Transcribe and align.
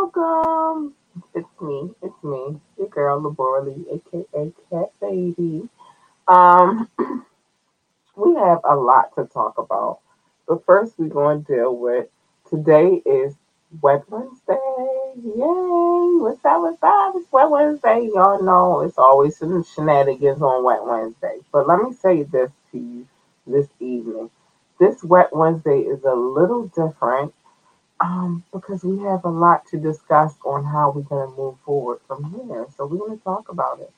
Welcome. 0.00 0.94
It's 1.34 1.48
me, 1.60 1.90
it's 2.02 2.24
me, 2.24 2.60
your 2.78 2.88
girl 2.88 3.20
Labora 3.20 3.66
Lee, 3.66 3.84
aka 3.92 4.52
Cat 4.70 4.90
Baby. 5.00 5.68
Um, 6.28 6.88
we 8.16 8.34
have 8.36 8.60
a 8.64 8.76
lot 8.76 9.14
to 9.16 9.26
talk 9.26 9.58
about, 9.58 10.00
but 10.48 10.64
first 10.66 10.94
we're 10.98 11.08
going 11.08 11.44
to 11.44 11.56
deal 11.56 11.76
with 11.76 12.08
today 12.50 13.02
is 13.06 13.34
Wet 13.82 14.04
Wednesday. 14.10 14.58
Yay! 15.16 16.20
What's 16.20 16.44
up? 16.44 16.62
What's 16.62 16.82
up? 16.82 17.14
It's 17.16 17.32
Wet 17.32 17.50
Wednesday. 17.50 18.10
Y'all 18.14 18.42
know 18.42 18.80
it's 18.82 18.98
always 18.98 19.36
some 19.38 19.64
shenanigans 19.64 20.42
on 20.42 20.64
Wet 20.64 20.84
Wednesday. 20.84 21.38
But 21.52 21.68
let 21.68 21.80
me 21.82 21.92
say 21.94 22.24
this 22.24 22.50
to 22.72 22.78
you 22.78 23.08
this 23.46 23.68
evening. 23.80 24.30
This 24.80 25.04
Wet 25.04 25.30
Wednesday 25.34 25.80
is 25.80 26.04
a 26.04 26.14
little 26.14 26.68
different 26.68 27.34
um, 28.00 28.44
because 28.52 28.84
we 28.84 28.98
have 29.04 29.24
a 29.24 29.30
lot 29.30 29.66
to 29.68 29.78
discuss 29.78 30.34
on 30.44 30.64
how 30.64 30.92
we're 30.94 31.02
going 31.02 31.28
to 31.30 31.36
move 31.36 31.56
forward 31.64 32.00
from 32.06 32.24
here. 32.32 32.66
So 32.76 32.86
we're 32.86 32.98
going 32.98 33.18
to 33.18 33.24
talk 33.24 33.48
about 33.48 33.80
it. 33.80 33.92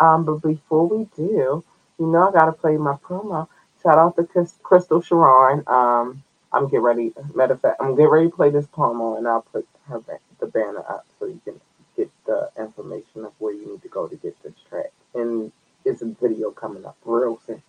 Um, 0.00 0.24
but 0.24 0.42
before 0.42 0.88
we 0.88 1.06
do, 1.16 1.64
you 1.98 2.06
know, 2.06 2.28
I 2.28 2.32
got 2.32 2.46
to 2.46 2.52
play 2.52 2.76
my 2.76 2.94
promo. 2.96 3.48
Shout 3.82 3.98
out 3.98 4.16
to 4.16 4.24
Crystal 4.62 5.02
Sharon. 5.02 5.62
Um, 5.66 6.22
I'm 6.52 6.64
getting 6.66 6.80
ready. 6.80 7.12
Matter 7.34 7.54
of 7.54 7.60
fact, 7.60 7.76
I'm 7.80 7.92
getting 7.96 8.10
ready 8.10 8.30
to 8.30 8.36
play 8.36 8.50
this 8.50 8.66
promo, 8.66 9.18
and 9.18 9.28
I'll 9.28 9.42
put 9.52 9.66
her 9.88 10.00
the 10.40 10.46
banner 10.46 10.80
up 10.88 11.06
so 11.18 11.26
you 11.26 11.40
can 11.44 11.60
get 11.96 12.10
the 12.26 12.50
information 12.58 13.24
of 13.24 13.32
where 13.38 13.52
you 13.54 13.70
need 13.72 13.82
to 13.82 13.88
go 13.88 14.08
to 14.08 14.16
get 14.16 14.40
this 14.42 14.54
track. 14.68 14.92
And 15.14 15.52
it's 15.84 16.02
a 16.02 16.06
video 16.06 16.50
coming 16.50 16.84
up 16.84 16.96
real 17.04 17.40
soon. 17.46 17.62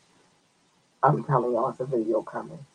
I'm 1.04 1.24
telling 1.24 1.54
y'all, 1.54 1.70
it's 1.70 1.80
a 1.80 1.86
video 1.86 2.22
coming. 2.22 2.66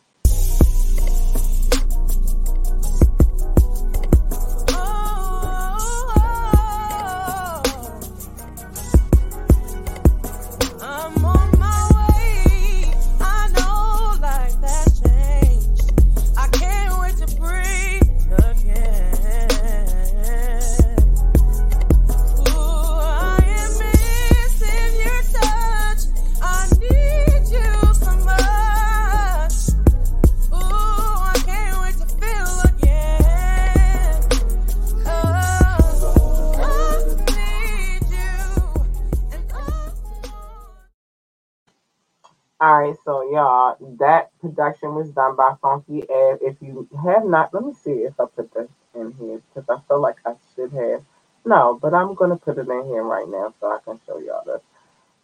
All 42.68 42.82
right, 42.82 42.94
so 43.02 43.22
y'all, 43.32 43.78
that 43.98 44.30
production 44.42 44.94
was 44.94 45.08
done 45.12 45.36
by 45.36 45.54
Funky 45.62 46.02
Ed. 46.02 46.40
If 46.42 46.56
you 46.60 46.86
have 47.02 47.24
not, 47.24 47.54
let 47.54 47.64
me 47.64 47.72
see 47.72 47.92
if 47.92 48.12
I 48.20 48.26
put 48.26 48.52
this 48.52 48.68
in 48.94 49.10
here 49.12 49.40
because 49.48 49.70
I 49.70 49.80
feel 49.88 50.02
like 50.02 50.16
I 50.26 50.34
should 50.54 50.72
have. 50.72 51.02
No, 51.46 51.78
but 51.80 51.94
I'm 51.94 52.12
gonna 52.12 52.36
put 52.36 52.58
it 52.58 52.68
in 52.68 52.84
here 52.88 53.02
right 53.02 53.26
now 53.26 53.54
so 53.58 53.68
I 53.68 53.78
can 53.82 53.98
show 54.04 54.18
y'all 54.18 54.44
this. 54.44 54.60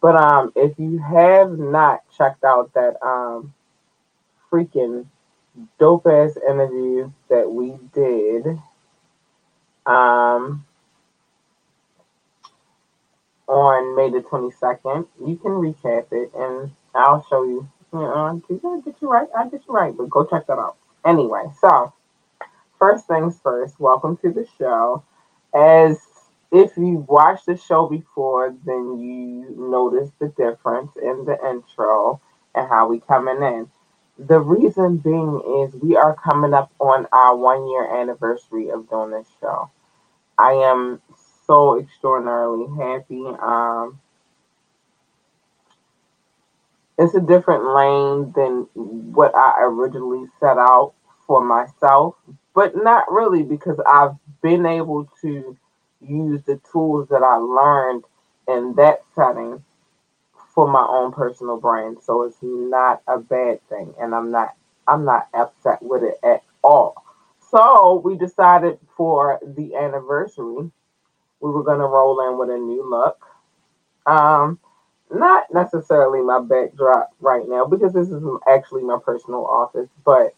But 0.01 0.15
um, 0.15 0.53
if 0.55 0.79
you 0.79 0.97
have 0.97 1.51
not 1.59 2.01
checked 2.17 2.43
out 2.43 2.73
that 2.73 2.97
um 3.05 3.53
freaking 4.51 5.05
dope 5.77 6.07
ass 6.07 6.39
interview 6.49 7.11
that 7.29 7.51
we 7.51 7.75
did, 7.93 8.59
um, 9.85 10.65
on 13.47 13.95
May 13.95 14.09
the 14.09 14.21
22nd, 14.21 15.05
you 15.23 15.35
can 15.35 15.51
recap 15.51 16.11
it 16.11 16.31
and 16.33 16.71
I'll 16.95 17.25
show 17.29 17.43
you. 17.43 17.69
You 17.93 17.99
I'll 18.03 18.81
get 18.81 18.95
you 19.01 19.09
right. 19.09 19.27
I'll 19.37 19.49
get 19.49 19.61
you 19.67 19.73
right, 19.73 19.95
but 19.95 20.09
go 20.09 20.25
check 20.25 20.47
that 20.47 20.57
out. 20.57 20.77
Anyway, 21.05 21.43
so 21.61 21.93
first 22.79 23.07
things 23.07 23.39
first, 23.41 23.79
welcome 23.79 24.17
to 24.17 24.31
the 24.31 24.47
show. 24.57 25.03
As 25.53 25.97
if 26.51 26.71
you've 26.77 27.07
watched 27.07 27.45
the 27.45 27.57
show 27.57 27.87
before, 27.87 28.55
then 28.65 28.99
you 28.99 29.55
notice 29.57 30.09
the 30.19 30.27
difference 30.29 30.91
in 31.01 31.25
the 31.25 31.37
intro 31.47 32.21
and 32.53 32.67
how 32.67 32.87
we 32.87 32.99
coming 32.99 33.41
in. 33.43 33.69
The 34.17 34.39
reason 34.39 34.97
being 34.97 35.41
is 35.63 35.75
we 35.81 35.97
are 35.97 36.15
coming 36.15 36.53
up 36.53 36.71
on 36.79 37.07
our 37.11 37.35
one 37.35 37.67
year 37.67 38.01
anniversary 38.01 38.69
of 38.69 38.89
doing 38.89 39.11
this 39.11 39.27
show. 39.41 39.69
I 40.37 40.53
am 40.53 41.01
so 41.45 41.79
extraordinarily 41.79 42.67
happy. 42.77 43.23
Um, 43.41 43.99
it's 46.99 47.15
a 47.15 47.21
different 47.21 47.65
lane 47.75 48.33
than 48.35 48.67
what 49.13 49.35
I 49.35 49.63
originally 49.63 50.27
set 50.39 50.57
out 50.57 50.93
for 51.27 51.43
myself, 51.43 52.15
but 52.55 52.75
not 52.75 53.11
really 53.11 53.43
because 53.43 53.79
I've 53.87 54.15
been 54.41 54.65
able 54.65 55.09
to 55.21 55.57
use 56.01 56.41
the 56.45 56.61
tools 56.71 57.09
that 57.09 57.23
I 57.23 57.37
learned 57.37 58.05
in 58.47 58.75
that 58.77 59.01
setting 59.15 59.63
for 60.53 60.67
my 60.67 60.85
own 60.87 61.11
personal 61.13 61.59
brand. 61.59 61.97
So 62.03 62.23
it's 62.23 62.37
not 62.41 63.01
a 63.07 63.19
bad 63.19 63.61
thing 63.69 63.93
and 63.99 64.15
I'm 64.15 64.31
not 64.31 64.55
I'm 64.87 65.05
not 65.05 65.27
upset 65.33 65.81
with 65.83 66.03
it 66.03 66.19
at 66.23 66.43
all. 66.63 67.03
So 67.51 68.01
we 68.05 68.17
decided 68.17 68.79
for 68.97 69.39
the 69.45 69.75
anniversary 69.75 70.71
we 71.41 71.51
were 71.51 71.63
gonna 71.63 71.87
roll 71.87 72.27
in 72.29 72.39
with 72.39 72.49
a 72.49 72.57
new 72.59 72.89
look. 72.89 73.19
Um 74.05 74.59
not 75.11 75.45
necessarily 75.53 76.21
my 76.21 76.39
backdrop 76.41 77.11
right 77.19 77.47
now 77.47 77.65
because 77.65 77.93
this 77.93 78.09
is 78.09 78.23
actually 78.47 78.83
my 78.83 78.97
personal 79.03 79.45
office, 79.45 79.89
but 80.03 80.35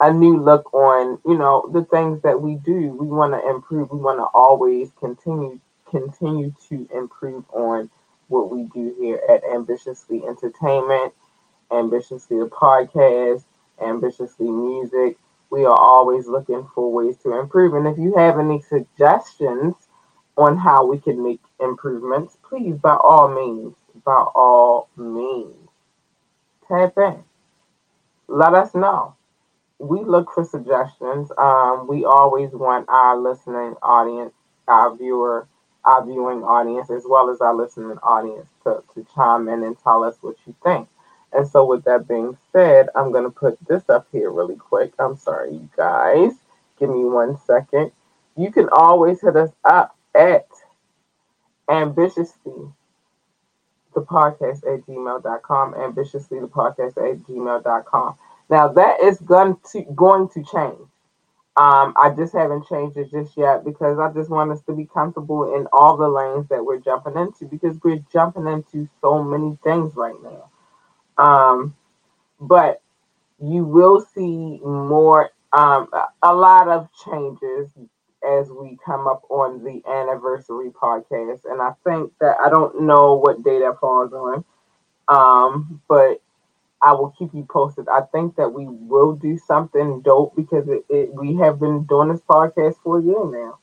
a 0.00 0.12
new 0.12 0.38
look 0.38 0.72
on, 0.74 1.18
you 1.24 1.38
know, 1.38 1.68
the 1.72 1.84
things 1.84 2.20
that 2.22 2.40
we 2.40 2.56
do. 2.56 2.92
We 2.92 3.06
want 3.06 3.32
to 3.32 3.48
improve. 3.48 3.90
We 3.90 3.98
want 3.98 4.18
to 4.18 4.26
always 4.34 4.90
continue 5.00 5.60
continue 5.90 6.52
to 6.68 6.88
improve 6.94 7.44
on 7.52 7.88
what 8.28 8.50
we 8.50 8.64
do 8.74 8.94
here 8.98 9.20
at 9.30 9.44
Ambitiously 9.44 10.24
Entertainment, 10.26 11.14
Ambitiously 11.70 12.38
the 12.38 12.46
podcast, 12.46 13.44
Ambitiously 13.80 14.50
Music. 14.50 15.16
We 15.50 15.64
are 15.64 15.78
always 15.78 16.26
looking 16.26 16.68
for 16.74 16.92
ways 16.92 17.16
to 17.18 17.38
improve. 17.38 17.74
And 17.74 17.86
if 17.86 17.98
you 17.98 18.16
have 18.16 18.38
any 18.38 18.60
suggestions 18.60 19.74
on 20.36 20.56
how 20.58 20.84
we 20.84 20.98
can 20.98 21.22
make 21.22 21.40
improvements, 21.60 22.36
please, 22.42 22.76
by 22.76 22.96
all 22.96 23.28
means, 23.28 23.74
by 24.06 24.24
all 24.36 24.90
means, 24.96 25.70
tap 26.68 26.94
in. 26.98 27.24
Let 28.28 28.54
us 28.54 28.74
know. 28.74 29.16
We 29.78 30.00
look 30.04 30.32
for 30.32 30.44
suggestions. 30.44 31.30
Um, 31.38 31.86
we 31.88 32.04
always 32.06 32.52
want 32.52 32.88
our 32.88 33.18
listening 33.18 33.76
audience, 33.82 34.34
our 34.68 34.96
viewer, 34.96 35.48
our 35.84 36.04
viewing 36.06 36.44
audience, 36.44 36.90
as 36.90 37.04
well 37.08 37.30
as 37.30 37.40
our 37.42 37.54
listening 37.54 37.98
audience 38.02 38.48
to, 38.64 38.82
to 38.94 39.06
chime 39.14 39.48
in 39.48 39.64
and 39.64 39.78
tell 39.82 40.04
us 40.04 40.16
what 40.22 40.36
you 40.46 40.54
think. 40.64 40.88
And 41.32 41.46
so, 41.48 41.66
with 41.66 41.84
that 41.84 42.08
being 42.08 42.38
said, 42.52 42.88
I'm 42.96 43.12
going 43.12 43.24
to 43.24 43.30
put 43.30 43.58
this 43.68 43.88
up 43.90 44.08
here 44.12 44.30
really 44.30 44.56
quick. 44.56 44.94
I'm 44.98 45.16
sorry, 45.16 45.52
you 45.54 45.70
guys. 45.76 46.32
Give 46.80 46.90
me 46.90 47.04
one 47.04 47.38
second. 47.46 47.92
You 48.36 48.52
can 48.52 48.68
always 48.72 49.20
hit 49.20 49.36
us 49.36 49.50
up 49.64 49.96
at 50.14 50.48
ambitiously 51.70 52.72
the 53.96 54.02
podcast 54.02 54.58
at 54.58 54.86
gmail.com, 54.86 55.74
ambitiously 55.74 56.38
the 56.38 56.46
podcast 56.46 56.96
at 56.98 57.18
gmail.com. 57.26 58.14
Now 58.48 58.68
that 58.68 59.00
is 59.00 59.18
going 59.18 59.56
to 59.72 59.82
going 59.94 60.28
to 60.28 60.44
change. 60.44 60.88
Um, 61.56 61.94
I 61.96 62.12
just 62.14 62.34
haven't 62.34 62.68
changed 62.68 62.98
it 62.98 63.10
just 63.10 63.34
yet 63.34 63.64
because 63.64 63.98
I 63.98 64.12
just 64.12 64.28
want 64.28 64.52
us 64.52 64.60
to 64.66 64.74
be 64.74 64.84
comfortable 64.84 65.56
in 65.56 65.66
all 65.72 65.96
the 65.96 66.06
lanes 66.06 66.46
that 66.50 66.62
we're 66.62 66.78
jumping 66.78 67.16
into 67.16 67.46
because 67.46 67.78
we're 67.82 68.04
jumping 68.12 68.46
into 68.46 68.86
so 69.00 69.24
many 69.24 69.58
things 69.64 69.94
right 69.96 70.14
now. 70.22 70.50
Um, 71.16 71.74
but 72.38 72.82
you 73.40 73.64
will 73.64 74.02
see 74.02 74.60
more, 74.62 75.30
um, 75.54 75.88
a 76.22 76.34
lot 76.34 76.68
of 76.68 76.88
changes 77.02 77.70
as 78.26 78.48
we 78.50 78.78
come 78.84 79.06
up 79.06 79.22
on 79.30 79.64
the 79.64 79.82
anniversary 79.88 80.70
podcast. 80.70 81.40
And 81.44 81.62
I 81.62 81.72
think 81.84 82.12
that 82.20 82.36
I 82.44 82.50
don't 82.50 82.82
know 82.82 83.14
what 83.14 83.44
day 83.44 83.60
that 83.60 83.78
falls 83.80 84.12
on, 84.12 84.44
um, 85.08 85.80
but 85.88 86.20
I 86.82 86.92
will 86.92 87.14
keep 87.18 87.34
you 87.34 87.46
posted. 87.48 87.88
I 87.88 88.02
think 88.12 88.36
that 88.36 88.52
we 88.52 88.66
will 88.66 89.14
do 89.14 89.38
something 89.38 90.02
dope 90.02 90.36
because 90.36 90.68
it, 90.68 90.84
it 90.88 91.14
we 91.14 91.34
have 91.36 91.58
been 91.58 91.84
doing 91.84 92.08
this 92.08 92.20
podcast 92.20 92.76
for 92.82 92.98
a 92.98 93.02
year 93.02 93.24
now. 93.24 93.58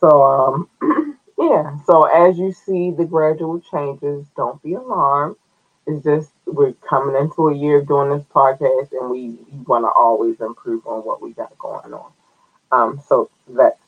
So 0.00 0.22
um, 0.22 0.68
yeah. 1.38 1.76
So 1.86 2.04
as 2.04 2.38
you 2.38 2.52
see 2.52 2.90
the 2.90 3.04
gradual 3.04 3.60
changes, 3.60 4.26
don't 4.36 4.62
be 4.62 4.74
alarmed. 4.74 5.36
It's 5.86 6.04
just 6.04 6.30
we're 6.46 6.74
coming 6.86 7.16
into 7.16 7.48
a 7.48 7.56
year 7.56 7.80
doing 7.82 8.10
this 8.10 8.26
podcast, 8.34 8.92
and 8.92 9.10
we, 9.10 9.38
want 9.66 9.84
to 9.84 9.88
always 9.88 10.40
improve 10.40 10.86
on 10.86 11.04
what 11.04 11.22
we 11.22 11.32
got 11.32 11.56
going 11.58 11.94
on. 11.94 12.12
Um, 12.70 13.00
so 13.06 13.30
that's 13.48 13.80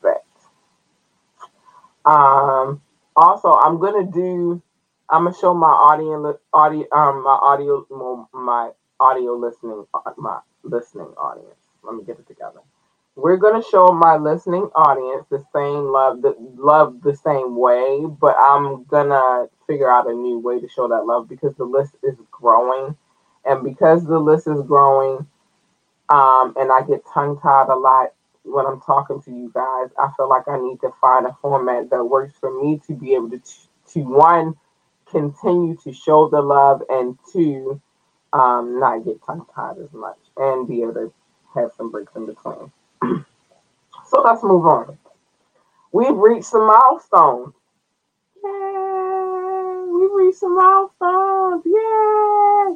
Um, 2.05 2.81
also, 3.15 3.53
I'm 3.53 3.79
gonna 3.79 4.05
do. 4.11 4.61
I'm 5.09 5.25
gonna 5.25 5.35
show 5.37 5.53
my 5.53 5.67
audio, 5.69 6.39
audio, 6.53 6.87
um, 6.93 7.23
my 7.23 7.37
audio, 7.41 7.85
my 8.33 8.71
audio 8.99 9.35
listening, 9.35 9.85
uh, 9.93 10.11
my 10.17 10.39
listening 10.63 11.13
audience. 11.17 11.59
Let 11.83 11.95
me 11.95 12.03
get 12.03 12.19
it 12.19 12.27
together. 12.27 12.61
We're 13.15 13.37
gonna 13.37 13.63
show 13.63 13.87
my 13.89 14.17
listening 14.17 14.69
audience 14.75 15.25
the 15.29 15.45
same 15.53 15.91
love, 15.91 16.21
the 16.21 16.35
love 16.57 17.01
the 17.01 17.15
same 17.15 17.55
way, 17.57 18.05
but 18.05 18.35
I'm 18.39 18.85
gonna 18.85 19.47
figure 19.67 19.91
out 19.91 20.09
a 20.09 20.13
new 20.13 20.39
way 20.39 20.59
to 20.61 20.69
show 20.69 20.87
that 20.87 21.05
love 21.05 21.27
because 21.29 21.55
the 21.57 21.65
list 21.65 21.95
is 22.03 22.15
growing, 22.31 22.95
and 23.45 23.63
because 23.63 24.05
the 24.05 24.19
list 24.19 24.47
is 24.47 24.61
growing, 24.61 25.27
um, 26.09 26.53
and 26.57 26.71
I 26.71 26.83
get 26.87 27.03
tongue 27.13 27.39
tied 27.41 27.69
a 27.69 27.75
lot 27.75 28.13
when 28.43 28.65
I'm 28.65 28.81
talking 28.81 29.21
to 29.21 29.31
you 29.31 29.51
guys. 29.53 29.89
I 29.99 30.09
feel 30.17 30.29
like 30.29 30.47
I 30.47 30.57
need 30.57 30.81
to 30.81 30.91
find 30.99 31.25
a 31.25 31.35
format 31.41 31.89
that 31.89 32.03
works 32.03 32.35
for 32.39 32.61
me 32.61 32.81
to 32.87 32.93
be 32.93 33.13
able 33.13 33.29
to 33.31 33.41
to 33.93 33.99
one 34.01 34.55
continue 35.09 35.75
to 35.83 35.93
show 35.93 36.29
the 36.29 36.41
love 36.41 36.81
and 36.89 37.17
two 37.31 37.81
um, 38.33 38.79
not 38.79 39.03
get 39.03 39.23
tongue 39.25 39.45
tied 39.53 39.77
as 39.77 39.91
much 39.93 40.17
and 40.37 40.67
be 40.67 40.81
able 40.81 40.93
to 40.93 41.13
have 41.53 41.71
some 41.75 41.91
breaks 41.91 42.15
in 42.15 42.25
between. 42.25 42.71
so 44.07 44.21
let's 44.21 44.43
move 44.43 44.65
on. 44.65 44.97
We've 45.91 46.15
reached 46.15 46.45
some 46.45 46.67
milestones. 46.67 47.53
Yay! 48.43 49.87
We've 49.91 50.11
reached 50.13 50.39
some 50.39 50.55
milestones. 50.55 51.63
Yay! 51.65 52.75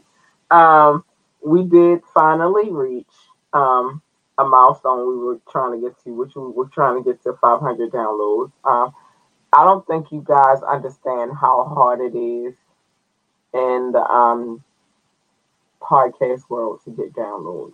Um, 0.51 1.05
we 1.41 1.63
did 1.63 2.01
finally 2.13 2.69
reach 2.71 3.07
um, 3.53 4.01
a 4.37 4.43
milestone 4.43 5.07
we 5.07 5.17
were 5.17 5.39
trying 5.49 5.79
to 5.79 5.87
get 5.87 6.01
to, 6.03 6.11
which 6.11 6.35
we 6.35 6.43
were 6.43 6.67
trying 6.67 7.01
to 7.01 7.09
get 7.09 7.21
to 7.23 7.33
500 7.33 7.91
downloads. 7.91 8.51
Um, 8.63 8.93
I 9.53 9.63
don't 9.63 9.85
think 9.87 10.11
you 10.11 10.23
guys 10.25 10.61
understand 10.63 11.31
how 11.39 11.63
hard 11.65 12.01
it 12.01 12.17
is 12.17 12.55
in 13.53 13.91
the 13.93 14.03
um, 14.03 14.63
podcast 15.81 16.49
world 16.49 16.81
to 16.85 16.91
get 16.91 17.13
downloads. 17.13 17.73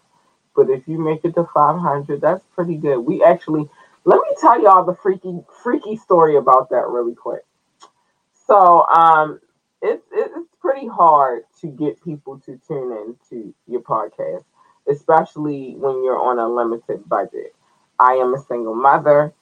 But 0.56 0.69
if 0.69 0.88
you 0.88 1.00
make 1.00 1.24
it 1.24 1.34
to 1.36 1.48
500, 1.54 2.22
that's 2.22 2.44
pretty 2.54 2.75
good. 2.75 3.00
We 3.00 3.24
actually, 3.24 3.68
let 4.04 4.18
me 4.18 4.36
tell 4.40 4.62
y'all 4.62 4.86
the 4.86 4.96
freaky, 4.96 5.40
freaky 5.64 5.96
story 5.96 6.36
about 6.36 6.69
that 6.69 6.88
really 6.88 7.16
quick. 7.16 7.44
So, 8.48 8.86
um, 8.88 9.40
it's 9.81 10.06
it's 10.12 10.36
pretty 10.60 10.88
hard 10.88 11.44
to 11.62 11.68
get 11.68 12.04
people 12.04 12.40
to 12.46 12.60
tune 12.68 13.16
into 13.31 13.54
your 13.68 13.81
podcast, 13.81 14.44
especially 14.89 15.75
when 15.75 16.04
you're 16.04 16.22
on 16.22 16.39
a 16.39 16.48
limited 16.48 17.07
budget. 17.07 17.56
I 18.00 18.13
am 18.13 18.33
a 18.33 18.44
single 18.44 18.75
mother. 18.75 19.33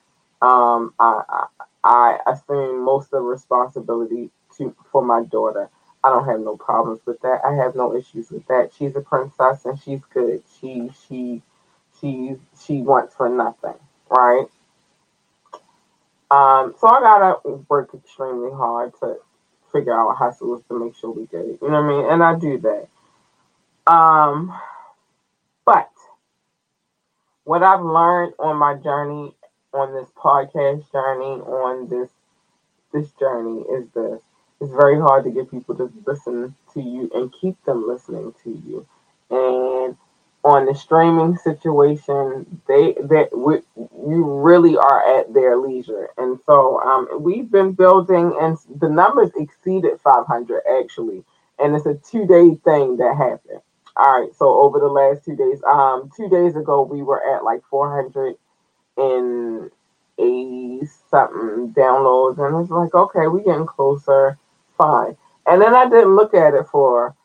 Um, 0.42 0.94
I, 1.00 1.22
I, 1.30 1.46
I 1.84 2.20
assume 2.28 2.84
most 2.84 3.06
of 3.06 3.12
the 3.12 3.22
responsibility 3.22 4.30
to 4.58 4.76
for 4.92 5.04
my 5.04 5.24
daughter. 5.24 5.70
I 6.04 6.10
don't 6.10 6.28
have 6.28 6.40
no 6.40 6.56
problems 6.56 7.02
with 7.06 7.20
that. 7.22 7.42
I 7.46 7.54
have 7.56 7.76
no 7.76 7.96
issues 7.96 8.32
with 8.32 8.48
that. 8.48 8.72
She's 8.78 8.96
a 8.96 9.02
princess 9.02 9.66
and 9.66 9.80
she's 9.82 10.02
good. 10.14 10.44
She 10.60 10.90
she 11.08 11.42
she 12.00 12.36
she 12.66 12.82
wants 12.82 13.16
for 13.16 13.30
nothing, 13.30 13.76
right? 14.10 14.46
Um, 16.32 16.76
so 16.80 16.88
I 16.88 17.00
gotta 17.02 17.50
work 17.70 17.94
extremely 17.94 18.52
hard 18.52 18.94
to 19.02 19.18
figure 19.72 19.94
out 19.94 20.16
hustles 20.16 20.62
to 20.70 20.80
make 20.80 20.96
sure 20.96 21.12
we 21.12 21.26
get 21.28 21.42
it. 21.42 21.60
You 21.62 21.70
know 21.70 21.82
what 21.82 21.94
I 21.94 22.02
mean? 22.02 22.12
And 22.12 22.24
I 22.24 22.36
do 22.36 22.58
that. 22.60 22.88
Um, 23.92 24.54
what 27.50 27.64
I've 27.64 27.82
learned 27.82 28.34
on 28.38 28.58
my 28.58 28.76
journey, 28.76 29.34
on 29.74 29.92
this 29.92 30.08
podcast 30.16 30.92
journey, 30.92 31.42
on 31.42 31.90
this 31.90 32.12
this 32.94 33.10
journey 33.14 33.62
is 33.62 33.90
this 33.96 34.20
it's 34.62 34.72
very 34.72 35.00
hard 35.00 35.24
to 35.24 35.32
get 35.32 35.50
people 35.50 35.74
to 35.78 35.92
listen 36.06 36.54
to 36.76 36.80
you 36.80 37.10
and 37.16 37.34
keep 37.42 37.56
them 37.66 37.88
listening 37.88 38.36
to 38.44 38.52
you. 38.52 38.86
And 39.32 39.98
on 40.44 40.68
the 40.68 40.76
streaming 40.76 41.38
situation, 41.38 42.62
they 42.68 42.94
that 42.94 43.30
you 43.34 44.24
really 44.44 44.78
are 44.78 45.18
at 45.18 45.34
their 45.34 45.58
leisure. 45.58 46.10
And 46.20 46.40
so 46.46 46.80
um, 46.82 47.08
we've 47.20 47.50
been 47.50 47.72
building, 47.72 48.38
and 48.40 48.60
the 48.80 48.90
numbers 48.90 49.32
exceeded 49.36 50.00
500 50.02 50.62
actually, 50.80 51.24
and 51.58 51.76
it's 51.76 51.88
a 51.88 51.96
two 51.96 52.28
day 52.28 52.54
thing 52.64 52.98
that 52.98 53.18
happened. 53.18 53.62
All 54.00 54.22
right, 54.22 54.34
so 54.36 54.62
over 54.62 54.80
the 54.80 54.88
last 54.88 55.26
two 55.26 55.36
days, 55.36 55.62
um, 55.64 56.10
two 56.16 56.30
days 56.30 56.56
ago 56.56 56.84
we 56.84 57.04
were 57.04 57.36
at 57.36 57.44
like 57.44 57.62
400 57.70 58.36
and 58.98 59.72
80 60.18 60.88
something 61.10 61.74
downloads, 61.74 62.40
and 62.40 62.62
it's 62.62 62.72
like 62.72 62.96
okay, 62.96 63.28
we're 63.28 63.44
getting 63.44 63.66
closer 63.66 64.38
fine. 64.80 65.18
And 65.46 65.62
then 65.62 65.76
I 65.76 65.90
didn't 65.90 66.16
look 66.16 66.34
at 66.34 66.54
it 66.56 66.66
for 66.72 67.16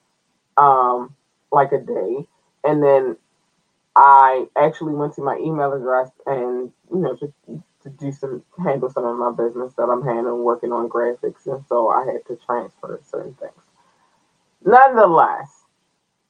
um, 0.56 1.14
like 1.52 1.72
a 1.72 1.78
day. 1.80 2.26
And 2.64 2.82
then 2.82 3.16
I 3.96 4.46
actually 4.56 4.94
went 4.94 5.14
to 5.14 5.22
my 5.22 5.36
email 5.38 5.72
address 5.72 6.10
and, 6.26 6.72
you 6.90 6.98
know, 6.98 7.16
to, 7.16 7.32
to 7.82 7.90
do 7.90 8.12
some, 8.12 8.42
handle 8.62 8.90
some 8.90 9.04
of 9.04 9.16
my 9.16 9.30
business 9.30 9.74
that 9.76 9.84
I'm 9.84 10.02
handling, 10.02 10.42
working 10.42 10.72
on 10.72 10.88
graphics. 10.88 11.46
And 11.46 11.64
so 11.68 11.88
I 11.88 12.06
had 12.06 12.26
to 12.26 12.38
transfer 12.44 13.00
certain 13.04 13.34
things. 13.34 13.52
Nonetheless, 14.64 15.63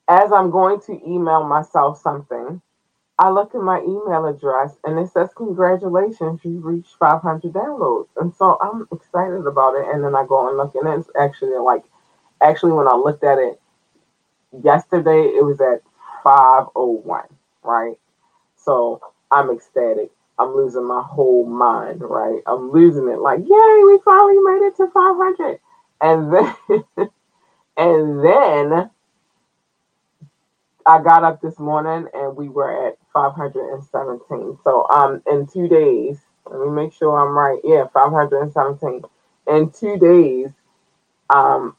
as 0.09 0.33
I'm 0.33 0.51
going 0.51 0.81
to 0.83 1.01
email 1.09 1.45
myself 1.45 2.01
something, 2.01 2.61
I 3.19 3.31
look 3.31 3.55
at 3.55 3.63
my 3.63 3.81
email 3.81 4.27
address 4.27 4.77
and 4.85 4.99
it 4.99 5.11
says, 5.13 5.31
Congratulations, 5.37 6.41
you 6.45 6.61
reached 6.61 6.97
500 6.99 7.53
downloads. 7.53 8.09
And 8.19 8.35
so 8.35 8.59
I'm 8.61 8.89
excited 8.93 9.47
about 9.47 9.77
it. 9.77 9.87
And 9.95 10.05
then 10.05 10.17
I 10.17 10.27
go 10.27 10.49
and 10.49 10.59
look, 10.59 10.75
and 10.75 10.89
it's 11.01 11.11
actually 11.19 11.59
like, 11.59 11.85
actually, 12.43 12.73
when 12.73 12.89
I 12.89 12.95
looked 12.97 13.25
at 13.25 13.39
it 13.39 13.61
yesterday, 14.63 15.33
it 15.37 15.45
was 15.45 15.61
at 15.61 15.83
501, 16.25 17.25
right? 17.63 17.97
So 18.57 19.01
I'm 19.31 19.51
ecstatic. 19.51 20.11
I'm 20.39 20.55
losing 20.57 20.87
my 20.87 21.03
whole 21.03 21.47
mind, 21.47 22.03
right? 22.03 22.43
I'm 22.47 22.73
losing 22.73 23.09
it 23.09 23.21
like, 23.21 23.41
yay, 23.41 23.83
we 23.85 23.99
finally 24.05 24.39
made 24.41 24.67
it 24.67 24.77
to 24.79 24.89
500. 24.89 25.61
And 26.01 26.33
then, 26.35 26.57
and 27.77 28.25
then 28.25 28.91
I 30.87 31.03
got 31.03 31.25
up 31.25 31.41
this 31.41 31.59
morning 31.59 32.09
and 32.15 32.37
we 32.37 32.49
were 32.49 32.89
at 32.89 32.99
517. 33.13 34.59
So 34.65 34.87
um 34.91 35.23
in 35.31 35.47
two 35.47 35.69
days, 35.69 36.19
let 36.51 36.61
me 36.61 36.71
make 36.71 36.93
sure 36.93 37.19
I'm 37.19 37.37
right. 37.37 37.61
Yeah, 37.65 37.87
517. 37.93 39.03
In 39.49 39.71
two 39.71 39.99
days, 39.99 40.49
um 41.31 41.77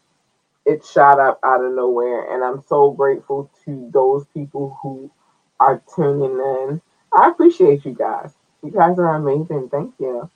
it 0.66 0.86
shot 0.86 1.20
up 1.20 1.40
out 1.44 1.64
of 1.64 1.74
nowhere 1.74 2.34
and 2.34 2.44
I'm 2.44 2.64
so 2.68 2.92
grateful 2.92 3.52
to 3.66 3.90
those 3.94 4.26
people 4.34 4.78
who 4.82 5.12
are 5.60 5.82
tuning 5.96 6.40
in. 6.40 6.82
I 7.14 7.30
appreciate 7.30 7.86
you 7.86 7.94
guys. 7.94 8.34
You 8.64 8.72
guys 8.72 8.98
are 9.00 9.16
amazing. 9.16 9.70
Thank 9.70 9.94
you. 10.00 10.30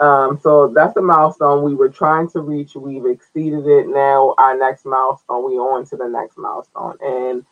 Um, 0.00 0.38
so 0.42 0.68
that's 0.74 0.94
the 0.94 1.02
milestone 1.02 1.62
we 1.62 1.74
were 1.74 1.88
trying 1.88 2.28
to 2.30 2.40
reach. 2.40 2.74
We've 2.74 3.06
exceeded 3.06 3.66
it. 3.66 3.86
Now 3.88 4.34
our 4.38 4.56
next 4.56 4.84
milestone, 4.84 5.46
we 5.46 5.54
on 5.54 5.86
to 5.86 5.96
the 5.96 6.08
next 6.08 6.36
milestone. 6.36 6.96
And 7.02 7.46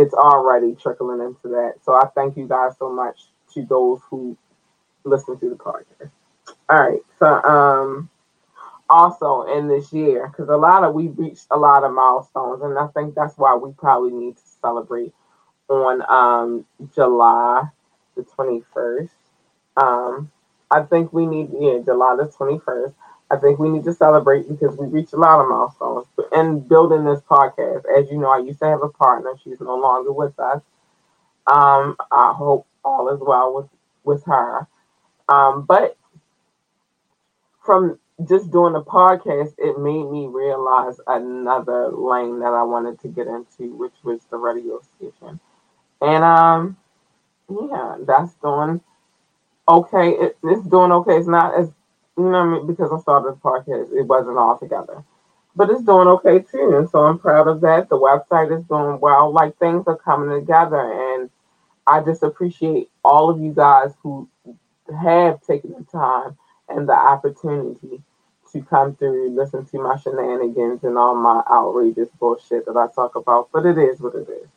it's 0.00 0.14
already 0.14 0.74
trickling 0.74 1.20
into 1.20 1.48
that. 1.48 1.74
So 1.84 1.94
I 1.94 2.06
thank 2.14 2.36
you 2.36 2.48
guys 2.48 2.72
so 2.78 2.90
much 2.92 3.26
to 3.54 3.64
those 3.66 4.00
who 4.10 4.36
listen 5.04 5.38
to 5.40 5.50
the 5.50 5.56
podcast. 5.56 6.10
All 6.70 6.78
right. 6.78 7.00
So 7.18 7.26
um 7.44 8.10
also 8.88 9.42
in 9.42 9.68
this 9.68 9.92
year, 9.92 10.28
because 10.28 10.48
a 10.48 10.56
lot 10.56 10.84
of 10.84 10.94
we 10.94 11.08
reached 11.08 11.46
a 11.50 11.56
lot 11.56 11.84
of 11.84 11.92
milestones, 11.92 12.62
and 12.62 12.78
I 12.78 12.88
think 12.88 13.14
that's 13.14 13.38
why 13.38 13.54
we 13.56 13.72
probably 13.72 14.12
need 14.12 14.36
to 14.36 14.42
celebrate 14.62 15.12
on 15.68 16.02
um 16.08 16.66
July 16.94 17.64
the 18.16 18.24
twenty 18.24 18.62
first. 18.74 19.14
Um 19.76 20.30
I 20.70 20.82
think 20.82 21.12
we 21.12 21.26
need 21.26 21.50
yeah, 21.58 21.78
July 21.84 22.16
the 22.16 22.26
twenty 22.36 22.58
first. 22.60 22.94
I 23.30 23.36
think 23.36 23.58
we 23.58 23.68
need 23.68 23.84
to 23.84 23.94
celebrate 23.94 24.48
because 24.48 24.76
we 24.76 24.86
reached 24.86 25.12
a 25.12 25.16
lot 25.16 25.40
of 25.40 25.48
milestones. 25.48 26.06
And 26.32 26.68
building 26.68 27.04
this 27.04 27.20
podcast, 27.20 27.84
as 27.96 28.10
you 28.10 28.18
know, 28.18 28.30
I 28.30 28.38
used 28.38 28.58
to 28.60 28.66
have 28.66 28.82
a 28.82 28.88
partner. 28.88 29.34
She's 29.42 29.60
no 29.60 29.76
longer 29.76 30.12
with 30.12 30.38
us. 30.38 30.62
Um, 31.46 31.96
I 32.10 32.32
hope 32.36 32.66
all 32.84 33.08
is 33.08 33.20
well 33.20 33.54
with 33.54 33.68
with 34.04 34.24
her. 34.24 34.66
Um, 35.28 35.64
but 35.64 35.96
from 37.62 37.98
just 38.28 38.50
doing 38.50 38.72
the 38.72 38.82
podcast, 38.82 39.54
it 39.58 39.78
made 39.78 40.04
me 40.10 40.26
realize 40.26 41.00
another 41.06 41.88
lane 41.90 42.40
that 42.40 42.52
I 42.52 42.62
wanted 42.62 43.00
to 43.00 43.08
get 43.08 43.26
into, 43.26 43.74
which 43.76 43.94
was 44.02 44.20
the 44.30 44.36
radio 44.36 44.80
station. 44.96 45.40
And 46.00 46.24
um, 46.24 46.76
yeah, 47.48 47.96
that's 48.00 48.34
doing 48.34 48.80
okay. 49.68 50.10
It, 50.10 50.38
it's 50.42 50.66
doing 50.66 50.92
okay. 50.92 51.16
It's 51.16 51.28
not 51.28 51.58
as 51.58 51.70
you 52.24 52.30
know 52.30 52.46
what 52.46 52.56
I 52.56 52.58
mean? 52.58 52.66
Because 52.66 52.92
I 52.92 53.00
started 53.00 53.34
the 53.34 53.36
podcast, 53.36 53.92
it 53.92 54.02
wasn't 54.06 54.38
all 54.38 54.58
together. 54.58 55.04
But 55.56 55.70
it's 55.70 55.82
doing 55.82 56.08
okay 56.08 56.40
too. 56.40 56.74
And 56.76 56.88
so 56.88 57.00
I'm 57.04 57.18
proud 57.18 57.48
of 57.48 57.60
that. 57.62 57.88
The 57.88 57.98
website 57.98 58.56
is 58.56 58.64
doing 58.64 59.00
well. 59.00 59.32
Like 59.32 59.58
things 59.58 59.84
are 59.86 59.96
coming 59.96 60.38
together. 60.38 60.80
And 60.80 61.30
I 61.86 62.00
just 62.00 62.22
appreciate 62.22 62.88
all 63.04 63.30
of 63.30 63.40
you 63.40 63.52
guys 63.52 63.92
who 64.02 64.28
have 65.02 65.42
taken 65.42 65.72
the 65.72 65.84
time 65.90 66.36
and 66.68 66.88
the 66.88 66.94
opportunity 66.94 68.02
to 68.52 68.62
come 68.62 68.96
through, 68.96 69.30
listen 69.30 69.64
to 69.66 69.78
my 69.78 69.96
shenanigans 69.96 70.84
and 70.84 70.98
all 70.98 71.14
my 71.14 71.42
outrageous 71.50 72.08
bullshit 72.18 72.66
that 72.66 72.76
I 72.76 72.88
talk 72.94 73.16
about. 73.16 73.48
But 73.52 73.66
it 73.66 73.78
is 73.78 74.00
what 74.00 74.14
it 74.14 74.28
is. 74.28 74.48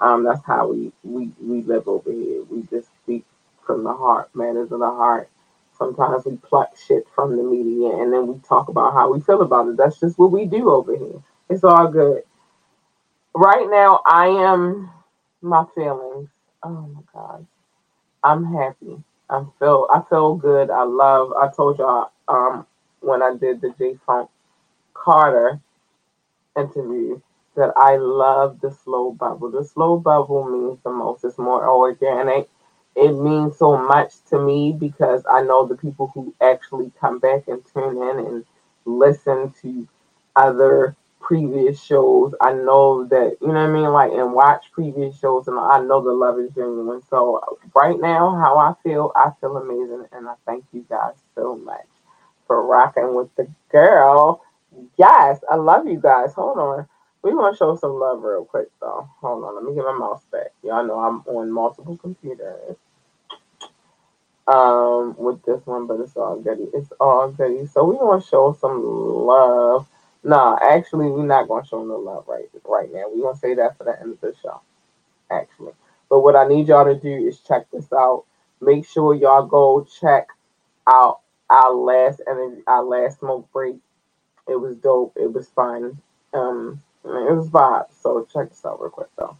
Um, 0.00 0.24
that's 0.24 0.44
how 0.44 0.72
we, 0.72 0.92
we, 1.02 1.30
we 1.40 1.62
live 1.62 1.88
over 1.88 2.12
here. 2.12 2.44
We 2.44 2.62
just 2.70 2.88
speak 3.02 3.24
from 3.64 3.84
the 3.84 3.92
heart, 3.94 4.34
matters 4.34 4.72
of 4.72 4.80
the 4.80 4.86
heart. 4.90 5.28
Sometimes 5.78 6.24
we 6.26 6.36
pluck 6.38 6.70
shit 6.76 7.06
from 7.14 7.36
the 7.36 7.42
media 7.44 7.90
and 8.02 8.12
then 8.12 8.26
we 8.28 8.38
talk 8.40 8.68
about 8.68 8.94
how 8.94 9.12
we 9.12 9.20
feel 9.20 9.42
about 9.42 9.68
it. 9.68 9.76
That's 9.78 10.00
just 10.00 10.18
what 10.18 10.32
we 10.32 10.46
do 10.46 10.70
over 10.70 10.96
here. 10.96 11.22
It's 11.50 11.64
all 11.64 11.88
good. 11.88 12.22
Right 13.34 13.68
now, 13.70 14.00
I 14.06 14.28
am 14.28 14.90
my 15.42 15.64
feelings. 15.74 16.30
Oh 16.62 16.70
my 16.88 17.00
God. 17.14 17.46
I'm 18.24 18.44
happy. 18.54 19.02
I 19.30 19.44
feel 19.58 19.88
I 19.92 20.02
feel 20.10 20.36
good. 20.36 20.70
I 20.70 20.84
love 20.84 21.32
I 21.34 21.48
told 21.56 21.78
y'all 21.78 22.12
um 22.28 22.66
when 23.00 23.22
I 23.22 23.34
did 23.36 23.60
the 23.62 23.74
J 23.78 23.96
Funk 24.06 24.30
Carter 24.94 25.60
interview 26.56 27.20
that 27.56 27.72
I 27.76 27.96
love 27.96 28.60
the 28.62 28.72
slow 28.72 29.12
bubble. 29.12 29.50
The 29.50 29.64
slow 29.64 29.98
bubble 29.98 30.44
means 30.44 30.80
the 30.84 30.90
most. 30.90 31.24
It's 31.24 31.38
more 31.38 31.68
organic. 31.68 32.48
It 32.96 33.12
means 33.12 33.58
so 33.58 33.78
much 33.78 34.14
to 34.30 34.38
me 34.40 34.72
because 34.78 35.24
I 35.30 35.42
know 35.42 35.66
the 35.66 35.76
people 35.76 36.12
who 36.14 36.34
actually 36.42 36.92
come 37.00 37.20
back 37.20 37.48
and 37.48 37.62
tune 37.74 37.98
in 38.02 38.26
and 38.26 38.46
listen 38.86 39.54
to 39.62 39.88
other 40.36 40.96
previous 41.20 41.82
shows. 41.82 42.34
I 42.40 42.54
know 42.54 43.06
that, 43.06 43.38
you 43.42 43.48
know 43.48 43.54
what 43.54 43.60
I 43.60 43.68
mean? 43.68 43.92
Like, 43.92 44.12
and 44.12 44.34
watch 44.34 44.66
previous 44.72 45.18
shows, 45.18 45.48
and 45.48 45.58
I 45.58 45.80
know 45.80 46.02
the 46.02 46.12
love 46.12 46.38
is 46.40 46.52
genuine. 46.54 47.02
So, 47.10 47.58
right 47.74 48.00
now, 48.00 48.36
how 48.36 48.58
I 48.58 48.74
feel, 48.84 49.12
I 49.16 49.30
feel 49.40 49.56
amazing, 49.58 50.06
and 50.12 50.28
I 50.28 50.34
thank 50.46 50.66
you 50.72 50.86
guys 50.90 51.14
so 51.34 51.56
much 51.56 51.86
for 52.46 52.66
rocking 52.66 53.14
with 53.16 53.34
the 53.36 53.48
girl. 53.72 54.42
Yes, 54.98 55.40
I 55.50 55.56
love 55.56 55.88
you 55.88 56.00
guys. 56.00 56.34
Hold 56.34 56.58
on. 56.58 56.86
We 57.22 57.34
want 57.34 57.54
to 57.54 57.58
show 57.58 57.76
some 57.76 57.94
love 58.00 58.22
real 58.24 58.44
quick, 58.46 58.68
though. 58.80 59.08
Hold 59.20 59.44
on. 59.44 59.56
Let 59.56 59.64
me 59.64 59.74
get 59.74 59.84
my 59.84 59.98
mouse 59.98 60.24
back. 60.32 60.48
Y'all 60.64 60.86
know 60.86 60.98
I'm 61.00 61.20
on 61.26 61.52
multiple 61.52 61.96
computers 61.98 62.76
um 64.48 65.16
with 65.18 65.42
this 65.44 65.66
one, 65.66 65.86
but 65.86 66.00
it's 66.00 66.16
all 66.16 66.38
goody. 66.40 66.68
It's 66.74 66.92
all 67.00 67.30
goody. 67.30 67.66
So 67.66 67.84
we 67.84 67.96
gonna 67.98 68.22
show 68.22 68.56
some 68.60 68.82
love 68.84 69.86
no, 70.22 70.58
actually, 70.60 71.08
we're 71.08 71.24
not 71.26 71.48
gonna 71.48 71.64
show 71.66 71.84
no 71.84 71.96
love 71.98 72.26
right 72.28 72.48
right 72.66 72.92
now. 72.92 73.04
We're 73.08 73.22
gonna 73.22 73.38
say 73.38 73.54
that 73.54 73.78
for 73.78 73.84
the 73.84 73.98
end 74.00 74.12
of 74.14 74.20
the 74.20 74.34
show. 74.42 74.60
Actually, 75.30 75.72
but 76.10 76.20
what 76.20 76.36
I 76.36 76.48
need 76.48 76.68
y'all 76.68 76.84
to 76.86 76.98
do 76.98 77.08
is 77.28 77.40
check 77.40 77.70
this 77.72 77.92
out. 77.92 78.24
Make 78.60 78.86
sure 78.86 79.14
y'all 79.14 79.46
go 79.46 79.86
check 80.00 80.28
out 80.86 81.20
our 81.50 81.72
last 81.74 82.20
and 82.26 82.62
our 82.66 82.84
last 82.84 83.20
smoke 83.20 83.50
break. 83.52 83.76
It 84.48 84.56
was 84.56 84.76
dope. 84.78 85.16
It 85.16 85.32
was 85.32 85.48
fun. 85.48 86.00
Um, 86.34 86.82
it 87.04 87.34
was 87.36 87.48
vibe. 87.50 87.86
So 88.02 88.26
check 88.32 88.50
this 88.50 88.64
out 88.66 88.80
real 88.80 88.90
quick 88.90 89.08
though. 89.18 89.36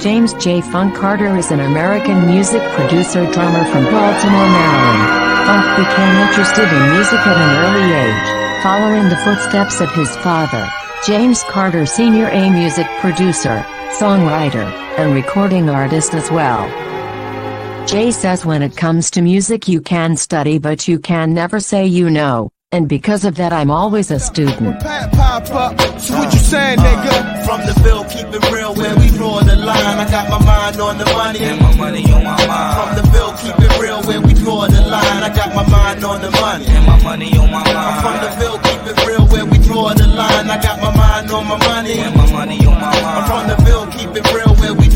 James 0.00 0.32
J. 0.32 0.62
Funk 0.62 0.94
Carter 0.94 1.36
is 1.36 1.50
an 1.50 1.60
American 1.60 2.26
music 2.26 2.62
producer 2.72 3.30
drummer 3.32 3.64
from 3.66 3.84
Baltimore, 3.84 4.48
Maryland. 4.48 5.02
Funk 5.46 5.76
became 5.76 6.16
interested 6.26 6.72
in 6.72 6.94
music 6.94 7.18
at 7.20 7.36
an 7.36 7.52
early 7.66 7.92
age 7.92 8.62
following 8.62 9.10
the 9.10 9.16
footsteps 9.16 9.82
of 9.82 9.92
his 9.92 10.16
father, 10.16 10.66
James 11.06 11.42
Carter 11.42 11.84
Sr. 11.84 12.28
a 12.28 12.48
music 12.48 12.86
producer, 13.00 13.62
songwriter, 13.98 14.64
and 14.96 15.14
recording 15.14 15.68
artist 15.68 16.14
as 16.14 16.30
well. 16.30 16.66
Jay 17.86 18.10
says 18.10 18.46
when 18.46 18.62
it 18.62 18.78
comes 18.78 19.10
to 19.10 19.20
music 19.20 19.68
you 19.68 19.82
can 19.82 20.16
study 20.16 20.58
but 20.58 20.88
you 20.88 20.98
can 20.98 21.34
never 21.34 21.60
say 21.60 21.84
you 21.84 22.08
know, 22.08 22.50
and 22.72 22.88
because 22.88 23.24
of 23.24 23.34
that 23.34 23.52
I'm 23.52 23.70
always 23.70 24.12
a 24.12 24.20
student. 24.20 24.78
Pop 24.78 25.50
up, 25.50 25.74
so 25.98 26.14
what 26.14 26.32
you 26.32 26.38
saying, 26.38 26.78
nigga? 26.78 27.44
From 27.44 27.66
the 27.66 27.74
bill, 27.82 28.04
keep 28.04 28.30
it 28.30 28.52
real 28.52 28.74
where 28.74 28.94
we 28.94 29.08
draw 29.08 29.42
the 29.42 29.56
line. 29.56 29.98
I 29.98 30.06
got 30.08 30.30
my 30.30 30.38
mind 30.38 30.80
on 30.80 30.98
the 30.98 31.04
money, 31.06 31.40
and 31.40 31.60
my 31.60 31.74
money 31.74 32.04
on 32.12 32.22
my 32.22 32.46
mind. 32.46 32.74
From 32.78 32.90
the 32.94 33.10
bill, 33.10 33.32
keep 33.42 33.58
it 33.58 33.80
real 33.82 34.02
where 34.06 34.20
we 34.20 34.34
draw 34.34 34.68
the 34.68 34.82
line. 34.86 35.22
I 35.26 35.34
got 35.34 35.50
my 35.52 35.66
mind 35.66 36.04
on 36.04 36.22
the 36.22 36.30
money, 36.30 36.66
and 36.66 36.86
my 36.86 37.02
money 37.02 37.36
on 37.36 37.50
my 37.50 37.64
mind. 37.74 38.02
From 38.06 38.16
the 38.22 38.30
bill, 38.38 38.56
keep 38.62 38.82
it 38.86 39.06
real 39.06 39.26
where 39.26 39.46
we 39.46 39.58
draw 39.58 39.92
the 39.92 40.06
line. 40.06 40.46
I 40.46 40.62
got 40.62 40.78
my 40.78 40.94
mind 40.94 41.30
on 41.32 41.46
my 41.48 41.58
money, 41.58 41.98
and 41.98 42.14
my 42.14 42.30
money 42.30 42.58
on 42.66 42.78
my 42.78 42.94
mind. 43.02 43.26
From 43.26 43.42
the 43.50 43.56
bill, 43.66 43.86
keep 43.90 44.14
it 44.14 44.22
real 44.30 44.46
where 44.46 44.46
we 44.46 44.49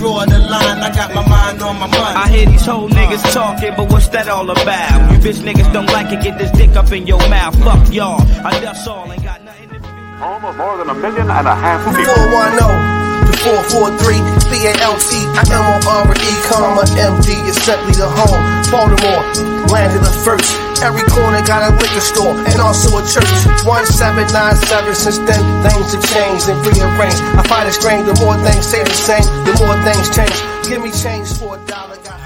draw 0.04 0.25
the 0.28 0.38
line. 0.38 0.78
I 0.84 0.90
got 0.92 1.14
my 1.16 1.25
mind 1.26 1.62
on 1.62 1.80
my 1.80 1.88
money. 1.88 2.16
I 2.25 2.28
hear 2.28 2.46
these 2.46 2.66
whole 2.66 2.88
niggas 2.88 3.25
talking, 3.32 3.73
but 3.76 3.88
what's 3.90 4.08
that 4.08 4.28
all 4.28 4.49
about? 4.50 5.00
You 5.11 5.16
bitch 5.25 5.40
niggas 5.40 5.73
don't 5.73 5.88
like 5.96 6.12
it, 6.12 6.20
get 6.23 6.37
this 6.38 6.52
dick 6.52 6.76
up 6.76 6.92
in 6.92 7.06
your 7.06 7.25
mouth. 7.32 7.56
Fuck 7.64 7.88
y'all, 7.90 8.20
I 8.44 8.61
that's 8.61 8.87
all, 8.87 9.11
ain't 9.11 9.25
got 9.25 9.42
nothing 9.42 9.68
to 9.70 9.78
Home 10.20 10.44
of 10.44 10.56
more 10.56 10.76
than 10.76 10.88
a 10.90 10.94
million 10.94 11.28
and 11.30 11.49
a 11.49 11.56
half 11.56 11.80
people. 11.96 12.14
410 12.37 13.04
to 13.25 13.34
443 13.40 14.20
C-A-L-T 14.52 15.11
I-M-O-R-E 15.40 16.30
comma 16.49 16.84
M-D 16.84 17.28
is 17.49 17.56
simply 17.64 17.96
the 17.96 18.08
home 18.08 18.40
Baltimore 18.68 19.25
landed 19.73 20.04
the 20.04 20.14
first 20.25 20.52
Every 20.85 21.00
corner 21.09 21.41
got 21.49 21.64
a 21.64 21.73
liquor 21.81 22.05
store 22.05 22.37
and 22.37 22.61
also 22.61 23.00
a 23.00 23.03
church 23.09 23.25
1797 23.64 24.93
since 24.93 25.17
then 25.25 25.41
things 25.64 25.97
have 25.97 26.05
changed 26.12 26.45
and 26.53 26.61
rearranged 26.61 27.25
I 27.41 27.43
find 27.49 27.64
it 27.64 27.73
strange 27.73 28.05
the 28.05 28.12
more 28.21 28.37
things 28.45 28.69
stay 28.69 28.85
the 28.85 28.93
same 28.93 29.25
the 29.49 29.57
more 29.64 29.81
things 29.81 30.12
change 30.12 30.37
Give 30.69 30.85
me 30.85 30.93
change 30.93 31.33
for 31.41 31.57
a 31.57 31.67
dollar 31.67 31.97
got 32.05 32.21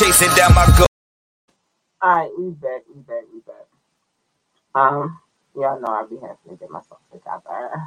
Chasing 0.00 0.32
down 0.34 0.54
my 0.56 0.64
goal. 0.78 0.86
Alright, 2.02 2.30
we 2.38 2.50
back, 2.56 2.88
we 2.88 3.02
back, 3.02 3.24
we 3.28 3.40
back. 3.40 3.68
Um, 4.74 5.20
y'all 5.54 5.78
know 5.78 5.92
I'd 5.92 6.08
be 6.08 6.16
happy 6.16 6.48
to 6.48 6.56
get 6.56 6.70
myself 6.70 7.00
together. 7.12 7.84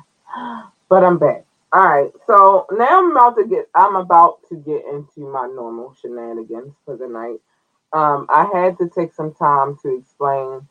But 0.89 1.03
I'm 1.03 1.17
back. 1.17 1.45
Alright, 1.75 2.11
so 2.27 2.67
now 2.71 2.99
I'm 2.99 3.09
about 3.09 3.35
to 3.37 3.47
get 3.47 3.67
I'm 3.73 3.95
about 3.95 4.47
to 4.49 4.55
get 4.57 4.85
into 4.85 5.27
my 5.27 5.47
normal 5.47 5.95
shenanigans 5.99 6.75
for 6.85 6.95
the 6.95 7.07
night. 7.07 7.41
Um, 7.93 8.27
I 8.29 8.45
had 8.53 8.77
to 8.79 8.89
take 8.89 9.13
some 9.13 9.33
time 9.33 9.77
to 9.83 9.97
explain 9.97 10.67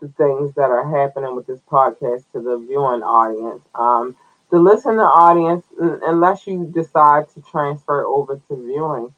the 0.00 0.08
things 0.08 0.54
that 0.54 0.70
are 0.70 0.88
happening 0.88 1.34
with 1.34 1.46
this 1.46 1.60
podcast 1.70 2.24
to 2.32 2.40
the 2.40 2.58
viewing 2.58 3.02
audience. 3.02 3.62
Um, 3.74 4.16
the 4.50 4.58
listening 4.58 5.00
audience, 5.00 5.64
un- 5.80 6.00
unless 6.04 6.46
you 6.46 6.66
decide 6.74 7.28
to 7.30 7.42
transfer 7.42 8.04
over 8.06 8.36
to 8.36 8.56
viewing, 8.56 9.14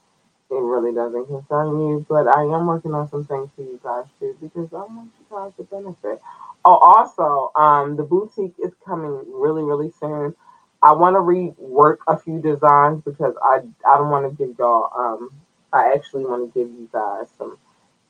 it 0.51 0.55
really 0.55 0.95
doesn't 0.95 1.27
concern 1.27 1.79
you. 1.81 2.07
But 2.09 2.29
I 2.29 2.43
am 2.43 2.67
working 2.67 2.95
on 2.95 3.09
some 3.09 3.25
things 3.25 3.51
for 3.57 3.63
you 3.63 3.81
guys 3.83 4.07
too 4.19 4.37
because 4.41 4.73
I 4.73 4.79
want 4.79 5.11
you 5.19 5.27
guys 5.31 5.53
to 5.59 5.65
benefit. 5.65 6.21
Oh, 6.65 6.77
also, 6.77 7.53
um, 7.61 7.97
the 7.97 8.03
boutique 8.03 8.55
is 8.63 8.73
coming 8.85 9.23
really, 9.33 9.63
really 9.63 9.91
soon. 9.91 10.35
I 10.83 10.93
want 10.93 11.15
to 11.17 11.21
rework 11.21 11.99
a 12.07 12.19
few 12.19 12.41
designs 12.41 13.03
because 13.05 13.35
I 13.43 13.61
I 13.87 13.97
don't 13.99 14.11
want 14.11 14.31
to 14.31 14.47
give 14.47 14.57
y'all 14.59 14.91
um 14.97 15.31
I 15.73 15.93
actually 15.95 16.25
want 16.25 16.53
to 16.53 16.59
give 16.59 16.71
you 16.71 16.89
guys 16.93 17.29
some 17.39 17.59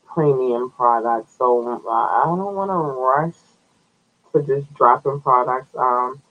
premium 0.07 0.71
products. 0.71 1.35
So 1.39 1.67
uh, 1.69 1.91
I 1.91 2.23
don't 2.25 2.55
want 2.55 2.71
to 2.71 2.75
rush 2.75 3.37
to 4.33 4.43
just 4.43 4.73
dropping 4.75 5.21
products. 5.21 5.75
Um, 5.77 6.23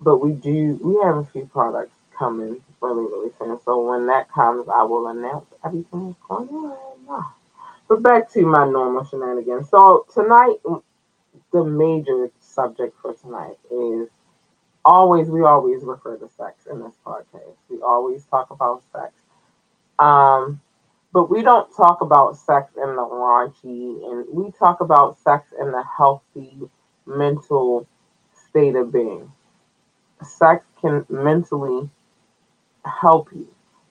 but 0.00 0.18
we 0.18 0.32
do 0.32 0.78
we 0.82 1.00
have 1.02 1.16
a 1.16 1.24
few 1.24 1.46
products 1.46 1.94
coming 2.16 2.62
really 2.80 3.04
really 3.04 3.30
soon. 3.38 3.58
So 3.64 3.80
when 3.88 4.06
that 4.06 4.30
comes, 4.30 4.68
I 4.68 4.82
will 4.84 5.08
announce 5.08 5.46
everything 5.64 6.08
that's 6.08 6.20
going 6.28 6.48
on. 7.08 7.24
But 7.88 8.02
back 8.02 8.30
to 8.32 8.46
my 8.46 8.68
normal 8.68 9.04
shenanigans. 9.04 9.70
So 9.70 10.06
tonight, 10.12 10.56
the 11.52 11.64
major 11.64 12.30
subject 12.40 12.96
for 13.00 13.14
tonight 13.14 13.58
is 13.70 14.08
always 14.84 15.28
we 15.28 15.42
always 15.42 15.82
refer 15.84 16.16
to 16.16 16.28
sex 16.36 16.66
in 16.70 16.80
this 16.80 16.94
podcast. 17.06 17.56
We 17.70 17.80
always 17.82 18.24
talk 18.26 18.50
about 18.50 18.82
sex. 18.92 19.12
Um, 19.98 20.60
but 21.12 21.30
we 21.30 21.42
don't 21.42 21.74
talk 21.74 22.00
about 22.00 22.36
sex 22.36 22.72
in 22.76 22.96
the 22.96 23.02
raunchy, 23.02 24.10
and 24.10 24.26
we 24.32 24.52
talk 24.52 24.80
about 24.80 25.18
sex 25.18 25.52
in 25.58 25.72
the 25.72 25.82
healthy 25.82 26.58
mental 27.06 27.86
state 28.48 28.76
of 28.76 28.92
being. 28.92 29.32
Sex 30.22 30.64
can 30.80 31.06
mentally 31.08 31.88
help 32.84 33.28
you 33.32 33.48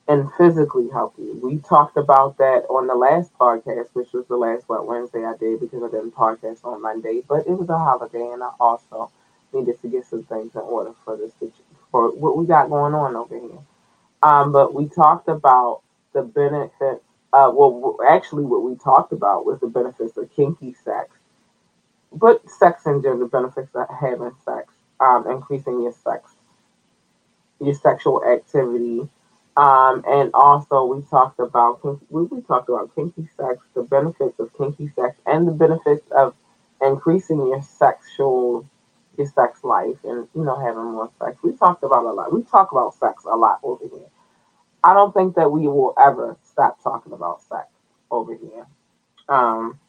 and 0.08 0.32
physically 0.38 0.90
help 0.90 1.14
you. 1.18 1.40
We 1.44 1.58
talked 1.58 1.98
about 1.98 2.38
that 2.38 2.66
on 2.70 2.88
the 2.88 2.96
last 2.96 3.34
podcast, 3.38 3.90
which 3.94 4.14
was 4.14 4.26
the 4.28 4.38
last 4.38 4.70
Wet 4.70 4.86
Wednesday 4.86 5.26
I 5.26 5.36
did 5.36 5.60
because 5.60 5.84
I 5.84 5.90
didn't 5.90 6.16
podcast 6.16 6.64
on 6.64 6.82
Monday, 6.82 7.22
but 7.28 7.46
it 7.48 7.52
was 7.52 7.70
a 7.70 7.78
holiday 7.78 8.30
and 8.32 8.42
I 8.44 8.52
also 8.60 9.12
needed 9.54 9.82
to 9.82 9.88
get 9.88 10.06
some 10.06 10.24
things 10.24 10.56
in 10.56 10.62
order 10.62 10.94
for 11.04 11.18
this 11.18 11.34
for 11.92 12.12
what 12.12 12.38
we 12.38 12.46
got 12.46 12.70
going 12.70 12.94
on 12.94 13.16
over 13.16 13.38
here. 13.38 13.60
Um, 14.24 14.52
but 14.52 14.74
we 14.74 14.88
talked 14.88 15.28
about 15.28 15.82
the 16.18 16.24
benefits. 16.24 17.06
Uh, 17.34 17.52
well, 17.56 17.98
actually, 18.10 18.46
what 18.46 18.64
we 18.64 18.76
talked 18.78 19.14
about 19.14 19.46
was 19.48 19.62
the 19.62 19.68
benefits 19.70 20.18
of 20.18 20.32
kinky 20.36 20.76
sex, 20.86 21.10
but 22.14 22.50
sex 22.50 22.86
general, 22.86 23.20
the 23.20 23.28
benefits 23.28 23.76
of 23.76 23.88
having 24.02 24.34
sex, 24.46 24.74
um, 25.02 25.28
increasing 25.30 25.82
your 25.84 25.94
sex, 25.94 26.32
your 27.62 27.76
sexual 27.76 28.24
activity, 28.26 29.02
Um, 29.56 30.04
and 30.08 30.32
also 30.34 30.86
we 30.86 31.04
talked 31.04 31.40
about 31.40 31.82
we, 32.12 32.24
we 32.24 32.42
talked 32.42 32.70
about 32.70 32.96
kinky 32.96 33.30
sex, 33.38 33.60
the 33.76 33.84
benefits 33.84 34.40
of 34.40 34.52
kinky 34.58 34.92
sex, 34.96 35.16
and 35.28 35.48
the 35.48 35.52
benefits 35.52 36.08
of 36.12 36.36
increasing 36.82 37.38
your 37.48 37.62
sexual 37.62 38.66
your 39.18 39.28
sex 39.28 39.64
life 39.64 39.98
and 40.06 40.28
you 40.36 40.44
know 40.44 40.60
having 40.60 40.86
more 40.94 41.12
sex. 41.20 41.38
We 41.44 41.54
talked 41.56 41.84
about 41.84 42.06
a 42.06 42.14
lot. 42.14 42.34
We 42.34 42.44
talk 42.44 42.72
about 42.74 42.96
sex 42.96 43.26
a 43.26 43.38
lot 43.38 43.60
over 43.64 43.86
here. 43.88 44.10
I 44.84 44.94
don't 44.94 45.14
think 45.14 45.36
that 45.36 45.52
we 45.52 45.68
will 45.68 45.94
ever 46.02 46.38
stop 46.44 46.84
talking 46.84 47.14
about 47.14 47.44
sex 47.44 47.68
over 48.12 48.36
here. 48.36 48.68
Um, 49.30 49.80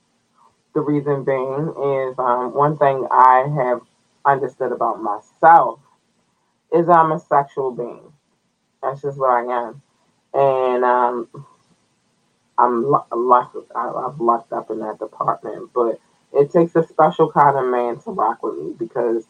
the 0.74 0.80
reason 0.82 1.24
being 1.24 2.08
is 2.10 2.18
um, 2.18 2.54
one 2.54 2.76
thing 2.78 3.06
I 3.10 3.46
have 3.56 3.80
understood 4.24 4.72
about 4.72 5.02
myself 5.02 5.80
is 6.74 6.88
I'm 6.88 7.12
a 7.12 7.20
sexual 7.20 7.72
being. 7.72 8.12
That's 8.82 9.02
just 9.02 9.18
what 9.18 9.30
I 9.30 9.68
am. 9.68 9.82
And 10.34 10.84
um, 10.84 11.28
I'm 12.58 12.84
locked. 13.12 13.56
I've 13.74 14.20
locked 14.20 14.52
up 14.52 14.70
in 14.70 14.80
that 14.80 14.98
department, 14.98 15.70
but 15.74 16.00
it 16.32 16.52
takes 16.52 16.76
a 16.76 16.86
special 16.86 17.30
kind 17.32 17.56
of 17.58 17.66
man 17.66 17.98
to 18.00 18.10
rock 18.10 18.42
with 18.42 18.56
me 18.58 18.74
because 18.78 19.24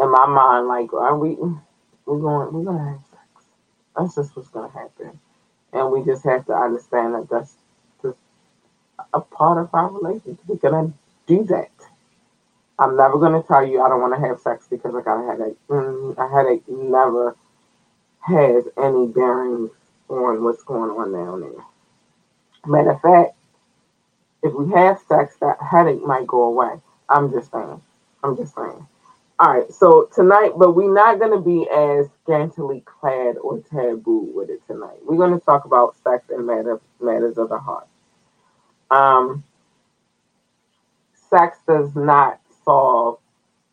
in 0.00 0.10
my 0.10 0.26
mind, 0.26 0.68
like, 0.68 0.92
are 0.94 1.18
we? 1.18 1.36
We're 2.06 2.20
going. 2.20 2.52
We're 2.54 2.64
gonna. 2.64 3.00
That's 3.96 4.16
just 4.16 4.36
what's 4.36 4.48
gonna 4.50 4.72
happen, 4.72 5.18
and 5.72 5.92
we 5.92 6.04
just 6.04 6.24
have 6.24 6.46
to 6.46 6.54
understand 6.54 7.14
that 7.14 7.28
that's 7.30 7.54
just 8.02 8.18
a 9.14 9.20
part 9.20 9.58
of 9.58 9.70
our 9.74 9.90
relationship. 9.90 10.38
We're 10.46 10.56
gonna 10.56 10.92
do 11.26 11.44
that. 11.44 11.70
I'm 12.78 12.96
never 12.96 13.18
gonna 13.18 13.42
tell 13.42 13.66
you 13.66 13.82
I 13.82 13.88
don't 13.88 14.02
want 14.02 14.14
to 14.20 14.28
have 14.28 14.40
sex 14.40 14.66
because 14.70 14.94
I 14.94 15.02
got 15.02 15.24
a 15.24 15.32
headache. 15.32 15.58
Mm, 15.68 16.18
a 16.18 16.28
headache 16.28 16.68
never 16.68 17.36
has 18.22 18.64
any 18.78 19.08
bearing 19.08 19.70
on 20.08 20.44
what's 20.44 20.64
going 20.64 20.90
on 20.90 21.12
down 21.12 21.40
there. 21.42 21.64
Matter 22.66 22.92
of 22.92 23.00
fact, 23.02 23.36
if 24.42 24.54
we 24.54 24.70
have 24.72 25.00
sex, 25.08 25.36
that 25.40 25.58
headache 25.62 26.02
might 26.04 26.26
go 26.26 26.44
away. 26.44 26.80
I'm 27.08 27.32
just 27.32 27.52
saying. 27.52 27.82
I'm 28.24 28.36
just 28.36 28.54
saying. 28.54 28.86
All 29.38 29.52
right, 29.52 29.70
so 29.72 30.08
tonight, 30.14 30.52
but 30.56 30.72
we're 30.72 30.94
not 30.94 31.18
going 31.18 31.32
to 31.32 31.40
be 31.40 31.68
as 31.70 32.06
scantily 32.22 32.82
clad 32.86 33.36
or 33.36 33.58
taboo 33.60 34.30
with 34.34 34.48
it 34.50 34.66
tonight. 34.66 34.98
We're 35.04 35.18
going 35.18 35.38
to 35.38 35.44
talk 35.44 35.66
about 35.66 35.94
sex 36.02 36.24
and 36.30 36.46
matter, 36.46 36.80
matters 37.00 37.36
of 37.36 37.50
the 37.50 37.58
heart. 37.58 37.86
Um, 38.90 39.44
sex 41.30 41.58
does 41.68 41.94
not 41.96 42.40
solve 42.64 43.18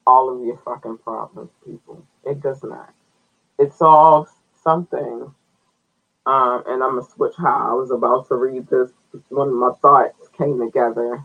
all 0.05 0.35
of 0.35 0.45
your 0.45 0.57
fucking 0.65 0.97
problems, 0.99 1.51
people. 1.65 2.05
It 2.25 2.41
does 2.41 2.63
not. 2.63 2.93
It 3.59 3.73
solves 3.73 4.31
something. 4.63 5.33
Um, 6.25 6.63
and 6.67 6.83
I'm 6.83 6.95
gonna 6.97 7.07
switch 7.15 7.35
how 7.37 7.71
I 7.71 7.73
was 7.73 7.91
about 7.91 8.27
to 8.29 8.35
read 8.35 8.67
this. 8.69 8.91
When 9.29 9.53
my 9.53 9.71
thoughts 9.81 10.29
came 10.37 10.59
together, 10.59 11.23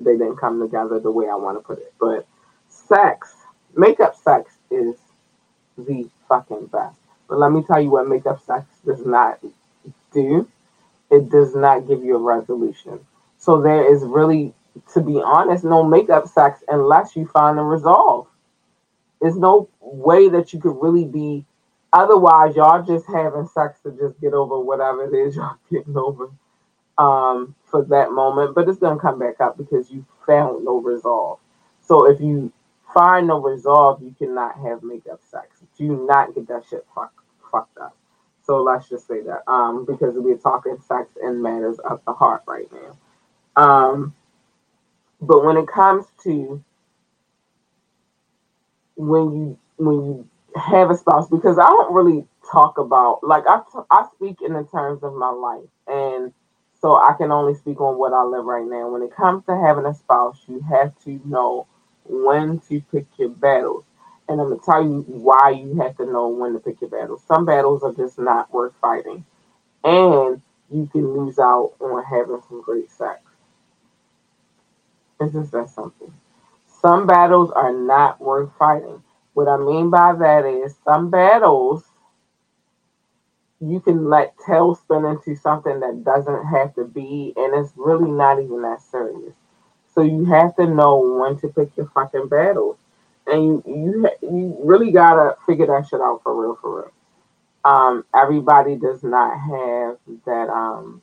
they 0.00 0.12
didn't 0.12 0.36
come 0.36 0.60
together 0.60 0.98
the 1.00 1.12
way 1.12 1.26
I 1.28 1.36
want 1.36 1.58
to 1.58 1.62
put 1.62 1.78
it. 1.78 1.94
But 2.00 2.26
sex, 2.68 3.34
makeup 3.76 4.16
sex 4.16 4.54
is 4.70 4.96
the 5.78 6.08
fucking 6.28 6.66
best. 6.66 6.98
But 7.28 7.38
let 7.38 7.52
me 7.52 7.62
tell 7.62 7.80
you 7.80 7.90
what 7.90 8.08
makeup 8.08 8.42
sex 8.44 8.66
does 8.86 9.04
not 9.06 9.40
do. 10.12 10.48
It 11.10 11.30
does 11.30 11.54
not 11.54 11.88
give 11.88 12.04
you 12.04 12.16
a 12.16 12.20
resolution. 12.20 13.00
So 13.38 13.60
there 13.62 13.92
is 13.94 14.02
really, 14.04 14.54
to 14.94 15.00
be 15.00 15.20
honest, 15.22 15.64
no 15.64 15.84
makeup 15.84 16.28
sex 16.28 16.62
unless 16.68 17.16
you 17.16 17.26
find 17.26 17.58
a 17.58 17.62
resolve. 17.62 18.28
There's 19.20 19.36
no 19.38 19.68
way 19.80 20.28
that 20.30 20.52
you 20.52 20.60
could 20.60 20.80
really 20.82 21.04
be 21.06 21.44
Otherwise, 21.92 22.56
y'all 22.56 22.84
just 22.84 23.06
having 23.06 23.48
sex 23.48 23.80
to 23.82 23.92
just 23.92 24.20
get 24.20 24.34
over 24.34 24.60
whatever 24.60 25.04
it 25.04 25.16
is 25.16 25.36
y'all 25.38 25.56
getting 25.72 25.96
over 25.96 26.30
um, 26.98 27.54
for 27.66 27.84
that 27.84 28.12
moment. 28.12 28.54
But 28.54 28.68
it's 28.68 28.78
gonna 28.78 29.00
come 29.00 29.18
back 29.18 29.40
up 29.40 29.58
because 29.58 29.90
you 29.90 30.04
found 30.26 30.64
no 30.64 30.80
resolve. 30.80 31.38
So 31.82 32.06
if 32.10 32.20
you 32.20 32.52
find 32.94 33.28
no 33.28 33.40
resolve, 33.40 34.02
you 34.02 34.14
cannot 34.18 34.56
have 34.60 34.82
makeup 34.82 35.20
sex. 35.30 35.58
Do 35.78 36.06
not 36.06 36.34
get 36.34 36.48
that 36.48 36.64
shit 36.70 36.86
fuck, 36.94 37.12
fucked 37.52 37.78
up. 37.78 37.96
So 38.44 38.62
let's 38.62 38.88
just 38.88 39.06
say 39.08 39.22
that 39.22 39.42
um, 39.50 39.86
because 39.86 40.14
we're 40.16 40.38
talking 40.38 40.78
sex 40.88 41.10
and 41.22 41.42
matters 41.42 41.78
of 41.80 42.00
the 42.06 42.14
heart 42.14 42.42
right 42.46 42.68
now. 42.72 42.98
Um, 43.62 44.14
but 45.20 45.44
when 45.44 45.56
it 45.58 45.68
comes 45.68 46.06
to 46.24 46.60
when 48.96 49.32
you 49.32 49.58
when 49.76 49.96
you 49.96 50.28
have 50.56 50.90
a 50.90 50.96
spouse 50.96 51.28
because 51.28 51.58
I 51.58 51.68
don't 51.68 51.94
really 51.94 52.26
talk 52.50 52.78
about 52.78 53.20
like 53.22 53.44
I, 53.48 53.60
t- 53.72 53.78
I 53.90 54.06
speak 54.14 54.38
in 54.44 54.52
the 54.52 54.64
terms 54.64 55.02
of 55.02 55.14
my 55.14 55.30
life 55.30 55.68
and 55.86 56.32
so 56.80 56.96
I 56.96 57.14
can 57.16 57.30
only 57.32 57.54
speak 57.54 57.80
on 57.80 57.96
what 57.98 58.12
I 58.12 58.24
live 58.24 58.44
right 58.44 58.66
now. 58.66 58.90
When 58.90 59.02
it 59.02 59.14
comes 59.14 59.44
to 59.46 59.56
having 59.56 59.86
a 59.86 59.94
spouse, 59.94 60.38
you 60.48 60.60
have 60.68 60.92
to 61.04 61.20
know 61.24 61.66
when 62.08 62.60
to 62.68 62.80
pick 62.92 63.06
your 63.18 63.30
battles. 63.30 63.84
And 64.28 64.40
I'm 64.40 64.50
gonna 64.50 64.60
tell 64.64 64.82
you 64.82 65.02
why 65.08 65.50
you 65.50 65.80
have 65.80 65.96
to 65.98 66.06
know 66.06 66.28
when 66.28 66.52
to 66.54 66.58
pick 66.58 66.80
your 66.80 66.90
battles. 66.90 67.22
Some 67.26 67.46
battles 67.46 67.82
are 67.82 67.92
just 67.92 68.18
not 68.18 68.52
worth 68.52 68.74
fighting. 68.80 69.24
And 69.84 70.42
you 70.70 70.86
can 70.92 71.12
lose 71.12 71.38
out 71.38 71.74
on 71.80 72.04
having 72.04 72.42
some 72.48 72.62
great 72.62 72.90
sex. 72.90 73.20
It's 75.20 75.32
just 75.32 75.52
that 75.52 75.70
simple. 75.70 76.12
Some 76.80 77.06
battles 77.06 77.50
are 77.50 77.72
not 77.72 78.20
worth 78.20 78.50
fighting. 78.58 79.02
What 79.34 79.48
I 79.48 79.56
mean 79.56 79.90
by 79.90 80.14
that 80.14 80.44
is 80.44 80.76
some 80.84 81.10
battles 81.10 81.84
you 83.60 83.80
can 83.80 84.08
let 84.08 84.36
tailspin 84.38 85.10
into 85.10 85.40
something 85.40 85.80
that 85.80 86.04
doesn't 86.04 86.46
have 86.46 86.74
to 86.76 86.84
be, 86.84 87.32
and 87.36 87.54
it's 87.54 87.72
really 87.76 88.10
not 88.10 88.40
even 88.40 88.62
that 88.62 88.80
serious. 88.82 89.34
So 89.98 90.04
you 90.04 90.26
have 90.26 90.54
to 90.58 90.66
know 90.68 91.18
when 91.20 91.38
to 91.40 91.48
pick 91.48 91.76
your 91.76 91.88
fucking 91.88 92.28
battles, 92.28 92.78
and 93.26 93.44
you 93.44 93.64
you 93.66 94.10
you 94.22 94.58
really 94.62 94.92
gotta 94.92 95.36
figure 95.44 95.66
that 95.66 95.88
shit 95.88 96.00
out 96.00 96.22
for 96.22 96.40
real, 96.40 96.56
for 96.62 96.76
real. 96.82 96.92
Um, 97.64 98.04
everybody 98.14 98.76
does 98.76 99.02
not 99.02 99.38
have 99.38 99.98
that 100.26 100.50
um 100.50 101.02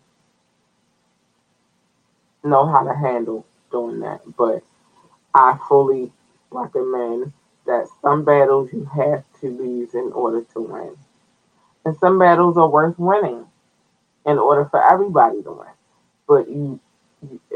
know 2.43 2.67
how 2.67 2.83
to 2.85 2.95
handle 2.95 3.45
doing 3.71 3.99
that, 4.01 4.21
but 4.37 4.63
I 5.33 5.59
fully 5.67 6.13
recommend 6.51 7.33
that 7.67 7.87
some 8.01 8.25
battles 8.25 8.71
you 8.73 8.85
have 8.95 9.25
to 9.41 9.49
lose 9.49 9.93
in 9.95 10.11
order 10.13 10.43
to 10.53 10.61
win. 10.61 10.95
And 11.85 11.97
some 11.97 12.19
battles 12.19 12.57
are 12.57 12.69
worth 12.69 12.99
winning 12.99 13.45
in 14.25 14.39
order 14.39 14.65
for 14.65 14.83
everybody 14.83 15.43
to 15.43 15.51
win. 15.51 15.67
But 16.27 16.49
you, 16.49 16.55
you 16.55 16.79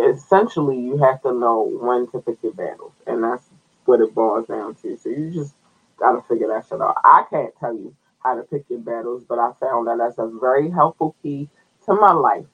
essentially 0.02 0.80
you 0.80 0.98
have 0.98 1.22
to 1.24 1.34
know 1.34 1.63
when 1.82 2.08
to 2.12 2.19
pick 2.19 2.41
your 2.43 2.54
battles. 2.54 2.93
And 3.08 3.24
that's 3.24 3.43
what 3.86 4.02
it 4.02 4.13
boils 4.13 4.48
down 4.48 4.76
to. 4.76 4.98
So 4.98 5.10
you 5.10 5.32
just 5.32 5.54
gotta 6.00 6.22
figure 6.28 6.48
that 6.48 6.65
shit 6.67 6.82
out. 6.82 6.98
I 7.04 7.26
can't 7.30 7.54
tell 7.60 7.74
you 7.74 7.95
how 8.24 8.36
to 8.36 8.43
pick 8.43 8.65
your 8.69 8.80
battles, 8.80 9.24
but 9.28 9.39
I 9.39 9.52
found 9.60 9.88
that 9.88 9.98
that's 9.98 10.19
a 10.19 10.32
very 10.39 10.69
helpful 10.69 11.15
key 11.24 11.50
to 11.86 11.93
my 11.93 12.12
life. 12.13 12.45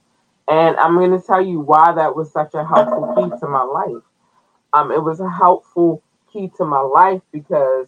And 0.47 0.77
I'm 0.77 0.97
to 0.99 1.25
tell 1.25 1.45
you 1.45 1.59
why 1.59 1.93
that 1.93 2.15
was 2.15 2.31
such 2.31 2.53
a 2.53 2.65
helpful 2.65 3.13
key 3.15 3.29
to 3.39 3.47
my 3.47 3.63
life. 3.63 4.03
Um, 4.73 4.91
it 4.91 5.03
was 5.03 5.19
a 5.19 5.29
helpful 5.29 6.03
key 6.31 6.51
to 6.57 6.65
my 6.65 6.81
life 6.81 7.21
because 7.31 7.87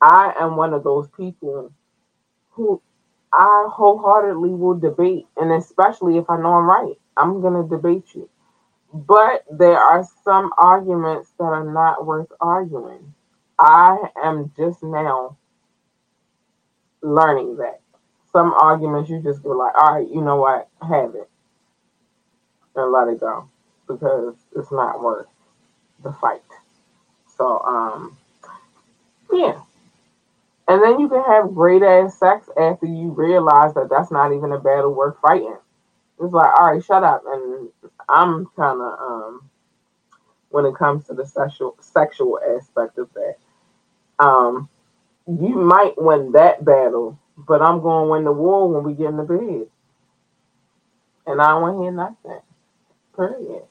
I 0.00 0.34
am 0.38 0.56
one 0.56 0.74
of 0.74 0.84
those 0.84 1.08
people 1.16 1.72
who 2.52 2.82
I 3.32 3.68
wholeheartedly 3.70 4.50
will 4.50 4.78
debate, 4.78 5.26
and 5.36 5.52
especially 5.52 6.18
if 6.18 6.30
I 6.30 6.38
know 6.38 6.54
I'm 6.54 6.66
right, 6.66 6.94
I'm 7.16 7.40
gonna 7.42 7.66
debate 7.66 8.14
you. 8.14 8.28
But 8.92 9.44
there 9.50 9.78
are 9.78 10.06
some 10.24 10.50
arguments 10.58 11.30
that 11.38 11.44
are 11.44 11.64
not 11.64 12.06
worth 12.06 12.32
arguing. 12.40 13.14
I 13.58 13.98
am 14.22 14.52
just 14.56 14.82
now 14.82 15.36
learning 17.02 17.56
that. 17.56 17.80
Some 18.32 18.52
arguments 18.54 19.10
you 19.10 19.20
just 19.22 19.42
go 19.42 19.50
like, 19.50 19.74
all 19.76 19.96
right, 19.98 20.08
you 20.08 20.20
know 20.20 20.36
what, 20.36 20.68
have 20.82 21.14
it. 21.14 21.28
And 22.74 22.92
let 22.92 23.08
it 23.08 23.20
go. 23.20 23.48
Because 23.88 24.34
it's 24.54 24.72
not 24.72 25.02
worth 25.02 25.26
the 26.02 26.12
fight. 26.12 26.42
So, 27.36 27.60
um, 27.60 28.16
yeah. 29.32 29.60
And 30.68 30.82
then 30.82 30.98
you 30.98 31.08
can 31.08 31.22
have 31.22 31.54
great 31.54 31.82
ass 31.82 32.18
sex 32.18 32.48
after 32.60 32.86
you 32.86 33.10
realize 33.10 33.74
that 33.74 33.88
that's 33.88 34.10
not 34.10 34.32
even 34.32 34.52
a 34.52 34.58
battle 34.58 34.92
worth 34.94 35.16
fighting. 35.20 35.56
It's 36.20 36.32
like, 36.32 36.58
all 36.58 36.72
right, 36.72 36.84
shut 36.84 37.04
up. 37.04 37.22
And 37.26 37.68
I'm 38.08 38.46
kind 38.56 38.80
of, 38.80 39.00
um, 39.00 39.50
when 40.50 40.66
it 40.66 40.76
comes 40.76 41.06
to 41.06 41.14
the 41.14 41.26
sexual 41.26 41.76
sexual 41.80 42.38
aspect 42.56 42.98
of 42.98 43.08
that, 43.14 43.36
um, 44.24 44.68
you 45.26 45.56
might 45.56 45.94
win 45.96 46.32
that 46.32 46.64
battle, 46.64 47.18
but 47.36 47.62
I'm 47.62 47.80
going 47.80 48.06
to 48.06 48.10
win 48.12 48.24
the 48.24 48.32
war 48.32 48.72
when 48.72 48.84
we 48.84 48.94
get 48.94 49.08
in 49.08 49.16
the 49.16 49.24
bed. 49.24 49.66
And 51.26 51.42
I 51.42 51.48
don't 51.48 51.62
want 51.62 51.76
to 51.78 51.82
hear 51.82 51.92
nothing. 51.92 52.42
Period. 53.16 53.64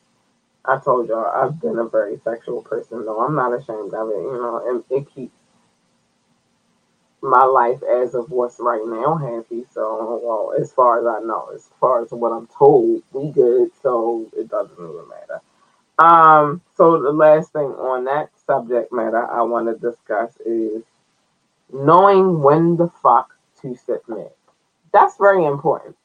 I 0.65 0.77
told 0.79 1.07
y'all 1.07 1.25
I've 1.25 1.61
been 1.61 1.77
a 1.77 1.85
very 1.87 2.19
sexual 2.23 2.61
person, 2.61 3.05
though 3.05 3.19
I'm 3.21 3.35
not 3.35 3.53
ashamed 3.53 3.93
of 3.93 4.09
it. 4.09 4.15
You 4.15 4.33
know, 4.33 4.61
and 4.67 4.83
it 4.89 5.07
keeps 5.13 5.35
my 7.29 7.45
life 7.45 7.81
as 7.83 8.15
of 8.15 8.29
what's 8.31 8.57
right 8.59 8.85
now 8.85 9.15
happy. 9.15 9.65
So, 9.73 10.21
well, 10.23 10.53
as 10.61 10.71
far 10.71 10.99
as 10.99 11.05
I 11.05 11.25
know, 11.25 11.49
as 11.53 11.69
far 11.79 12.03
as 12.03 12.11
what 12.11 12.31
I'm 12.31 12.47
told, 12.47 13.03
we 13.11 13.31
good. 13.31 13.71
So 13.81 14.27
it 14.37 14.49
doesn't 14.49 14.77
even 14.77 15.07
matter. 15.09 15.41
Um, 15.97 16.61
so 16.75 17.01
the 17.01 17.11
last 17.11 17.53
thing 17.53 17.63
on 17.63 18.05
that 18.05 18.29
subject 18.45 18.91
matter 18.91 19.25
I 19.31 19.41
want 19.43 19.67
to 19.67 19.91
discuss 19.91 20.31
is 20.45 20.83
knowing 21.71 22.41
when 22.41 22.77
the 22.77 22.89
fuck 23.01 23.33
to 23.61 23.75
submit. 23.75 24.35
That's 24.93 25.17
very 25.17 25.45
important. 25.45 25.95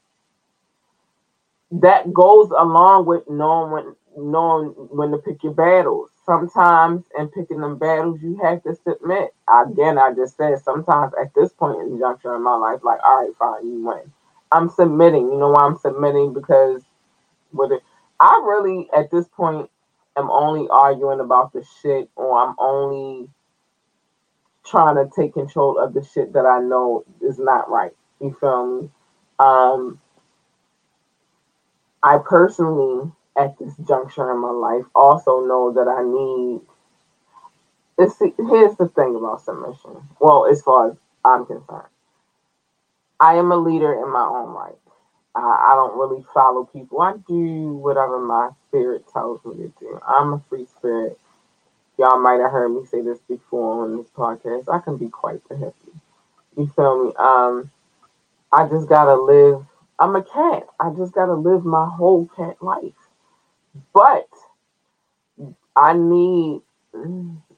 That 1.72 2.12
goes 2.12 2.50
along 2.50 3.06
with 3.06 3.28
knowing 3.28 3.72
when 3.72 3.96
knowing 4.20 4.68
when 4.90 5.10
to 5.12 5.18
pick 5.18 5.42
your 5.42 5.54
battles. 5.54 6.10
Sometimes 6.26 7.04
in 7.18 7.28
picking 7.28 7.60
them 7.60 7.78
battles, 7.78 8.20
you 8.22 8.38
have 8.42 8.62
to 8.64 8.76
submit. 8.76 9.34
Again, 9.48 9.98
I 9.98 10.12
just 10.14 10.36
said 10.36 10.58
sometimes 10.62 11.12
at 11.20 11.34
this 11.34 11.52
point 11.52 11.80
in 11.82 11.92
the 11.94 11.98
juncture 11.98 12.34
in 12.36 12.42
my 12.44 12.56
life, 12.56 12.80
like, 12.84 13.00
all 13.04 13.24
right, 13.24 13.36
fine, 13.38 13.66
you 13.70 13.86
win. 13.86 14.12
I'm 14.52 14.68
submitting. 14.70 15.30
You 15.30 15.38
know 15.38 15.50
why 15.50 15.64
I'm 15.64 15.78
submitting? 15.78 16.34
Because 16.34 16.82
with 17.52 17.72
it, 17.72 17.82
I 18.20 18.42
really 18.44 18.88
at 18.96 19.10
this 19.10 19.28
point 19.28 19.70
am 20.16 20.30
only 20.30 20.68
arguing 20.70 21.20
about 21.20 21.52
the 21.52 21.64
shit 21.82 22.10
or 22.16 22.38
I'm 22.38 22.54
only 22.58 23.28
trying 24.66 24.96
to 24.96 25.10
take 25.14 25.34
control 25.34 25.78
of 25.78 25.94
the 25.94 26.04
shit 26.04 26.32
that 26.34 26.46
I 26.46 26.60
know 26.60 27.04
is 27.22 27.38
not 27.38 27.70
right. 27.70 27.92
You 28.20 28.36
feel 28.40 28.82
me? 28.82 28.90
Um, 29.38 30.00
I 32.02 32.18
personally, 32.18 33.10
at 33.36 33.58
this 33.58 33.74
juncture 33.86 34.30
in 34.32 34.38
my 34.38 34.50
life, 34.50 34.84
also 34.94 35.44
know 35.44 35.72
that 35.72 35.88
I 35.88 36.02
need. 36.02 36.60
It's, 37.98 38.18
here's 38.18 38.76
the 38.76 38.88
thing 38.88 39.14
about 39.16 39.42
submission. 39.44 40.08
Well, 40.20 40.46
as 40.46 40.62
far 40.62 40.90
as 40.90 40.96
I'm 41.24 41.46
concerned, 41.46 41.88
I 43.20 43.34
am 43.34 43.52
a 43.52 43.56
leader 43.56 43.92
in 43.92 44.10
my 44.10 44.24
own 44.24 44.50
right. 44.54 44.78
I, 45.34 45.40
I 45.40 45.74
don't 45.76 45.98
really 45.98 46.24
follow 46.34 46.64
people. 46.64 47.00
I 47.00 47.14
do 47.28 47.74
whatever 47.74 48.18
my 48.18 48.50
spirit 48.68 49.04
tells 49.12 49.44
me 49.44 49.56
to 49.56 49.72
do. 49.80 50.00
I'm 50.06 50.32
a 50.32 50.42
free 50.48 50.66
spirit. 50.66 51.18
Y'all 51.98 52.20
might 52.20 52.40
have 52.40 52.50
heard 52.50 52.70
me 52.70 52.86
say 52.86 53.02
this 53.02 53.20
before 53.28 53.84
on 53.84 53.98
this 53.98 54.08
podcast. 54.16 54.72
I 54.72 54.78
can 54.80 54.96
be 54.96 55.08
quite 55.08 55.46
the 55.48 55.54
hippie. 55.54 56.00
You 56.56 56.66
feel 56.74 57.04
me? 57.04 57.12
Um, 57.18 57.70
I 58.52 58.68
just 58.68 58.88
gotta 58.88 59.16
live. 59.16 59.64
I'm 59.98 60.16
a 60.16 60.22
cat. 60.22 60.66
I 60.80 60.90
just 60.96 61.12
gotta 61.12 61.34
live 61.34 61.64
my 61.64 61.88
whole 61.88 62.28
cat 62.36 62.62
life. 62.62 62.99
But 63.94 64.28
I 65.76 65.94
need. 65.94 66.62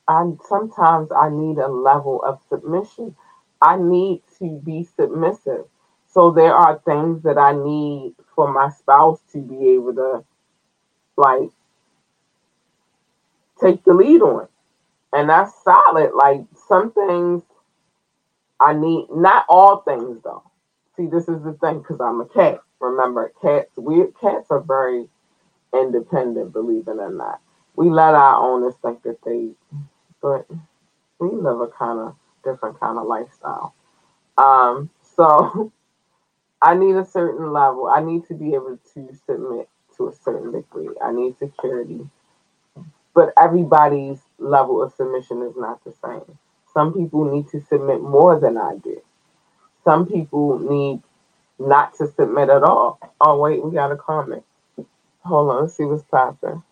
I 0.09 0.33
sometimes 0.49 1.11
I 1.13 1.31
need 1.31 1.59
a 1.59 1.69
level 1.69 2.23
of 2.25 2.41
submission. 2.49 3.17
I 3.63 3.77
need 3.77 4.23
to 4.39 4.61
be 4.65 4.85
submissive. 4.97 5.67
So 6.09 6.31
there 6.33 6.55
are 6.55 6.81
things 6.85 7.23
that 7.23 7.39
I 7.39 7.53
need 7.53 8.15
for 8.35 8.53
my 8.53 8.71
spouse 8.71 9.21
to 9.33 9.39
be 9.39 9.71
able 9.71 9.95
to 9.95 10.25
like 11.17 11.51
take 13.61 13.85
the 13.85 13.95
lead 13.95 14.23
on. 14.23 14.49
And 15.13 15.31
that's 15.31 15.53
solid. 15.65 16.13
Like 16.15 16.43
some 16.69 16.93
things 16.93 17.43
I 18.61 18.75
need, 18.75 19.09
not 19.11 19.45
all 19.49 19.79
things 19.83 20.21
though. 20.25 20.43
See, 20.97 21.07
this 21.07 21.29
is 21.29 21.43
the 21.43 21.55
thing 21.61 21.79
because 21.79 22.01
I'm 22.01 22.21
a 22.21 22.27
cat. 22.27 22.61
Remember, 22.81 23.33
cats, 23.43 23.71
we 23.77 24.05
cats 24.21 24.49
are 24.51 24.61
very 24.61 25.09
independent, 25.75 26.53
believe 26.53 26.89
it 26.89 26.99
or 26.99 27.11
not. 27.13 27.41
We 27.77 27.91
let 27.91 28.15
our 28.15 28.37
owners 28.37 28.75
think 28.83 29.03
that 29.05 29.19
they, 29.25 29.51
but 30.23 30.47
we 31.21 31.31
live 31.31 31.61
a 31.61 31.69
kind 31.69 32.01
of 32.01 32.17
different 32.45 32.81
kind 32.81 32.99
of 32.99 33.07
lifestyle. 33.07 33.75
Um, 34.39 34.91
so 35.17 35.73
I 36.63 36.75
need 36.75 36.97
a 36.97 37.05
certain 37.05 37.53
level. 37.53 37.89
I 37.89 38.03
need 38.03 38.27
to 38.29 38.35
be 38.35 38.55
able 38.55 38.79
to 38.95 39.19
submit 39.27 39.69
to 39.97 40.09
a 40.09 40.13
certain 40.13 40.53
degree. 40.53 40.91
I 41.03 41.13
need 41.13 41.39
security. 41.39 42.09
But 43.15 43.33
everybody's 43.39 44.21
level 44.39 44.83
of 44.83 44.93
submission 44.95 45.43
is 45.43 45.55
not 45.57 45.85
the 45.85 45.93
same. 46.05 46.39
Some 46.73 46.95
people 46.95 47.25
need 47.33 47.49
to 47.51 47.61
submit 47.61 48.03
more 48.03 48.41
than 48.41 48.57
I 48.59 48.77
do. 48.83 49.03
Some 49.85 50.07
people 50.07 50.59
need 50.59 51.03
not 51.59 51.95
to 51.99 52.09
submit 52.09 52.51
at 52.51 52.63
all. 52.63 52.99
Oh, 53.21 53.39
wait, 53.41 53.65
we 53.65 53.73
got 53.73 53.93
a 53.93 53.97
comment. 53.97 54.45
Hold 55.25 55.51
on, 55.53 55.69
see 55.69 55.85
what's 55.85 56.05
popping. 56.05 56.63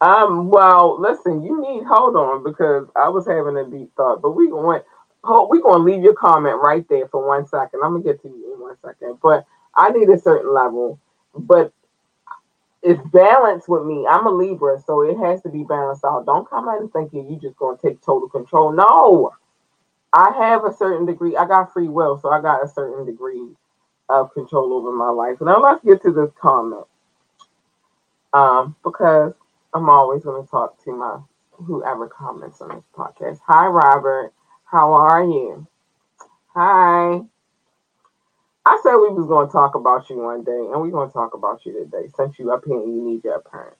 Um, 0.00 0.50
well, 0.50 1.00
listen, 1.00 1.42
you 1.42 1.60
need 1.60 1.84
hold 1.84 2.16
on 2.16 2.44
because 2.44 2.88
I 2.96 3.10
was 3.10 3.26
having 3.26 3.58
a 3.58 3.66
deep 3.68 3.92
thought, 3.96 4.22
but 4.22 4.32
we 4.32 4.48
going 4.48 4.82
hold, 5.24 5.50
we 5.50 5.62
gonna 5.62 5.84
leave 5.84 6.04
your 6.04 6.14
comment 6.14 6.58
right 6.62 6.86
there 6.88 7.08
for 7.08 7.26
one 7.26 7.48
second. 7.48 7.80
I'm 7.84 7.94
gonna 7.94 8.04
get 8.04 8.22
to 8.22 8.28
you 8.28 8.54
in 8.54 8.60
one 8.62 8.76
second, 8.84 9.18
but 9.22 9.46
I 9.76 9.90
need 9.90 10.10
a 10.10 10.20
certain 10.20 10.54
level, 10.54 11.00
but 11.36 11.72
it's 12.82 13.02
balanced 13.12 13.68
with 13.68 13.84
me. 13.84 14.06
I'm 14.08 14.26
a 14.26 14.32
Libra, 14.32 14.80
so 14.86 15.02
it 15.02 15.18
has 15.18 15.42
to 15.42 15.50
be 15.50 15.64
balanced 15.64 16.04
out. 16.04 16.26
Don't 16.26 16.48
come 16.50 16.68
out 16.68 16.80
in 16.82 16.88
thinking 16.90 17.30
you 17.30 17.38
just 17.40 17.56
gonna 17.58 17.78
take 17.78 18.02
total 18.02 18.28
control. 18.28 18.72
No, 18.72 19.32
I 20.12 20.32
have 20.32 20.64
a 20.64 20.74
certain 20.76 21.06
degree. 21.06 21.36
I 21.36 21.46
got 21.46 21.72
free 21.72 21.88
will, 21.88 22.18
so 22.18 22.30
I 22.30 22.40
got 22.40 22.64
a 22.64 22.68
certain 22.68 23.06
degree 23.06 23.48
of 24.08 24.32
control 24.34 24.72
over 24.74 24.92
my 24.92 25.08
life. 25.08 25.38
Now 25.40 25.60
let's 25.60 25.84
get 25.84 26.02
to 26.02 26.12
this 26.12 26.30
comment, 26.40 26.84
um, 28.32 28.76
because 28.84 29.32
I'm 29.74 29.88
always 29.88 30.22
going 30.24 30.44
to 30.44 30.50
talk 30.50 30.82
to 30.84 30.92
my 30.92 31.18
whoever 31.52 32.08
comments 32.08 32.60
on 32.60 32.70
this 32.70 32.84
podcast. 32.96 33.40
Hi, 33.46 33.66
Robert. 33.66 34.32
How 34.64 34.92
are 34.92 35.24
you? 35.24 35.66
Hi. 36.54 37.20
I 38.64 38.80
said 38.82 38.96
we 38.96 39.08
was 39.10 39.26
going 39.26 39.48
to 39.48 39.52
talk 39.52 39.74
about 39.74 40.08
you 40.10 40.18
one 40.18 40.44
day, 40.44 40.52
and 40.52 40.80
we're 40.80 40.90
going 40.90 41.08
to 41.08 41.12
talk 41.12 41.34
about 41.34 41.64
you 41.66 41.72
today 41.72 42.08
since 42.16 42.38
you 42.38 42.52
up 42.52 42.64
here 42.66 42.80
and 42.80 42.94
you 42.94 43.02
need 43.02 43.24
your 43.24 43.36
appearance. 43.36 43.76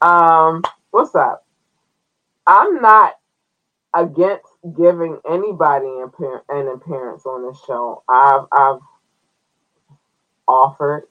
Um, 0.00 0.62
what's 0.90 1.14
up? 1.14 1.46
I'm 2.46 2.80
not 2.82 3.14
against 3.94 4.46
giving 4.64 5.18
anybody 5.28 5.88
an 5.88 6.68
appearance 6.68 7.26
on 7.26 7.42
the 7.42 7.58
show. 7.66 8.02
I've 8.08 8.46
I've 8.52 8.80
offered 10.48 11.04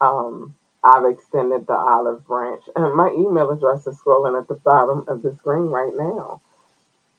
um 0.00 0.54
I've 0.84 1.06
extended 1.06 1.66
the 1.66 1.74
olive 1.76 2.26
branch. 2.26 2.64
And 2.76 2.94
my 2.94 3.10
email 3.10 3.50
address 3.50 3.86
is 3.86 4.00
scrolling 4.00 4.40
at 4.40 4.48
the 4.48 4.54
bottom 4.56 5.04
of 5.08 5.22
the 5.22 5.34
screen 5.40 5.66
right 5.66 5.92
now. 5.96 6.42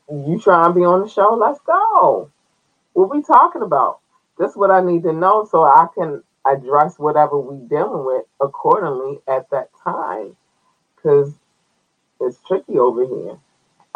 You 0.10 0.40
try 0.40 0.66
and 0.66 0.76
be 0.76 0.82
on 0.86 1.02
the 1.02 1.10
show? 1.10 1.36
Let's 1.36 1.60
go. 1.62 2.32
What 2.94 3.12
we 3.12 3.24
talking 3.24 3.64
about? 3.64 4.00
This 4.40 4.52
is 4.52 4.58
what 4.58 4.72
I 4.72 4.82
need 4.82 5.04
to 5.04 5.14
know 5.14 5.48
so 5.50 5.64
I 5.64 5.88
can 5.96 6.24
address 6.46 7.00
whatever 7.00 7.40
we 7.40 7.58
dealing 7.68 8.06
with 8.06 8.26
accordingly 8.42 9.20
at 9.28 9.50
that 9.52 9.70
time. 9.84 10.38
Because 10.96 11.34
it's 12.22 12.40
tricky 12.48 12.80
over 12.80 13.06
here. 13.06 13.38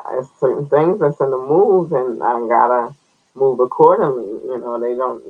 There's 0.09 0.27
certain 0.39 0.67
things 0.69 0.99
that's 0.99 1.19
in 1.19 1.31
the 1.31 1.37
moves 1.37 1.91
and 1.91 2.21
I 2.23 2.33
gotta 2.47 2.95
move 3.35 3.59
accordingly. 3.59 4.27
You 4.49 4.59
know, 4.59 4.79
they 4.79 4.95
don't 4.95 5.23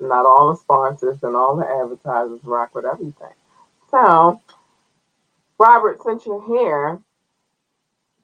not 0.00 0.26
all 0.26 0.50
the 0.50 0.56
sponsors 0.60 1.22
and 1.22 1.36
all 1.36 1.56
the 1.56 1.66
advertisers 1.66 2.40
rock 2.44 2.74
with 2.74 2.84
everything. 2.84 3.32
So, 3.90 4.40
Robert, 5.58 6.02
since 6.04 6.26
you're 6.26 6.46
here, 6.46 7.00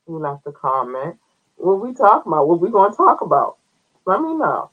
you 0.09 0.19
left 0.19 0.47
a 0.47 0.53
comment. 0.53 1.17
What 1.57 1.81
we 1.81 1.95
talking 1.95 2.33
about? 2.33 2.49
What 2.49 2.61
we 2.61 2.69
to 2.71 2.97
talk 2.97 3.21
about? 3.21 3.57
Let 4.07 4.21
me 4.21 4.35
know. 4.35 4.71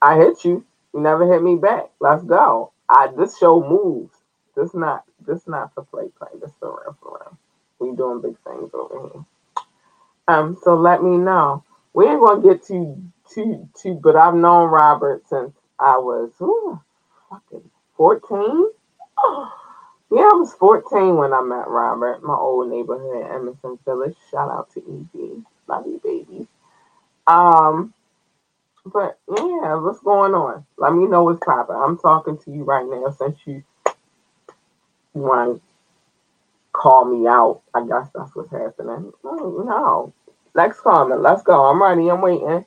I 0.00 0.16
hit 0.18 0.44
you. 0.44 0.64
You 0.94 1.00
never 1.00 1.32
hit 1.32 1.42
me 1.42 1.56
back. 1.56 1.90
Let's 2.00 2.24
go. 2.24 2.72
I 2.88 3.08
this 3.16 3.38
show 3.38 3.60
moves. 3.60 4.14
This 4.56 4.74
not 4.74 5.04
this 5.26 5.46
not 5.46 5.74
for 5.74 5.84
play 5.84 6.08
play. 6.18 6.28
This 6.40 6.52
for 6.60 6.82
real 6.84 6.96
for 7.00 7.20
real. 7.20 7.38
We 7.78 7.96
doing 7.96 8.20
big 8.22 8.36
things 8.44 8.70
over 8.74 9.08
here. 9.12 9.31
Um. 10.32 10.58
So 10.62 10.76
let 10.76 11.02
me 11.02 11.18
know. 11.18 11.64
We 11.94 12.06
ain't 12.08 12.20
gonna 12.20 12.42
get 12.42 12.66
too 12.66 13.02
too 13.34 13.68
too. 13.80 14.00
But 14.02 14.16
I've 14.16 14.34
known 14.34 14.70
Robert 14.70 15.24
since 15.28 15.52
I 15.80 15.98
was 15.98 16.32
ooh, 16.42 16.80
fucking 17.30 17.70
fourteen. 17.96 18.70
Oh. 19.18 19.52
Yeah, 20.10 20.22
I 20.22 20.36
was 20.36 20.54
14 20.54 21.16
when 21.16 21.32
I 21.32 21.42
met 21.42 21.68
Robert, 21.68 22.22
my 22.22 22.34
old 22.34 22.70
neighborhood, 22.70 23.26
Emerson 23.30 23.78
Village. 23.84 24.16
Shout 24.30 24.50
out 24.50 24.70
to 24.74 24.80
EB. 24.80 25.44
Love 25.68 25.86
you, 25.86 26.00
baby. 26.04 26.48
Um, 27.26 27.94
but 28.86 29.18
yeah, 29.28 29.76
what's 29.76 30.00
going 30.00 30.34
on? 30.34 30.66
Let 30.78 30.94
me 30.94 31.06
know 31.06 31.24
what's 31.24 31.40
popping. 31.44 31.76
I'm 31.76 31.98
talking 31.98 32.38
to 32.38 32.50
you 32.52 32.64
right 32.64 32.86
now 32.86 33.10
since 33.18 33.38
you, 33.46 33.64
want 35.14 35.56
to 35.58 35.62
call 36.72 37.06
me 37.06 37.26
out. 37.28 37.62
I 37.74 37.86
guess 37.86 38.08
that's 38.14 38.34
what's 38.36 38.52
happening. 38.52 39.12
No. 39.24 40.14
Next 40.56 40.80
comment. 40.82 41.22
Let's 41.22 41.42
go. 41.42 41.64
I'm 41.66 41.82
ready. 41.82 42.10
I'm 42.10 42.22
waiting. 42.22 42.64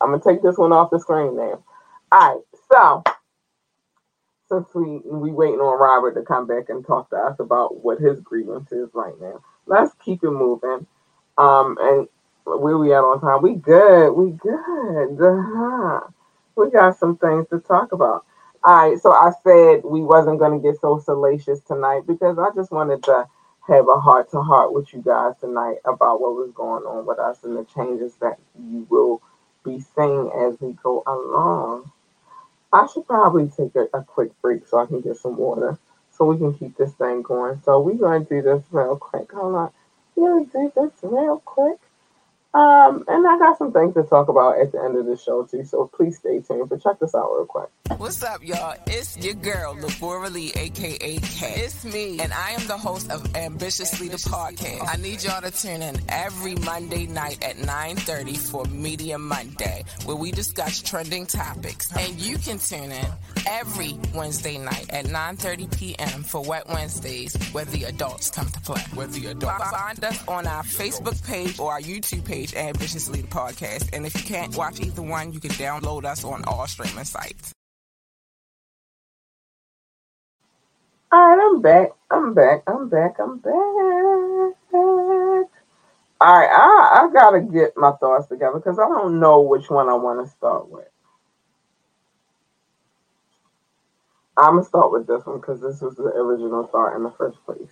I'm 0.00 0.18
to 0.20 0.28
take 0.28 0.42
this 0.42 0.58
one 0.58 0.72
off 0.72 0.90
the 0.90 1.00
screen 1.00 1.36
now. 1.36 1.64
All 2.12 2.20
right. 2.36 2.40
So, 2.72 3.04
since 4.48 4.68
we 4.74 5.00
we 5.04 5.32
waiting 5.32 5.60
on 5.60 5.80
Robert 5.80 6.14
to 6.14 6.22
come 6.26 6.46
back 6.46 6.68
and 6.68 6.86
talk 6.86 7.10
to 7.10 7.16
us 7.16 7.36
about 7.40 7.84
what 7.84 8.00
his 8.00 8.20
grievance 8.20 8.72
is 8.72 8.90
right 8.94 9.14
now. 9.20 9.40
let's 9.66 9.94
keep 10.04 10.24
it 10.24 10.30
moving. 10.30 10.86
Um, 11.38 11.76
and 11.80 12.08
where 12.44 12.78
we 12.78 12.94
at 12.94 13.04
on 13.04 13.20
time? 13.20 13.42
We 13.42 13.54
good. 13.56 14.12
We 14.12 14.32
good. 14.32 15.20
Uh-huh. 15.20 16.00
We 16.56 16.70
got 16.70 16.98
some 16.98 17.16
things 17.18 17.48
to 17.50 17.60
talk 17.60 17.92
about. 17.92 18.24
All 18.64 18.90
right. 18.90 19.00
So 19.00 19.12
I 19.12 19.32
said 19.44 19.82
we 19.84 20.02
wasn't 20.02 20.40
to 20.60 20.68
get 20.72 20.80
so 20.80 20.98
salacious 20.98 21.60
tonight 21.60 22.02
because 22.06 22.38
I 22.38 22.50
just 22.54 22.72
wanted 22.72 23.02
to 23.04 23.26
have 23.68 23.88
a 23.88 24.00
heart 24.00 24.30
to 24.32 24.42
heart 24.42 24.72
with 24.74 24.92
you 24.94 25.02
guys 25.02 25.34
tonight 25.40 25.78
about 25.86 26.20
what 26.20 26.34
was 26.36 26.52
going 26.54 26.84
on 26.84 27.06
with 27.06 27.18
us 27.20 27.44
and 27.44 27.56
the 27.56 27.64
changes 27.64 28.14
that 28.20 28.38
you 28.58 28.86
will 28.90 29.22
be 29.64 29.80
seeing 29.96 30.30
as 30.36 30.60
we 30.60 30.72
go 30.82 31.02
along. 31.06 31.92
I 32.72 32.86
should 32.92 33.06
probably 33.06 33.48
take 33.48 33.74
a, 33.76 33.88
a 33.98 34.04
quick 34.04 34.30
break 34.42 34.66
so 34.66 34.78
I 34.80 34.86
can 34.86 35.00
get 35.00 35.16
some 35.16 35.36
water 35.36 35.78
so 36.12 36.26
we 36.26 36.38
can 36.38 36.54
keep 36.54 36.76
this 36.76 36.92
thing 36.94 37.22
going. 37.22 37.62
So 37.64 37.80
we're 37.80 37.94
going 37.94 38.26
to 38.26 38.30
do 38.36 38.42
this 38.42 38.64
real 38.72 38.96
quick. 38.96 39.32
Hold 39.32 39.54
on. 39.56 39.70
We're 40.16 40.30
going 40.30 40.46
to 40.50 40.52
do 40.52 40.72
this 40.76 40.92
real 41.02 41.40
quick. 41.44 41.78
Um, 42.54 43.04
and 43.06 43.28
I 43.28 43.38
got 43.38 43.58
some 43.58 43.72
things 43.72 43.92
to 43.92 44.04
talk 44.04 44.28
about 44.28 44.58
at 44.58 44.72
the 44.72 44.82
end 44.82 44.96
of 44.96 45.04
the 45.04 45.18
show 45.18 45.44
too, 45.44 45.64
so 45.64 45.86
please 45.94 46.16
stay 46.16 46.40
tuned. 46.40 46.70
But 46.70 46.82
check 46.82 46.98
this 46.98 47.14
out 47.14 47.30
real 47.30 47.44
quick. 47.44 47.68
What's 47.98 48.22
up, 48.22 48.42
y'all? 48.42 48.74
It's 48.86 49.18
your 49.18 49.34
girl, 49.34 49.74
Labora 49.74 50.32
Lee, 50.32 50.52
aka 50.54 51.18
K. 51.18 51.52
It's 51.56 51.84
me, 51.84 52.20
and 52.20 52.32
I 52.32 52.52
am 52.52 52.66
the 52.66 52.78
host 52.78 53.10
of 53.10 53.36
Ambitiously 53.36 54.08
the 54.08 54.16
Podcast. 54.16 54.88
I 54.88 54.96
need 54.96 55.22
y'all 55.22 55.42
to 55.42 55.50
tune 55.50 55.82
in 55.82 55.96
every 56.08 56.54
Monday 56.54 57.06
night 57.06 57.44
at 57.44 57.56
9:30 57.56 58.38
for 58.38 58.64
Media 58.64 59.18
Monday, 59.18 59.84
where 60.06 60.16
we 60.16 60.30
discuss 60.30 60.80
trending 60.80 61.26
topics. 61.26 61.94
And 61.98 62.18
you 62.18 62.38
can 62.38 62.58
tune 62.58 62.92
in 62.92 63.06
every 63.46 63.98
Wednesday 64.14 64.56
night 64.56 64.88
at 64.88 65.04
9:30 65.04 65.76
p.m. 65.76 66.22
for 66.22 66.42
Wet 66.42 66.66
Wednesdays, 66.66 67.36
where 67.52 67.66
the 67.66 67.84
adults 67.84 68.30
come 68.30 68.46
to 68.46 68.60
play. 68.60 68.80
Where 68.94 69.06
the 69.06 69.26
adults 69.26 69.70
find 69.70 70.02
us 70.02 70.26
on 70.26 70.46
our 70.46 70.62
Facebook 70.62 71.22
page 71.26 71.58
or 71.58 71.72
our 71.72 71.80
YouTube 71.80 72.24
page 72.24 72.37
page, 72.38 72.54
Ambitiously 72.54 73.22
the 73.22 73.28
Podcast. 73.28 73.90
And 73.92 74.06
if 74.06 74.14
you 74.14 74.22
can't 74.22 74.56
watch 74.56 74.80
either 74.80 75.02
one, 75.02 75.32
you 75.32 75.40
can 75.40 75.50
download 75.52 76.04
us 76.04 76.24
on 76.24 76.44
all 76.44 76.66
streaming 76.66 77.04
sites. 77.04 77.52
All 81.10 81.20
right, 81.20 81.38
I'm 81.42 81.62
back. 81.62 81.90
I'm 82.10 82.34
back. 82.34 82.62
I'm 82.66 82.88
back. 82.88 83.18
I'm 83.18 83.38
back. 83.38 83.52
All 86.20 86.36
right, 86.36 86.50
I, 86.50 87.04
I 87.04 87.10
gotta 87.12 87.40
get 87.40 87.76
my 87.76 87.92
thoughts 87.92 88.26
together 88.26 88.58
because 88.58 88.78
I 88.78 88.88
don't 88.88 89.20
know 89.20 89.40
which 89.40 89.70
one 89.70 89.88
I 89.88 89.94
want 89.94 90.24
to 90.24 90.30
start 90.30 90.68
with. 90.68 90.88
I'm 94.36 94.54
gonna 94.56 94.64
start 94.64 94.92
with 94.92 95.06
this 95.06 95.24
one 95.24 95.38
because 95.38 95.60
this 95.60 95.80
was 95.80 95.94
the 95.94 96.04
original 96.04 96.66
thought 96.66 96.96
in 96.96 97.04
the 97.04 97.10
first 97.12 97.38
place. 97.44 97.70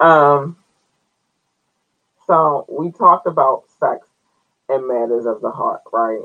Um, 0.00 0.56
so 2.26 2.66
we 2.68 2.90
talked 2.92 3.26
about 3.26 3.64
sex 3.80 4.06
and 4.68 4.86
matters 4.88 5.26
of 5.26 5.40
the 5.40 5.50
heart, 5.50 5.82
right? 5.92 6.22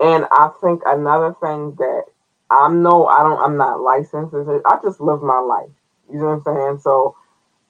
And 0.00 0.26
I 0.30 0.50
think 0.60 0.82
another 0.86 1.34
thing 1.42 1.74
that 1.78 2.04
I 2.50 2.68
know 2.70 3.06
I 3.06 3.22
don't 3.22 3.40
I'm 3.40 3.56
not 3.56 3.80
licensed 3.80 4.34
is 4.34 4.48
I 4.66 4.78
just 4.82 5.00
live 5.00 5.22
my 5.22 5.40
life. 5.40 5.70
You 6.12 6.18
know 6.20 6.36
what 6.36 6.48
I'm 6.48 6.56
saying? 6.56 6.78
So 6.80 7.16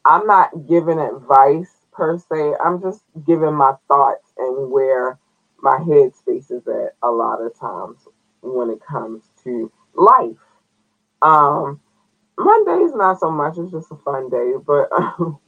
I'm 0.05 0.27
not 0.27 0.69
giving 0.69 0.99
advice 1.01 1.73
per 1.93 2.19
se. 2.19 2.55
I'm 2.65 2.83
just 2.83 3.03
giving 3.27 3.55
my 3.55 3.75
thoughts 3.89 4.33
and 4.39 4.71
where 4.71 5.19
my 5.63 5.79
head 5.79 6.15
space 6.17 6.51
is 6.51 6.67
at 6.69 6.95
a 7.03 7.11
lot 7.11 7.41
of 7.43 7.59
times 7.59 7.99
when 8.43 8.71
it 8.71 8.81
comes 8.87 9.25
to 9.45 9.73
life. 9.95 10.39
Um 11.23 11.81
Monday's 12.39 12.95
not 12.95 13.21
so 13.21 13.31
much, 13.31 13.59
it's 13.59 13.73
just 13.73 13.93
a 13.93 13.97
fun 13.97 14.29
day, 14.31 14.55
but 14.67 14.91
um, 14.99 15.39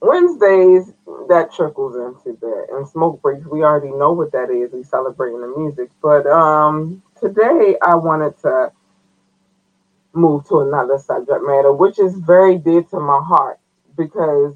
Wednesdays 0.00 0.92
that 1.28 1.52
trickles 1.54 1.96
into 1.96 2.38
that, 2.40 2.66
and 2.72 2.88
smoke 2.88 3.22
breaks. 3.22 3.46
We 3.46 3.62
already 3.62 3.92
know 3.92 4.12
what 4.12 4.32
that 4.32 4.50
is. 4.50 4.72
We 4.72 4.84
celebrating 4.84 5.40
the 5.42 5.48
music, 5.56 5.90
but 6.02 6.26
um, 6.26 7.02
today 7.20 7.76
I 7.82 7.96
wanted 7.96 8.38
to 8.42 8.72
move 10.14 10.48
to 10.48 10.60
another 10.60 10.98
subject 10.98 11.42
matter, 11.42 11.72
which 11.72 11.98
is 11.98 12.14
very 12.16 12.58
dear 12.58 12.82
to 12.84 13.00
my 13.00 13.20
heart 13.24 13.60
because 13.96 14.54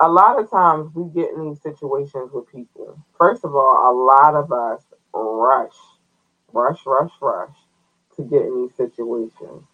a 0.00 0.08
lot 0.08 0.38
of 0.38 0.50
times 0.50 0.90
we 0.94 1.04
get 1.10 1.32
in 1.34 1.48
these 1.50 1.62
situations 1.62 2.30
with 2.32 2.50
people. 2.50 2.98
First 3.18 3.44
of 3.44 3.54
all, 3.54 3.90
a 3.90 3.94
lot 3.94 4.34
of 4.34 4.52
us 4.52 4.82
rush, 5.14 5.76
rush, 6.52 6.80
rush, 6.86 7.12
rush 7.22 7.56
to 8.16 8.22
get 8.22 8.42
in 8.42 8.62
these 8.62 8.76
situations. 8.76 9.64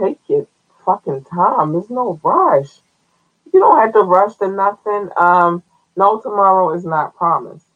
Take 0.00 0.20
your 0.28 0.46
fucking 0.86 1.24
time. 1.24 1.72
There's 1.72 1.90
no 1.90 2.20
rush 2.22 2.70
you 3.52 3.60
don't 3.60 3.80
have 3.80 3.92
to 3.94 4.02
rush 4.02 4.36
to 4.36 4.48
nothing. 4.48 5.08
Um, 5.18 5.62
no 5.96 6.20
tomorrow 6.20 6.74
is 6.74 6.84
not 6.84 7.16
promised. 7.16 7.66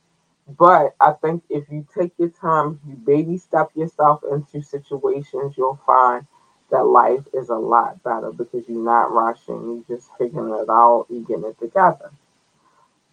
But 0.59 0.95
I 1.01 1.13
think 1.13 1.43
if 1.49 1.65
you 1.71 1.87
take 1.97 2.13
your 2.19 2.29
time, 2.29 2.81
you 2.87 2.95
baby 2.97 3.39
step 3.39 3.71
yourself 3.75 4.23
into 4.31 4.63
situations, 4.63 5.55
you'll 5.57 5.81
find 5.87 6.27
that 6.71 6.85
life 6.85 7.25
is 7.33 7.49
a 7.49 7.55
lot 7.55 8.03
better 8.03 8.31
because 8.33 8.69
you're 8.69 8.83
not 8.83 9.13
rushing. 9.13 9.85
You're 9.89 9.99
just 9.99 10.11
figuring 10.19 10.53
it 10.55 10.69
out. 10.69 11.07
You're 11.09 11.25
getting 11.25 11.45
it 11.45 11.59
together. 11.59 12.11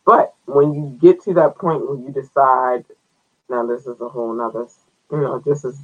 But 0.06 0.34
when 0.45 0.74
you 0.74 0.97
get 1.02 1.24
to 1.24 1.34
that 1.36 1.58
point 1.58 1.88
where 1.88 1.97
you 2.00 2.10
decide, 2.12 2.86
now 3.50 3.65
this 3.65 3.86
is 3.86 4.02
a 4.02 4.10
whole 4.10 4.34
nother, 4.34 4.67
you 5.12 5.17
know, 5.21 5.39
this 5.39 5.63
is 5.63 5.78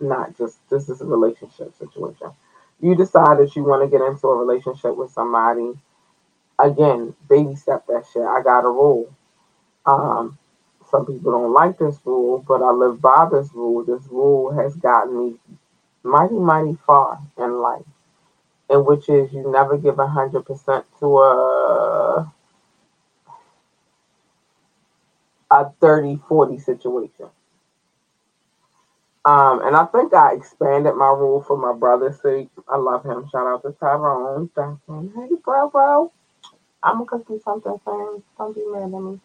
not 0.00 0.36
just, 0.36 0.58
this 0.68 0.88
is 0.88 1.00
a 1.00 1.06
relationship 1.06 1.74
situation. 1.78 2.30
You 2.80 2.94
decide 2.94 3.38
that 3.38 3.56
you 3.56 3.64
want 3.64 3.82
to 3.82 3.98
get 3.98 4.06
into 4.06 4.28
a 4.28 4.36
relationship 4.36 4.96
with 4.96 5.10
somebody 5.10 5.72
again, 6.58 7.14
baby 7.28 7.56
step 7.56 7.86
that 7.88 8.04
shit. 8.12 8.22
I 8.22 8.42
got 8.42 8.64
a 8.64 8.68
rule. 8.70 9.14
Um, 9.86 10.38
some 10.90 11.06
people 11.06 11.32
don't 11.32 11.52
like 11.52 11.78
this 11.78 11.98
rule, 12.04 12.44
but 12.46 12.62
I 12.62 12.70
live 12.70 13.00
by 13.00 13.28
this 13.30 13.48
rule. 13.54 13.84
This 13.84 14.06
rule 14.10 14.52
has 14.54 14.76
gotten 14.76 15.18
me 15.18 15.36
mighty, 16.02 16.34
mighty 16.34 16.78
far 16.86 17.20
in 17.38 17.60
life, 17.60 17.84
and 18.70 18.86
which 18.86 19.08
is 19.08 19.32
you 19.32 19.50
never 19.50 19.78
give 19.78 19.98
a 19.98 20.06
hundred 20.06 20.46
percent 20.46 20.86
to 21.00 21.18
a 21.18 22.32
a 25.50 25.70
30, 25.80 26.20
40 26.28 26.58
situation. 26.58 27.26
Um, 29.24 29.62
and 29.66 29.76
I 29.76 29.86
think 29.86 30.14
I 30.14 30.34
expanded 30.34 30.96
my 30.96 31.08
rule 31.08 31.42
for 31.42 31.56
my 31.56 31.78
brother's 31.78 32.20
sake. 32.20 32.48
I 32.68 32.76
love 32.76 33.04
him. 33.04 33.28
Shout 33.32 33.46
out 33.46 33.62
to 33.62 33.72
Tyrone. 33.72 34.50
Thank 34.56 34.80
you. 34.88 35.12
Hey, 35.16 35.36
bro, 35.44 35.70
bro. 35.70 36.12
I'm 36.84 36.98
gonna 37.04 37.06
cook 37.06 37.26
you 37.30 37.40
something, 37.44 37.78
friends. 37.84 38.24
Don't 38.38 38.54
be 38.54 38.64
mad 38.66 38.94
at 38.94 39.02
me. 39.02 39.20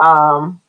Um, 0.00 0.62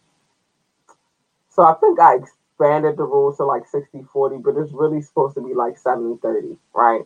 so 1.50 1.64
I 1.64 1.74
think 1.76 2.00
I 2.00 2.18
expanded 2.18 2.98
the 2.98 3.06
rules 3.06 3.38
to 3.38 3.46
like 3.46 3.68
60 3.68 4.04
40, 4.14 4.38
but 4.44 4.58
it's 4.58 4.74
really 4.74 5.02
supposed 5.02 5.36
to 5.36 5.42
be 5.42 5.54
like 5.56 5.78
70 5.78 6.18
30, 6.22 6.58
right? 6.76 7.02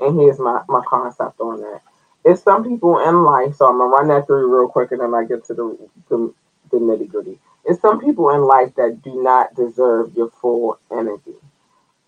And 0.00 0.20
here's 0.20 0.38
my, 0.40 0.62
my 0.68 0.82
concept 0.88 1.40
on 1.40 1.60
that. 1.62 1.82
It's 2.24 2.42
some 2.42 2.64
people 2.64 2.98
in 3.00 3.22
life, 3.24 3.56
so 3.56 3.66
I'm 3.66 3.78
gonna 3.78 3.90
run 3.90 4.08
that 4.08 4.26
through 4.26 4.54
real 4.54 4.68
quick 4.68 4.92
and 4.92 5.00
then 5.00 5.14
I 5.14 5.24
get 5.24 5.44
to 5.46 5.54
the, 5.54 5.90
the, 6.10 6.34
the 6.72 6.78
nitty 6.78 7.08
gritty. 7.08 7.38
It's 7.64 7.80
some 7.80 8.00
people 8.00 8.30
in 8.30 8.42
life 8.42 8.74
that 8.76 9.02
do 9.02 9.22
not 9.22 9.54
deserve 9.54 10.14
your 10.16 10.30
full 10.30 10.78
energy. 10.92 11.36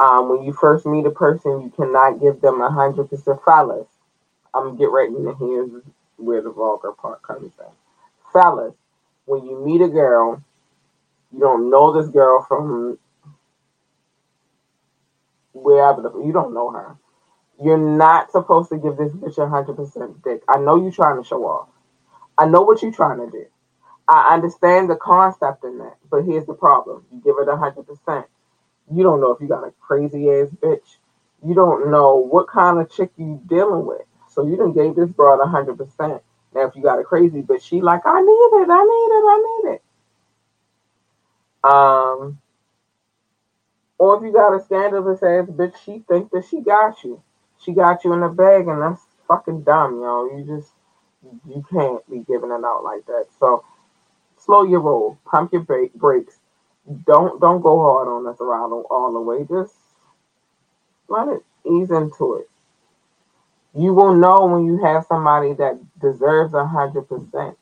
Um, 0.01 0.29
when 0.31 0.45
you 0.45 0.53
first 0.53 0.87
meet 0.87 1.07
a 1.07 1.11
person, 1.11 1.63
you 1.63 1.73
cannot 1.77 2.21
give 2.21 2.41
them 2.41 2.61
a 2.61 2.71
hundred 2.71 3.11
percent 3.11 3.41
fellas. 3.45 3.89
I'm 4.55 4.77
get 4.77 4.91
right 4.91 5.09
into 5.09 5.35
here 5.37 5.83
where 6.19 6.43
the 6.43 6.53
vulgar 6.53 6.93
part 6.93 7.23
comes 7.23 7.53
in. 7.59 7.73
Fellas, 8.33 8.75
when 9.27 9.45
you 9.47 9.65
meet 9.65 9.83
a 9.83 9.89
girl, 9.89 10.43
you 11.33 11.41
don't 11.41 11.71
know 11.71 11.93
this 11.93 12.11
girl 12.11 12.45
from 12.49 12.99
wherever 15.55 16.03
the, 16.03 16.11
you 16.25 16.33
don't 16.33 16.55
know 16.55 16.71
her. 16.71 16.97
You're 17.63 17.79
not 17.79 18.33
supposed 18.33 18.71
to 18.71 18.79
give 18.79 18.97
this 18.97 19.13
bitch 19.13 19.39
a 19.39 19.49
hundred 19.49 19.77
percent 19.77 20.23
dick. 20.25 20.43
I 20.49 20.59
know 20.59 20.77
you're 20.77 20.93
trying 20.93 21.23
to 21.23 21.29
show 21.29 21.45
off. 21.47 21.69
I 22.39 22.47
know 22.47 22.63
what 22.63 22.83
you're 22.83 22.93
trying 22.93 23.19
to 23.19 23.31
do. 23.31 23.47
I 24.09 24.35
understand 24.35 24.91
the 24.91 24.97
concept 24.97 25.65
in 25.65 25.79
that, 25.79 25.97
but 26.11 26.25
here's 26.25 26.47
the 26.47 26.55
problem: 26.55 27.05
you 27.13 27.21
give 27.25 27.37
it 27.41 27.49
a 27.53 27.57
hundred 27.57 27.87
percent. 27.87 28.27
You 28.93 29.03
don't 29.05 29.21
know 29.21 29.33
if 29.33 29.41
you 29.41 29.49
got 29.49 29.65
a 29.67 29.73
crazy 29.81 30.31
ass 30.31 30.49
bitch. 30.63 30.99
You 31.47 31.55
don't 31.55 31.91
know 31.91 32.17
what 32.17 32.49
kind 32.49 32.81
of 32.81 32.91
chick 32.91 33.11
you 33.19 33.41
dealing 33.49 33.87
with. 33.87 34.03
So 34.39 34.47
you 34.47 34.53
didn't 34.53 34.75
gave 34.75 34.95
this 34.95 35.11
broad 35.11 35.45
hundred 35.45 35.79
percent. 35.79 36.23
Now 36.55 36.69
if 36.69 36.77
you 36.77 36.83
got 36.85 37.01
a 37.01 37.03
crazy, 37.03 37.41
but 37.41 37.61
she 37.61 37.81
like, 37.81 38.03
I 38.05 38.21
need 38.21 38.31
it, 38.31 38.71
I 38.71 38.85
need 38.85 39.11
it, 39.19 39.25
I 39.27 39.45
need 39.65 39.75
it. 39.75 39.83
Um, 41.65 42.41
or 43.99 44.17
if 44.17 44.23
you 44.23 44.33
got 44.33 44.55
a 44.55 44.63
scandalous 44.63 45.21
ass 45.25 45.49
bitch, 45.49 45.75
she 45.85 46.05
think 46.07 46.31
that 46.31 46.45
she 46.49 46.61
got 46.61 47.03
you. 47.03 47.21
She 47.65 47.73
got 47.73 48.05
you 48.05 48.13
in 48.13 48.21
the 48.21 48.29
bag, 48.29 48.69
and 48.69 48.81
that's 48.81 49.03
fucking 49.27 49.65
dumb, 49.65 50.01
yo. 50.01 50.31
You 50.39 50.45
just 50.47 50.71
you 51.49 51.65
can't 51.69 52.09
be 52.09 52.21
giving 52.21 52.53
it 52.53 52.65
out 52.65 52.85
like 52.85 53.07
that. 53.07 53.27
So 53.41 53.65
slow 54.37 54.63
your 54.63 54.83
roll, 54.83 55.19
pump 55.29 55.53
your 55.53 55.63
brakes. 55.97 56.39
Don't 57.09 57.41
don't 57.41 57.61
go 57.61 57.81
hard 57.81 58.07
on 58.07 58.29
us 58.29 58.41
around 58.41 58.71
all 58.89 59.13
the 59.13 59.21
way. 59.21 59.45
Just 59.51 59.75
let 61.09 61.27
it 61.27 61.43
ease 61.69 61.91
into 61.91 62.35
it 62.37 62.49
You 63.79 63.95
will 63.95 64.15
know 64.17 64.47
when 64.47 64.67
you 64.67 64.85
have 64.85 65.07
somebody 65.07 65.55
that 65.55 65.81
deserves 66.01 66.55
a 66.55 66.67
hundred 66.67 67.09
percent, 67.09 67.57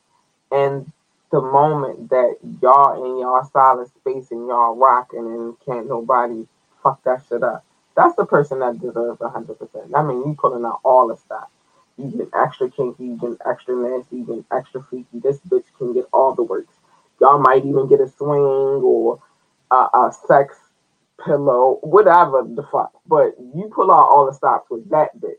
and 0.51 0.91
the 1.31 1.41
moment 1.41 2.09
that 2.09 2.37
y'all 2.61 3.05
in 3.05 3.21
y'all 3.21 3.45
solid 3.53 3.89
space 3.89 4.31
and 4.31 4.47
y'all 4.47 4.75
rocking 4.75 5.27
and 5.27 5.55
can't 5.65 5.87
nobody 5.89 6.47
fuck 6.83 7.03
that 7.05 7.23
shit 7.29 7.43
up. 7.43 7.65
That's 7.95 8.15
the 8.17 8.25
person 8.25 8.59
that 8.59 8.79
deserves 8.81 9.21
a 9.21 9.29
hundred 9.29 9.59
percent. 9.59 9.93
I 9.95 10.03
mean, 10.03 10.19
you 10.19 10.37
pulling 10.39 10.65
out 10.65 10.81
all 10.85 11.07
the 11.09 11.17
stops. 11.17 11.53
You 11.97 12.11
get 12.11 12.29
extra 12.33 12.71
kinky, 12.71 13.05
you 13.05 13.17
get 13.17 13.37
extra 13.47 13.75
nasty, 13.75 14.17
you 14.17 14.25
get 14.25 14.45
extra 14.57 14.83
freaky. 14.83 15.19
This 15.21 15.39
bitch 15.41 15.65
can 15.77 15.93
get 15.93 16.07
all 16.13 16.35
the 16.35 16.43
works. 16.43 16.73
Y'all 17.21 17.39
might 17.39 17.65
even 17.65 17.87
get 17.89 18.01
a 18.01 18.09
swing 18.09 18.81
or 18.83 19.21
a, 19.71 19.75
a 19.75 20.15
sex 20.27 20.57
pillow, 21.25 21.79
whatever 21.83 22.43
the 22.43 22.63
fuck. 22.71 22.91
But 23.07 23.35
you 23.55 23.71
pull 23.73 23.91
out 23.91 24.09
all 24.09 24.27
the 24.27 24.33
stops 24.33 24.69
with 24.69 24.89
that 24.91 25.19
bitch, 25.19 25.37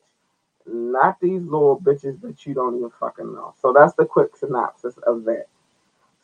not 0.69 1.21
these 1.21 1.43
little 1.43 1.81
bitches 1.81 2.21
that 2.23 2.47
you 2.47 2.55
don't 2.55 2.77
even 2.77 2.91
fucking 3.01 3.33
know. 3.35 3.55
So 3.61 3.73
that's 3.73 3.95
the 3.95 4.05
quick 4.05 4.37
synopsis 4.37 4.95
of 5.07 5.25
that. 5.25 5.47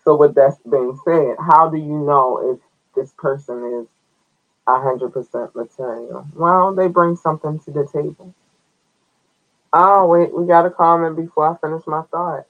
So 0.04 0.16
with 0.16 0.35
that 0.37 0.59
being 0.70 0.98
said, 1.04 1.37
how 1.40 1.70
do 1.70 1.78
you 1.78 1.98
know 1.98 2.52
if 2.54 2.61
this 2.94 3.12
person 3.18 3.83
is 3.83 3.88
hundred 4.66 5.12
percent 5.12 5.54
material? 5.54 6.26
Well, 6.35 6.74
they 6.74 6.88
bring 6.88 7.16
something 7.16 7.59
to 7.61 7.70
the 7.70 7.87
table. 7.92 8.35
Oh 9.72 10.07
wait, 10.07 10.35
we 10.35 10.46
got 10.46 10.66
a 10.66 10.70
comment 10.70 11.16
before 11.16 11.50
I 11.50 11.66
finish 11.66 11.87
my 11.87 12.02
thought. 12.11 12.46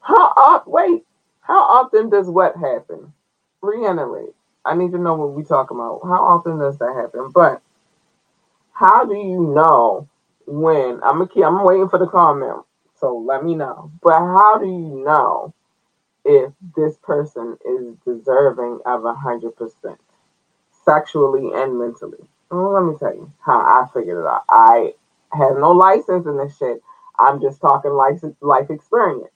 How 0.00 0.32
uh, 0.36 0.60
wait, 0.66 1.04
how 1.40 1.60
often 1.60 2.10
does 2.10 2.28
what 2.28 2.56
happen? 2.56 3.12
Reiterate. 3.62 4.34
I 4.64 4.74
need 4.76 4.92
to 4.92 4.98
know 4.98 5.14
what 5.14 5.32
we 5.32 5.44
talk 5.44 5.70
about. 5.70 6.00
How 6.04 6.24
often 6.24 6.58
does 6.58 6.78
that 6.78 6.94
happen? 6.96 7.30
But 7.32 7.62
how 8.76 9.06
do 9.06 9.14
you 9.14 9.54
know 9.54 10.08
when 10.46 11.00
I'm 11.02 11.22
a 11.22 11.28
kid? 11.28 11.44
I'm 11.44 11.64
waiting 11.64 11.88
for 11.88 11.98
the 11.98 12.06
comment. 12.06 12.62
So 13.00 13.16
let 13.16 13.44
me 13.44 13.54
know. 13.54 13.90
But 14.02 14.18
how 14.18 14.58
do 14.58 14.66
you 14.66 15.02
know 15.04 15.54
if 16.24 16.52
this 16.76 16.96
person 17.02 17.56
is 17.64 17.96
deserving 18.06 18.80
of 18.86 19.04
a 19.06 19.14
hundred 19.14 19.56
percent 19.56 19.98
sexually 20.84 21.50
and 21.54 21.78
mentally? 21.78 22.28
Well, 22.50 22.74
let 22.74 22.84
me 22.84 22.98
tell 22.98 23.14
you 23.14 23.32
how 23.44 23.58
I 23.60 23.86
figured 23.94 24.18
it 24.20 24.26
out. 24.26 24.44
I 24.50 24.92
have 25.32 25.56
no 25.58 25.72
license 25.72 26.26
in 26.26 26.36
this 26.38 26.56
shit. 26.58 26.82
I'm 27.18 27.40
just 27.40 27.60
talking 27.62 27.92
life 27.92 28.20
life 28.42 28.70
experience. 28.70 29.32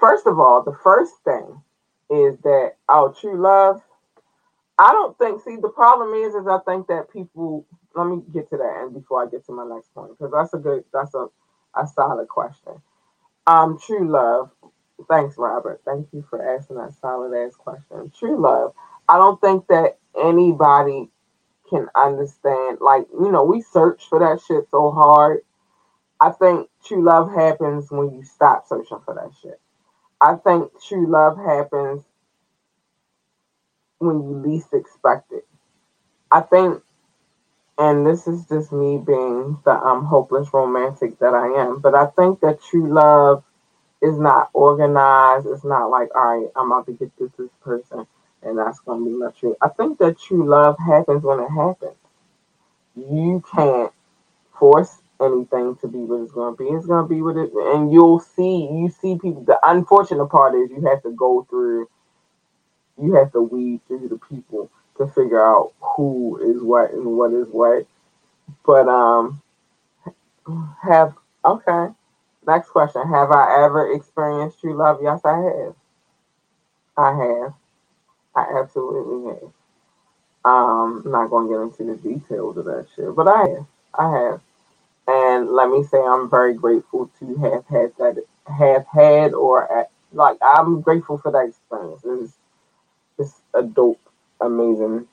First 0.00 0.26
of 0.26 0.40
all, 0.40 0.62
the 0.62 0.76
first 0.82 1.14
thing 1.24 1.62
is 2.10 2.38
that 2.38 2.72
oh, 2.88 3.14
true 3.20 3.40
love. 3.40 3.82
I 4.78 4.92
don't 4.92 5.16
think. 5.18 5.42
See, 5.44 5.56
the 5.56 5.68
problem 5.68 6.14
is, 6.14 6.34
is 6.34 6.46
I 6.48 6.58
think 6.66 6.88
that 6.88 7.12
people. 7.12 7.66
Let 7.96 8.06
me 8.08 8.22
get 8.32 8.50
to 8.50 8.56
that, 8.58 8.82
and 8.82 8.94
before 8.94 9.24
I 9.26 9.30
get 9.30 9.46
to 9.46 9.52
my 9.52 9.64
next 9.66 9.94
point, 9.94 10.12
because 10.18 10.32
that's 10.32 10.54
a 10.54 10.58
good. 10.58 10.84
That's 10.92 11.14
a 11.14 11.28
a 11.76 11.86
solid 11.86 12.28
question. 12.28 12.72
Um, 13.46 13.78
true 13.84 14.08
love. 14.10 14.50
Thanks, 15.08 15.36
Robert. 15.38 15.82
Thank 15.84 16.08
you 16.12 16.24
for 16.30 16.56
asking 16.56 16.76
that 16.78 16.94
solid 17.00 17.34
ass 17.36 17.56
question. 17.56 18.12
True 18.18 18.40
love. 18.40 18.74
I 19.08 19.18
don't 19.18 19.40
think 19.40 19.66
that 19.68 19.98
anybody 20.16 21.10
can 21.70 21.88
understand. 21.96 22.78
Like, 22.80 23.06
you 23.12 23.32
know, 23.32 23.44
we 23.44 23.62
search 23.62 24.08
for 24.08 24.20
that 24.20 24.40
shit 24.46 24.66
so 24.70 24.90
hard. 24.92 25.40
I 26.20 26.30
think 26.30 26.68
true 26.86 27.04
love 27.04 27.32
happens 27.34 27.90
when 27.90 28.12
you 28.14 28.24
stop 28.24 28.66
searching 28.68 29.00
for 29.04 29.14
that 29.14 29.32
shit. 29.42 29.60
I 30.20 30.36
think 30.36 30.70
true 30.86 31.08
love 31.08 31.36
happens 31.38 32.02
when 33.98 34.22
you 34.22 34.42
least 34.46 34.74
expect 34.74 35.32
it. 35.32 35.46
I 36.30 36.40
think, 36.42 36.82
and 37.78 38.06
this 38.06 38.26
is 38.28 38.46
just 38.46 38.72
me 38.72 38.98
being 38.98 39.58
the 39.64 39.72
um, 39.72 40.04
hopeless 40.04 40.48
romantic 40.52 41.18
that 41.20 41.34
I 41.34 41.46
am, 41.62 41.80
but 41.80 41.94
I 41.94 42.06
think 42.06 42.40
that 42.40 42.62
true 42.62 42.92
love 42.92 43.44
is 44.02 44.18
not 44.18 44.50
organized. 44.54 45.46
It's 45.46 45.64
not 45.64 45.86
like, 45.90 46.10
all 46.14 46.40
right, 46.40 46.50
I'm 46.56 46.72
about 46.72 46.86
to 46.86 46.92
get 46.92 47.10
this 47.18 47.30
this 47.38 47.50
person, 47.62 48.06
and 48.42 48.58
that's 48.58 48.80
going 48.80 49.04
to 49.04 49.10
be 49.10 49.16
my 49.16 49.30
true. 49.32 49.56
I 49.62 49.68
think 49.70 49.98
that 49.98 50.20
true 50.20 50.48
love 50.48 50.76
happens 50.78 51.24
when 51.24 51.40
it 51.40 51.50
happens. 51.50 51.96
You 52.96 53.42
can't 53.54 53.92
force 54.58 54.98
anything 55.20 55.76
to 55.76 55.88
be 55.88 55.98
what 55.98 56.22
it's 56.22 56.32
going 56.32 56.56
to 56.56 56.64
be. 56.64 56.70
It's 56.70 56.86
going 56.86 57.04
to 57.04 57.08
be 57.08 57.22
what 57.22 57.36
it, 57.36 57.52
and 57.54 57.92
you'll 57.92 58.20
see. 58.20 58.68
You 58.72 58.90
see 59.00 59.18
people. 59.18 59.44
The 59.44 59.58
unfortunate 59.64 60.26
part 60.28 60.54
is 60.54 60.70
you 60.70 60.86
have 60.88 61.02
to 61.04 61.12
go 61.12 61.46
through. 61.50 61.88
You 63.02 63.14
have 63.14 63.32
to 63.32 63.42
weed 63.42 63.80
through 63.88 64.08
the 64.08 64.18
people 64.18 64.70
to 64.98 65.06
figure 65.08 65.44
out 65.44 65.72
who 65.80 66.38
is 66.54 66.62
what 66.62 66.92
and 66.92 67.06
what 67.06 67.32
is 67.32 67.48
what. 67.50 67.86
But 68.66 68.88
um, 68.88 69.42
have 70.82 71.14
okay. 71.44 71.88
Next 72.46 72.70
question: 72.70 73.02
Have 73.08 73.32
I 73.32 73.64
ever 73.64 73.92
experienced 73.94 74.60
true 74.60 74.76
love? 74.76 75.00
Yes, 75.02 75.20
I 75.24 75.36
have. 75.38 75.74
I 76.96 77.16
have. 77.16 77.54
I 78.36 78.60
absolutely 78.60 79.32
have. 79.32 79.52
Um, 80.44 81.02
I'm 81.06 81.12
not 81.12 81.30
to 81.48 81.48
get 81.48 81.84
into 81.86 81.96
the 81.96 82.08
details 82.14 82.58
of 82.58 82.66
that 82.66 82.86
shit, 82.96 83.14
but 83.16 83.28
I 83.28 83.40
have. 83.48 83.66
I 83.94 84.10
have. 84.18 84.40
And 85.08 85.50
let 85.50 85.70
me 85.70 85.84
say, 85.84 85.98
I'm 85.98 86.30
very 86.30 86.54
grateful 86.54 87.10
to 87.20 87.36
have 87.38 87.66
had 87.66 87.92
that, 87.98 88.24
have 88.46 88.86
had, 88.86 89.34
or 89.34 89.88
like, 90.12 90.38
I'm 90.42 90.80
grateful 90.80 91.18
for 91.18 91.32
that 91.32 91.48
experience. 91.48 92.02
It's, 92.04 92.34
it's 93.18 93.42
a 93.54 93.62
dope, 93.64 94.00
amazing, 94.42 95.06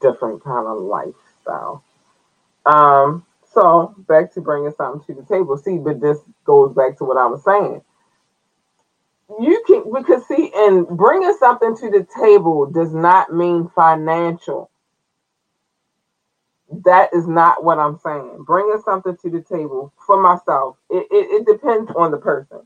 different 0.00 0.42
kind 0.44 0.66
of 0.66 0.78
lifestyle. 0.82 1.84
Um, 2.66 3.26
so 3.52 3.94
back 4.08 4.32
to 4.34 4.40
bringing 4.40 4.72
something 4.72 5.04
to 5.14 5.20
the 5.20 5.26
table. 5.26 5.56
See, 5.58 5.78
but 5.78 6.00
this 6.00 6.18
goes 6.44 6.74
back 6.74 6.98
to 6.98 7.04
what 7.04 7.16
I 7.16 7.26
was 7.26 7.44
saying. 7.44 7.82
You 9.40 9.62
can 9.66 9.92
because 9.92 10.26
see, 10.28 10.52
and 10.54 10.86
bringing 10.88 11.36
something 11.38 11.76
to 11.78 11.90
the 11.90 12.06
table 12.18 12.66
does 12.66 12.94
not 12.94 13.32
mean 13.32 13.70
financial 13.74 14.70
that 16.84 17.10
is 17.14 17.26
not 17.26 17.62
what 17.64 17.78
I'm 17.78 17.98
saying. 17.98 18.44
Bringing 18.46 18.80
something 18.84 19.16
to 19.18 19.30
the 19.30 19.42
table 19.42 19.92
for 20.06 20.20
myself, 20.20 20.76
it, 20.90 21.06
it, 21.10 21.42
it, 21.42 21.46
depends 21.46 21.90
on 21.96 22.10
the 22.10 22.16
person. 22.18 22.60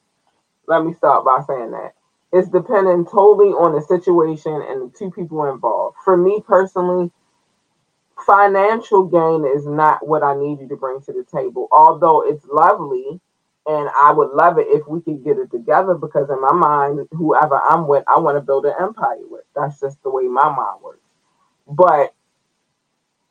Let 0.66 0.84
me 0.84 0.94
start 0.94 1.24
by 1.24 1.42
saying 1.46 1.72
that. 1.72 1.94
It's 2.32 2.48
depending 2.48 3.06
totally 3.06 3.50
on 3.50 3.74
the 3.74 3.82
situation 3.82 4.52
and 4.68 4.82
the 4.92 4.98
two 4.98 5.10
people 5.10 5.50
involved. 5.50 5.96
For 6.04 6.16
me 6.16 6.42
personally, 6.46 7.10
financial 8.26 9.04
gain 9.04 9.46
is 9.46 9.66
not 9.66 10.06
what 10.06 10.22
I 10.22 10.34
need 10.36 10.60
you 10.60 10.68
to 10.68 10.76
bring 10.76 11.00
to 11.02 11.12
the 11.12 11.24
table, 11.24 11.68
although 11.72 12.22
it's 12.22 12.44
lovely 12.46 13.20
and 13.66 13.90
I 13.96 14.12
would 14.12 14.30
love 14.30 14.58
it 14.58 14.66
if 14.68 14.86
we 14.88 15.00
could 15.02 15.24
get 15.24 15.38
it 15.38 15.50
together 15.50 15.94
because 15.94 16.30
in 16.30 16.40
my 16.40 16.52
mind, 16.52 17.06
whoever 17.12 17.60
I'm 17.62 17.86
with, 17.86 18.04
I 18.08 18.18
want 18.18 18.36
to 18.36 18.40
build 18.40 18.66
an 18.66 18.74
empire 18.80 19.18
with. 19.28 19.44
That's 19.54 19.80
just 19.80 20.02
the 20.02 20.10
way 20.10 20.24
my 20.24 20.48
mind 20.48 20.82
works. 20.82 21.00
But 21.68 22.14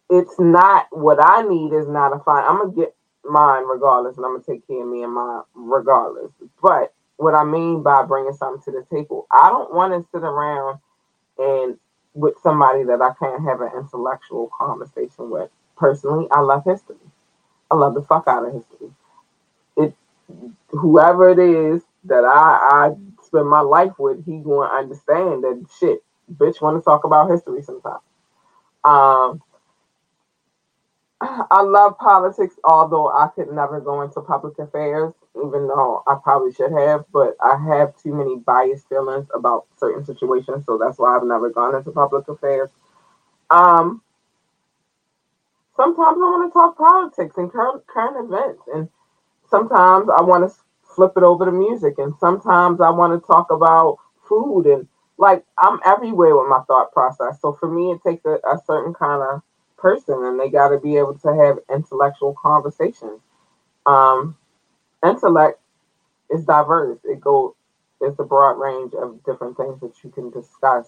it's 0.09 0.39
not 0.39 0.87
what 0.91 1.17
I 1.21 1.41
need 1.43 1.73
is 1.73 1.87
not 1.87 2.15
a 2.15 2.19
fine. 2.19 2.43
I'm 2.45 2.59
gonna 2.59 2.71
get 2.73 2.95
mine 3.25 3.63
regardless, 3.63 4.17
and 4.17 4.25
I'm 4.25 4.33
gonna 4.33 4.43
take 4.43 4.67
care 4.67 4.83
of 4.83 4.87
me 4.87 5.03
and 5.03 5.13
mine 5.13 5.41
regardless. 5.55 6.31
But 6.61 6.93
what 7.17 7.35
I 7.35 7.43
mean 7.45 7.83
by 7.83 8.03
bringing 8.03 8.33
something 8.33 8.63
to 8.73 8.79
the 8.79 8.85
table, 8.95 9.27
I 9.31 9.49
don't 9.49 9.73
want 9.73 9.93
to 9.93 10.09
sit 10.11 10.23
around 10.23 10.79
and 11.37 11.77
with 12.15 12.35
somebody 12.43 12.83
that 12.85 13.01
I 13.01 13.13
can't 13.19 13.43
have 13.45 13.61
an 13.61 13.71
intellectual 13.77 14.51
conversation 14.57 15.29
with. 15.29 15.49
Personally, 15.77 16.27
I 16.31 16.41
love 16.41 16.63
history. 16.65 16.97
I 17.71 17.75
love 17.75 17.95
the 17.95 18.03
fuck 18.03 18.25
out 18.27 18.47
of 18.47 18.53
history. 18.53 18.89
It 19.77 19.93
whoever 20.71 21.29
it 21.29 21.39
is 21.39 21.83
that 22.05 22.25
I 22.25 22.89
I 22.89 22.95
spend 23.23 23.49
my 23.49 23.61
life 23.61 23.93
with, 23.99 24.25
he 24.25 24.41
to 24.41 24.61
understand 24.61 25.43
that 25.43 25.65
shit. 25.79 26.03
Bitch, 26.33 26.61
want 26.61 26.77
to 26.77 26.83
talk 26.85 27.03
about 27.05 27.31
history 27.31 27.63
sometimes. 27.63 28.01
Um, 28.83 29.41
I 31.21 31.61
love 31.63 31.97
politics, 31.97 32.55
although 32.63 33.09
I 33.09 33.29
could 33.35 33.51
never 33.51 33.81
go 33.81 34.01
into 34.03 34.21
public 34.21 34.59
affairs, 34.59 35.13
even 35.45 35.67
though 35.67 36.03
I 36.07 36.15
probably 36.23 36.53
should 36.53 36.71
have. 36.71 37.05
But 37.11 37.35
I 37.41 37.57
have 37.69 37.97
too 38.01 38.13
many 38.13 38.37
biased 38.37 38.87
feelings 38.89 39.27
about 39.33 39.67
certain 39.77 40.05
situations, 40.05 40.65
so 40.65 40.77
that's 40.77 40.97
why 40.97 41.15
I've 41.15 41.23
never 41.27 41.49
gone 41.49 41.75
into 41.75 41.91
public 41.91 42.27
affairs. 42.27 42.69
Um, 43.49 44.01
sometimes 45.75 46.17
I 46.17 46.25
want 46.25 46.51
to 46.51 46.53
talk 46.53 46.77
politics 46.77 47.37
and 47.37 47.51
current 47.51 47.85
current 47.87 48.25
events, 48.25 48.63
and 48.73 48.89
sometimes 49.49 50.09
I 50.09 50.21
want 50.23 50.49
to 50.49 50.55
flip 50.83 51.13
it 51.17 51.23
over 51.23 51.45
to 51.45 51.51
music, 51.51 51.95
and 51.97 52.13
sometimes 52.19 52.81
I 52.81 52.89
want 52.89 53.19
to 53.19 53.25
talk 53.25 53.51
about 53.51 53.97
food 54.27 54.65
and 54.65 54.87
like 55.17 55.43
I'm 55.57 55.79
everywhere 55.85 56.35
with 56.35 56.49
my 56.49 56.61
thought 56.67 56.91
process. 56.91 57.41
So 57.41 57.53
for 57.53 57.69
me, 57.69 57.91
it 57.91 58.01
takes 58.03 58.25
a, 58.25 58.39
a 58.47 58.59
certain 58.65 58.93
kind 58.93 59.21
of 59.23 59.41
person 59.77 60.23
and 60.23 60.39
they 60.39 60.49
got 60.49 60.69
to 60.69 60.79
be 60.79 60.97
able 60.97 61.17
to 61.19 61.35
have 61.35 61.59
intellectual 61.73 62.35
conversations. 62.39 63.21
Um, 63.85 64.37
intellect 65.05 65.59
is 66.29 66.45
diverse. 66.45 66.99
It 67.03 67.21
goes, 67.21 67.53
it's 68.01 68.19
a 68.19 68.23
broad 68.23 68.59
range 68.59 68.93
of 68.93 69.23
different 69.25 69.57
things 69.57 69.79
that 69.81 69.93
you 70.03 70.09
can 70.11 70.29
discuss 70.31 70.87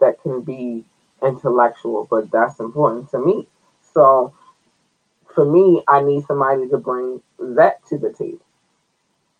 that 0.00 0.20
can 0.22 0.42
be 0.42 0.84
intellectual, 1.22 2.06
but 2.10 2.30
that's 2.30 2.60
important 2.60 3.10
to 3.10 3.18
me. 3.18 3.46
So 3.94 4.34
for 5.34 5.44
me, 5.44 5.82
I 5.88 6.02
need 6.02 6.26
somebody 6.26 6.68
to 6.68 6.78
bring 6.78 7.22
that 7.38 7.84
to 7.88 7.98
the 7.98 8.12
table. 8.12 8.44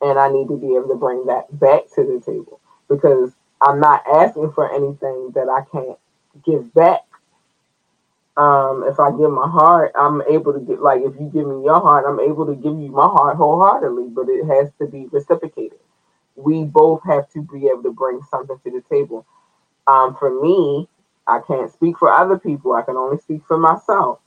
And 0.00 0.18
I 0.18 0.30
need 0.30 0.48
to 0.48 0.56
be 0.56 0.74
able 0.76 0.88
to 0.88 0.96
bring 0.96 1.26
that 1.26 1.58
back 1.58 1.84
to 1.94 2.04
the 2.04 2.22
table 2.24 2.60
because 2.88 3.32
I'm 3.62 3.80
not 3.80 4.04
asking 4.06 4.52
for 4.52 4.72
anything 4.72 5.32
that 5.34 5.48
I 5.48 5.62
can't 5.70 5.98
give 6.44 6.72
back. 6.74 7.02
Um, 8.36 8.84
if 8.88 9.00
I 9.00 9.10
give 9.12 9.30
my 9.30 9.48
heart, 9.48 9.92
I'm 9.96 10.22
able 10.22 10.54
to 10.54 10.60
get 10.60 10.82
like 10.82 11.02
if 11.02 11.14
you 11.20 11.30
give 11.32 11.46
me 11.46 11.64
your 11.64 11.80
heart, 11.80 12.04
I'm 12.08 12.20
able 12.20 12.46
to 12.46 12.54
give 12.56 12.78
you 12.80 12.90
my 12.90 13.06
heart 13.06 13.36
wholeheartedly, 13.36 14.08
but 14.10 14.28
it 14.28 14.46
has 14.46 14.70
to 14.80 14.86
be 14.88 15.06
reciprocated. 15.12 15.78
We 16.36 16.64
both 16.64 17.02
have 17.06 17.30
to 17.32 17.42
be 17.42 17.68
able 17.68 17.84
to 17.84 17.92
bring 17.92 18.20
something 18.30 18.58
to 18.64 18.70
the 18.72 18.82
table. 18.90 19.26
Um, 19.86 20.16
for 20.18 20.40
me, 20.42 20.88
I 21.26 21.40
can't 21.46 21.72
speak 21.72 21.98
for 21.98 22.10
other 22.12 22.38
people. 22.38 22.74
I 22.74 22.82
can 22.82 22.96
only 22.96 23.18
speak 23.18 23.42
for 23.46 23.58
myself. 23.58 24.20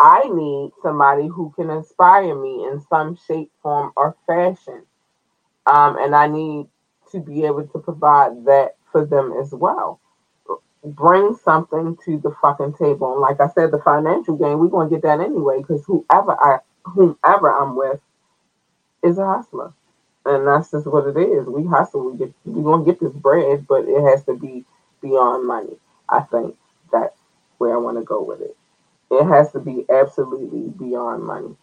I 0.00 0.28
need 0.28 0.72
somebody 0.82 1.28
who 1.28 1.52
can 1.56 1.70
inspire 1.70 2.34
me 2.34 2.66
in 2.66 2.82
some 2.90 3.16
shape, 3.28 3.52
form, 3.62 3.92
or 3.96 4.16
fashion. 4.26 4.84
Um, 5.66 5.98
and 5.98 6.14
I 6.14 6.28
need 6.28 6.68
to 7.12 7.20
be 7.20 7.44
able 7.44 7.66
to 7.68 7.78
provide 7.80 8.44
that 8.46 8.76
for 8.92 9.06
them 9.06 9.34
as 9.40 9.52
well. 9.52 10.00
Bring 10.86 11.36
something 11.44 11.98
to 12.06 12.18
the 12.20 12.36
fucking 12.42 12.74
table. 12.74 13.12
And 13.14 13.22
like 13.22 13.40
I 13.40 13.48
said, 13.50 13.72
the 13.72 13.80
financial 13.80 14.36
gain, 14.36 14.60
we're 14.60 14.68
gonna 14.68 14.90
get 14.90 15.02
that 15.02 15.20
anyway, 15.20 15.58
because 15.58 15.84
whoever 15.86 16.32
I 16.40 16.60
whomever 16.84 17.50
I'm 17.52 17.76
with 17.76 18.00
is 19.02 19.18
a 19.18 19.26
hustler. 19.26 19.72
And 20.26 20.46
that's 20.46 20.72
just 20.72 20.86
what 20.86 21.06
it 21.08 21.18
is. 21.18 21.46
We 21.46 21.66
hustle, 21.66 22.10
we 22.10 22.18
get 22.18 22.34
we're 22.46 22.64
gonna 22.64 22.84
get 22.86 23.00
this 23.00 23.12
bread, 23.12 23.66
but 23.68 23.86
it 23.88 24.02
has 24.04 24.24
to 24.26 24.34
be 24.34 24.64
beyond 25.02 25.46
money. 25.46 25.78
I 26.08 26.20
think 26.22 26.56
that's 26.92 27.18
where 27.58 27.74
I 27.74 27.78
want 27.78 27.98
to 27.98 28.04
go 28.04 28.22
with 28.22 28.40
it. 28.42 28.56
It 29.10 29.24
has 29.26 29.52
to 29.52 29.60
be 29.60 29.86
absolutely 29.90 30.70
beyond 30.78 31.24
money. 31.24 31.56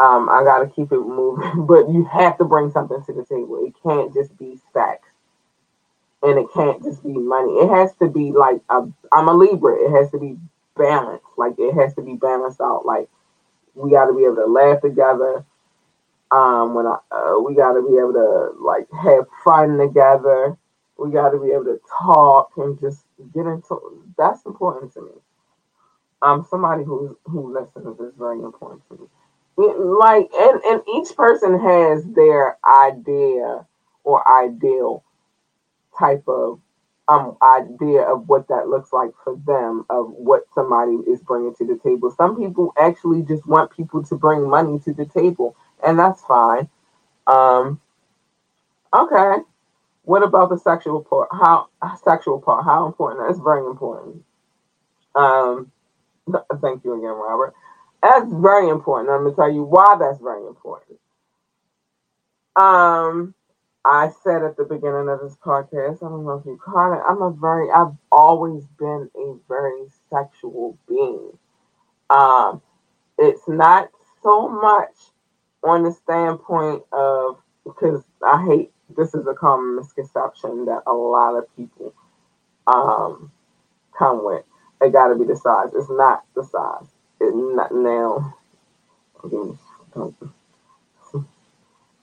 Um, 0.00 0.28
I 0.30 0.44
got 0.44 0.60
to 0.60 0.68
keep 0.68 0.92
it 0.92 1.00
moving, 1.00 1.66
but 1.66 1.90
you 1.90 2.04
have 2.06 2.38
to 2.38 2.44
bring 2.46 2.70
something 2.72 3.02
to 3.06 3.14
the 3.14 3.24
table. 3.24 3.64
It 3.66 3.74
can't 3.82 4.14
just 4.14 4.38
be 4.38 4.60
sex, 4.74 5.07
and 6.22 6.38
it 6.38 6.46
can't 6.54 6.82
just 6.82 7.02
be 7.02 7.12
money. 7.12 7.52
It 7.52 7.68
has 7.68 7.94
to 7.96 8.08
be 8.08 8.32
like 8.32 8.60
i 8.68 8.78
am 9.12 9.28
a 9.28 9.34
Libra. 9.34 9.74
It 9.76 9.90
has 9.92 10.10
to 10.12 10.18
be 10.18 10.36
balanced. 10.76 11.24
Like 11.36 11.54
it 11.58 11.74
has 11.74 11.94
to 11.94 12.02
be 12.02 12.14
balanced 12.14 12.60
out. 12.60 12.84
Like 12.84 13.08
we 13.74 13.90
got 13.90 14.06
to 14.06 14.14
be 14.14 14.24
able 14.24 14.36
to 14.36 14.46
laugh 14.46 14.80
together. 14.82 15.44
Um, 16.30 16.74
when 16.74 16.86
I, 16.86 16.98
uh, 17.10 17.40
we 17.40 17.54
got 17.54 17.72
to 17.72 17.82
be 17.82 17.96
able 17.96 18.12
to 18.12 18.62
like 18.62 18.86
have 18.92 19.26
fun 19.44 19.78
together. 19.78 20.56
We 20.98 21.12
got 21.12 21.30
to 21.30 21.38
be 21.38 21.52
able 21.52 21.64
to 21.66 21.80
talk 22.02 22.50
and 22.56 22.78
just 22.80 23.04
get 23.32 23.46
into. 23.46 24.04
That's 24.18 24.44
important 24.44 24.92
to 24.94 25.02
me. 25.02 25.12
Um, 26.20 26.46
somebody 26.50 26.84
who 26.84 27.16
who 27.24 27.54
listens 27.54 28.00
is 28.00 28.12
very 28.18 28.40
important 28.40 28.82
to 28.88 28.94
me 28.94 29.06
like 29.58 30.30
and 30.34 30.60
and 30.64 30.82
each 30.96 31.16
person 31.16 31.58
has 31.58 32.04
their 32.14 32.58
idea 32.64 33.66
or 34.04 34.44
ideal 34.44 35.02
type 35.98 36.24
of 36.28 36.60
um 37.08 37.36
idea 37.42 38.02
of 38.02 38.28
what 38.28 38.48
that 38.48 38.68
looks 38.68 38.92
like 38.92 39.10
for 39.24 39.36
them 39.46 39.84
of 39.90 40.10
what 40.10 40.42
somebody 40.54 40.92
is 41.10 41.20
bringing 41.22 41.54
to 41.54 41.66
the 41.66 41.78
table. 41.82 42.10
Some 42.16 42.36
people 42.36 42.72
actually 42.78 43.22
just 43.22 43.46
want 43.46 43.70
people 43.70 44.02
to 44.04 44.14
bring 44.16 44.48
money 44.48 44.78
to 44.80 44.92
the 44.92 45.06
table 45.06 45.56
and 45.84 45.98
that's 45.98 46.22
fine. 46.24 46.68
Um 47.26 47.80
okay. 48.94 49.42
What 50.04 50.22
about 50.22 50.50
the 50.50 50.58
sexual 50.58 51.02
part? 51.02 51.28
How 51.32 51.68
sexual 52.04 52.40
part? 52.40 52.64
How 52.64 52.86
important? 52.86 53.26
That's 53.26 53.40
very 53.40 53.66
important. 53.66 54.24
Um 55.14 55.72
thank 56.60 56.84
you 56.84 56.94
again 56.94 57.10
robert. 57.10 57.54
That's 58.02 58.32
very 58.32 58.68
important. 58.68 59.10
I'm 59.10 59.24
gonna 59.24 59.34
tell 59.34 59.52
you 59.52 59.62
why 59.62 59.96
that's 59.98 60.20
very 60.20 60.46
important. 60.46 60.98
Um, 62.56 63.34
I 63.84 64.10
said 64.22 64.42
at 64.42 64.56
the 64.56 64.64
beginning 64.64 65.08
of 65.08 65.20
this 65.20 65.36
podcast, 65.36 65.98
I 66.04 66.08
don't 66.08 66.24
know 66.24 66.38
if 66.40 66.46
you 66.46 66.60
caught 66.62 66.94
it. 66.94 67.02
I'm 67.08 67.22
a 67.22 67.30
very, 67.30 67.70
I've 67.70 67.96
always 68.12 68.64
been 68.78 69.10
a 69.16 69.34
very 69.48 69.86
sexual 70.10 70.78
being. 70.88 71.38
Um, 72.10 72.62
it's 73.18 73.48
not 73.48 73.90
so 74.22 74.48
much 74.48 74.94
on 75.64 75.82
the 75.82 75.92
standpoint 75.92 76.82
of 76.92 77.38
because 77.64 78.04
I 78.24 78.44
hate 78.46 78.72
this 78.96 79.14
is 79.14 79.26
a 79.26 79.34
common 79.34 79.76
misconception 79.76 80.66
that 80.66 80.82
a 80.86 80.92
lot 80.92 81.36
of 81.36 81.44
people 81.56 81.94
um 82.66 83.30
come 83.96 84.24
with. 84.24 84.44
It 84.80 84.92
got 84.92 85.08
to 85.08 85.16
be 85.16 85.24
the 85.24 85.36
size. 85.36 85.70
It's 85.74 85.90
not 85.90 86.24
the 86.34 86.44
size 86.44 86.88
It's 87.20 87.34
not 87.34 87.72
now. 87.72 88.34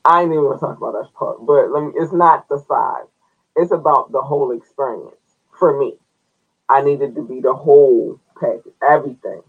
I 0.05 0.21
ain't 0.23 0.31
even 0.31 0.45
want 0.45 0.59
to 0.61 0.67
talk 0.67 0.77
about 0.77 0.93
that 0.93 1.13
part, 1.15 1.45
but 1.45 1.71
let 1.71 1.83
me, 1.83 1.93
it's 1.97 2.13
not 2.13 2.47
the 2.49 2.59
size. 2.67 3.09
It's 3.57 3.71
about 3.73 4.11
the 4.13 4.21
whole 4.21 4.51
experience 4.51 5.15
for 5.59 5.79
me. 5.79 5.95
I 6.69 6.81
needed 6.83 7.15
to 7.15 7.23
be 7.23 7.41
the 7.41 7.53
whole 7.53 8.19
package, 8.39 8.73
everything. 8.87 9.41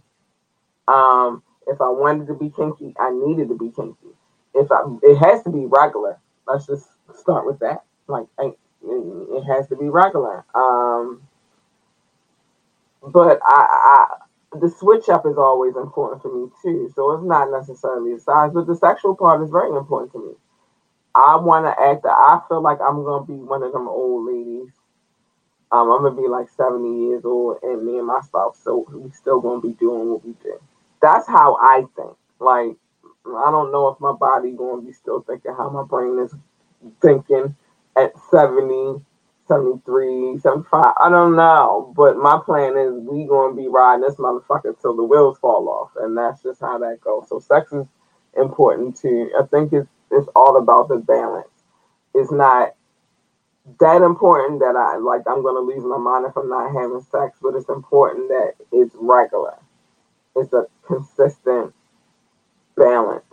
Um, 0.88 1.42
if 1.66 1.80
I 1.80 1.88
wanted 1.90 2.28
to 2.28 2.34
be 2.34 2.50
kinky, 2.50 2.94
I 3.00 3.10
needed 3.12 3.48
to 3.48 3.56
be 3.58 3.70
kinky. 3.70 4.14
If 4.54 4.70
I, 4.72 4.82
it 5.02 5.16
has 5.18 5.42
to 5.44 5.50
be 5.50 5.66
regular. 5.66 6.18
Let's 6.48 6.66
just 6.66 6.86
start 7.16 7.46
with 7.46 7.60
that. 7.60 7.84
Like, 8.08 8.26
it 8.38 9.44
has 9.44 9.68
to 9.68 9.76
be 9.76 9.88
regular. 9.88 10.44
Um, 10.54 11.22
but 13.02 13.40
I, 13.44 14.06
I 14.52 14.58
the 14.58 14.70
switch 14.70 15.08
up 15.08 15.26
is 15.26 15.38
always 15.38 15.76
important 15.76 16.22
for 16.22 16.32
me 16.34 16.50
too. 16.62 16.90
So 16.94 17.12
it's 17.12 17.24
not 17.24 17.50
necessarily 17.50 18.14
a 18.14 18.20
size, 18.20 18.52
but 18.54 18.66
the 18.66 18.76
sexual 18.76 19.16
part 19.16 19.42
is 19.42 19.50
very 19.50 19.76
important 19.76 20.12
to 20.12 20.18
me. 20.20 20.45
I 21.16 21.36
want 21.36 21.66
to 21.66 21.70
act. 21.70 22.04
That 22.04 22.10
I 22.16 22.40
feel 22.48 22.62
like 22.62 22.80
I'm 22.80 23.04
gonna 23.04 23.26
be 23.26 23.34
one 23.34 23.64
of 23.64 23.72
them 23.72 23.88
old 23.88 24.26
ladies. 24.26 24.72
Um, 25.72 25.90
I'm 25.90 26.02
gonna 26.02 26.20
be 26.20 26.28
like 26.28 26.48
70 26.50 27.08
years 27.08 27.24
old, 27.24 27.58
and 27.62 27.84
me 27.84 27.98
and 27.98 28.06
my 28.06 28.20
spouse, 28.22 28.60
so 28.62 28.86
we 28.92 29.10
still 29.12 29.40
gonna 29.40 29.62
be 29.62 29.72
doing 29.74 30.10
what 30.10 30.24
we 30.24 30.34
do. 30.42 30.60
That's 31.02 31.26
how 31.28 31.56
I 31.60 31.84
think. 31.96 32.16
Like, 32.40 32.76
I 33.26 33.50
don't 33.50 33.72
know 33.72 33.88
if 33.88 34.00
my 34.00 34.12
body 34.12 34.52
gonna 34.52 34.82
be 34.82 34.92
still 34.92 35.22
thinking 35.22 35.54
how 35.56 35.70
my 35.70 35.84
brain 35.84 36.18
is 36.20 36.34
thinking 37.02 37.56
at 37.96 38.12
70 38.30 39.04
73, 39.48 40.38
75. 40.38 40.94
I 41.00 41.08
don't 41.10 41.36
know. 41.36 41.92
But 41.96 42.16
my 42.16 42.40
plan 42.44 42.76
is 42.76 42.94
we 42.94 43.26
gonna 43.26 43.54
be 43.54 43.68
riding 43.68 44.02
this 44.02 44.16
motherfucker 44.16 44.80
till 44.80 44.96
the 44.96 45.04
wheels 45.04 45.38
fall 45.38 45.68
off. 45.68 45.90
And 46.00 46.16
that's 46.16 46.42
just 46.42 46.60
how 46.60 46.78
that 46.78 47.00
goes. 47.00 47.28
So 47.28 47.38
sex 47.40 47.72
is 47.72 47.86
important 48.36 48.96
too. 48.96 49.30
I 49.38 49.46
think 49.46 49.72
it's 49.72 49.88
it's 50.12 50.28
all 50.36 50.58
about 50.58 50.88
the 50.88 50.96
balance. 50.98 51.48
It's 52.14 52.32
not 52.32 52.74
that 53.80 54.02
important 54.02 54.60
that 54.60 54.76
I 54.76 54.98
like 54.98 55.22
I'm 55.28 55.42
gonna 55.42 55.60
lose 55.60 55.84
my 55.84 55.98
mind 55.98 56.26
if 56.26 56.36
I'm 56.36 56.48
not 56.50 56.72
having 56.72 57.02
sex, 57.10 57.38
but 57.42 57.54
it's 57.56 57.68
important 57.70 58.28
that 58.28 58.54
it's 58.72 58.94
regular. 58.98 59.58
It's 60.36 60.52
a 60.54 60.66
consistent 60.86 61.74
balance. 62.76 63.24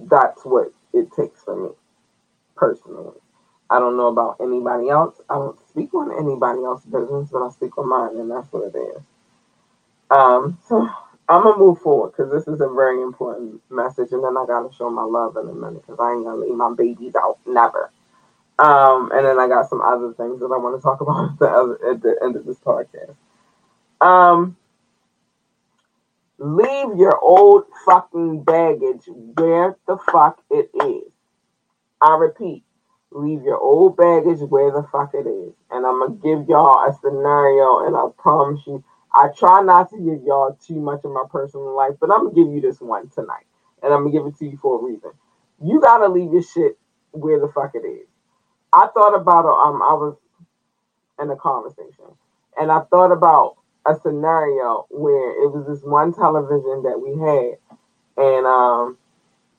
That's 0.00 0.44
what 0.44 0.72
it 0.94 1.12
takes 1.12 1.42
for 1.44 1.56
me 1.56 1.70
personally. 2.56 3.18
I 3.70 3.80
don't 3.80 3.96
know 3.96 4.08
about 4.08 4.38
anybody 4.40 4.90
else. 4.90 5.20
I 5.30 5.36
don't 5.36 5.58
speak 5.70 5.94
on 5.94 6.12
anybody 6.12 6.64
else's 6.64 6.86
business, 6.92 7.30
but 7.32 7.42
I 7.46 7.50
speak 7.50 7.78
on 7.78 7.88
mine, 7.88 8.18
and 8.18 8.30
that's 8.30 8.52
what 8.52 8.74
it 8.74 8.78
is. 8.78 9.02
Um, 10.10 10.58
so 10.68 10.88
I'm 11.30 11.44
gonna 11.44 11.58
move 11.58 11.78
forward 11.78 12.10
because 12.10 12.32
this 12.32 12.48
is 12.52 12.60
a 12.60 12.68
very 12.68 13.00
important 13.00 13.62
message, 13.70 14.10
and 14.10 14.24
then 14.24 14.36
I 14.36 14.44
gotta 14.46 14.74
show 14.74 14.90
my 14.90 15.04
love 15.04 15.36
in 15.36 15.48
a 15.48 15.54
minute 15.54 15.86
because 15.86 16.00
I 16.00 16.12
ain't 16.12 16.24
gonna 16.24 16.38
leave 16.38 16.56
my 16.56 16.74
babies 16.74 17.14
out, 17.14 17.38
never. 17.46 17.92
Um, 18.58 19.12
and 19.12 19.24
then 19.24 19.38
I 19.38 19.46
got 19.46 19.70
some 19.70 19.80
other 19.80 20.12
things 20.14 20.40
that 20.40 20.50
I 20.52 20.58
want 20.58 20.76
to 20.76 20.82
talk 20.82 21.00
about 21.02 21.30
at 21.30 21.38
the, 21.38 21.48
other, 21.48 21.90
at 21.92 22.02
the 22.02 22.16
end 22.20 22.34
of 22.34 22.44
this 22.44 22.58
podcast. 22.58 23.14
Um, 24.00 24.56
leave 26.38 26.96
your 26.98 27.16
old 27.20 27.64
fucking 27.86 28.42
baggage 28.42 29.04
where 29.06 29.76
the 29.86 29.98
fuck 30.10 30.40
it 30.50 30.68
is. 30.84 31.12
I 32.02 32.16
repeat, 32.16 32.64
leave 33.12 33.42
your 33.44 33.58
old 33.58 33.96
baggage 33.96 34.40
where 34.40 34.72
the 34.72 34.82
fuck 34.90 35.14
it 35.14 35.28
is. 35.28 35.52
And 35.70 35.86
I'm 35.86 36.00
gonna 36.00 36.16
give 36.16 36.48
y'all 36.48 36.90
a 36.90 36.92
scenario, 37.00 37.86
and 37.86 37.94
I 37.96 38.08
promise 38.18 38.62
you, 38.66 38.82
I 39.12 39.28
try 39.36 39.62
not 39.62 39.90
to 39.90 39.96
give 39.96 40.22
y'all 40.24 40.56
too 40.66 40.80
much 40.80 41.00
of 41.04 41.12
my 41.12 41.24
personal 41.30 41.74
life, 41.76 41.94
but 42.00 42.10
I'm 42.10 42.24
gonna 42.26 42.34
give 42.34 42.52
you 42.52 42.60
this 42.60 42.80
one 42.80 43.08
tonight, 43.10 43.46
and 43.82 43.92
I'm 43.92 44.04
gonna 44.04 44.12
give 44.12 44.26
it 44.26 44.36
to 44.38 44.46
you 44.46 44.56
for 44.58 44.78
a 44.80 44.84
reason. 44.84 45.10
You 45.62 45.80
gotta 45.80 46.08
leave 46.08 46.32
your 46.32 46.42
shit 46.42 46.78
where 47.12 47.40
the 47.40 47.48
fuck 47.48 47.74
it 47.74 47.86
is. 47.86 48.06
I 48.72 48.88
thought 48.94 49.14
about 49.16 49.46
um, 49.46 49.82
I 49.82 49.94
was 49.94 50.16
in 51.20 51.30
a 51.30 51.36
conversation, 51.36 52.06
and 52.58 52.70
I 52.70 52.80
thought 52.90 53.12
about 53.12 53.56
a 53.86 53.96
scenario 54.00 54.86
where 54.90 55.42
it 55.42 55.50
was 55.50 55.66
this 55.66 55.82
one 55.84 56.12
television 56.14 56.84
that 56.84 57.00
we 57.00 57.18
had, 57.18 57.58
and 58.16 58.46
um, 58.46 58.98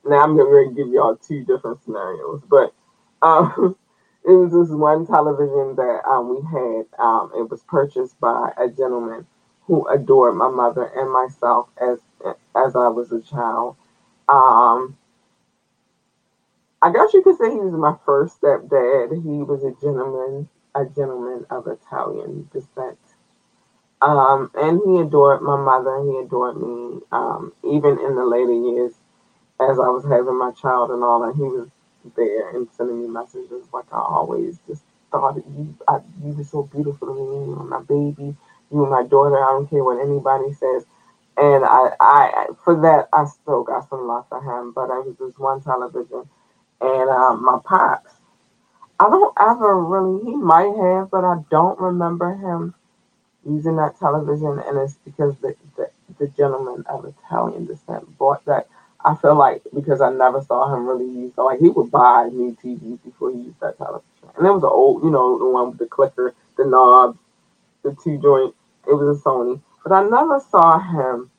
now 0.06 0.24
I'm 0.24 0.38
gonna 0.38 0.72
give 0.74 0.88
y'all 0.89 1.18
two 1.18 1.43
different 1.43 1.84
scenarios, 1.84 2.41
but 2.49 2.74
um, 3.22 3.76
it 4.26 4.32
was 4.32 4.54
this 4.54 4.74
one 4.74 5.06
television 5.06 5.76
that 5.76 6.02
um, 6.10 6.30
we 6.30 6.41
had. 6.47 6.86
Um, 6.99 7.32
it 7.38 7.49
was 7.49 7.64
purchased 7.68 8.20
by 8.22 8.52
a 8.58 8.70
gentleman 8.70 9.28
who 9.72 9.88
adored 9.88 10.36
my 10.36 10.49
mother 10.49 10.84
and 10.84 11.09
myself 11.13 11.69
as 11.82 11.99
as 12.57 12.76
I 12.76 12.89
was 12.89 13.13
a 13.13 13.22
child. 13.22 13.78
Um, 14.28 14.97
I 16.82 16.91
guess 16.91 17.13
you 17.13 17.22
could 17.24 17.38
say 17.38 17.49
he 17.49 17.57
was 17.57 17.74
my 17.74 17.95
first 18.05 18.41
stepdad. 18.41 19.13
He 19.13 19.43
was 19.43 19.63
a 19.63 19.72
gentleman, 19.82 20.49
a 20.76 20.84
gentleman 20.86 21.45
of 21.49 21.67
Italian 21.67 22.49
descent. 22.51 22.99
Um, 24.01 24.51
and 24.55 24.82
he 24.86 24.99
adored 24.99 25.41
my 25.41 25.55
mother. 25.55 26.03
He 26.03 26.17
adored 26.19 26.57
me. 26.61 26.99
Um, 27.13 27.53
even 27.63 27.97
in 27.99 28.15
the 28.15 28.26
later 28.26 28.53
years, 28.53 28.93
as 29.61 29.80
I 29.80 29.88
was 29.88 30.03
having 30.03 30.38
my 30.38 30.51
child 30.51 30.91
and 30.91 31.03
all, 31.03 31.24
and 31.24 31.36
he 31.38 31.43
was 31.43 31.69
there 32.17 32.49
and 32.49 32.67
sending 32.74 33.01
me 33.01 33.07
messages 33.07 33.65
like 33.74 33.86
I 33.93 33.99
always 33.99 34.59
just 34.67 34.84
thought 35.11 35.38
you, 35.38 35.78
I, 35.88 35.99
you 36.26 36.34
were 36.34 36.43
so 36.43 36.63
beautiful 36.63 37.07
to 37.07 37.13
me. 37.15 37.69
My 37.69 37.82
baby. 37.82 38.36
You 38.72 38.86
my 38.86 39.03
daughter. 39.03 39.38
I 39.38 39.51
don't 39.51 39.69
care 39.69 39.84
what 39.84 40.01
anybody 40.01 40.53
says. 40.53 40.86
And 41.38 41.65
I, 41.65 41.91
I, 41.99 42.47
for 42.63 42.80
that, 42.82 43.09
I 43.13 43.26
still 43.26 43.63
got 43.63 43.89
some 43.89 44.07
love 44.07 44.28
for 44.30 44.41
him. 44.41 44.72
But 44.74 44.91
I 44.91 44.99
was 44.99 45.15
this 45.19 45.38
one 45.38 45.61
television, 45.61 46.28
and 46.82 47.09
um, 47.09 47.43
my 47.43 47.59
pops. 47.63 48.11
I 48.99 49.09
don't 49.09 49.34
ever 49.39 49.80
really. 49.80 50.24
He 50.26 50.36
might 50.36 50.76
have, 50.78 51.09
but 51.11 51.24
I 51.26 51.38
don't 51.49 51.80
remember 51.80 52.36
him 52.36 52.76
using 53.45 53.78
that 53.78 53.97
television. 53.99 54.61
And 54.67 54.78
it's 54.78 54.97
because 55.05 55.36
the 55.38 55.55
the, 55.78 55.89
the 56.19 56.28
gentleman 56.28 56.86
of 56.88 57.05
Italian 57.05 57.65
descent 57.65 58.17
bought 58.17 58.45
that. 58.45 58.67
I 59.03 59.15
feel 59.15 59.36
like 59.36 59.63
because 59.74 60.01
I 60.01 60.11
never 60.11 60.41
saw 60.41 60.74
him 60.74 60.88
really 60.88 61.05
use. 61.11 61.34
So 61.36 61.45
like 61.45 61.59
he 61.59 61.69
would 61.69 61.89
buy 61.91 62.30
new 62.32 62.55
TVs 62.63 63.03
before 63.03 63.32
he 63.32 63.38
used 63.38 63.59
that 63.61 63.78
television, 63.78 64.30
and 64.38 64.45
it 64.45 64.51
was 64.51 64.63
an 64.63 64.69
old, 64.72 65.03
you 65.03 65.09
know, 65.09 65.39
the 65.39 65.47
one 65.47 65.72
with 65.72 65.80
the 65.80 65.88
clicker, 65.88 66.36
the 66.57 66.65
knob, 66.65 67.17
the 67.84 67.95
two 68.03 68.17
joint. 68.19 68.53
It 68.88 68.93
was 68.93 69.17
a 69.19 69.21
Sony, 69.21 69.61
but 69.84 69.91
I 69.91 70.03
never 70.03 70.39
saw 70.39 70.79
him 70.79 71.29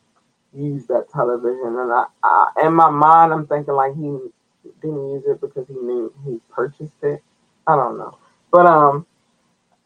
use 0.54 0.86
that 0.86 1.10
television. 1.10 1.76
And 1.78 1.92
I, 1.92 2.04
I, 2.22 2.52
in 2.66 2.74
my 2.74 2.90
mind, 2.90 3.32
I'm 3.32 3.46
thinking 3.46 3.74
like 3.74 3.94
he 3.94 4.18
didn't 4.80 5.10
use 5.10 5.24
it 5.26 5.40
because 5.40 5.66
he 5.68 5.74
knew 5.74 6.12
he 6.24 6.40
purchased 6.50 7.02
it. 7.02 7.22
I 7.66 7.76
don't 7.76 7.98
know, 7.98 8.18
but 8.50 8.66
um, 8.66 9.06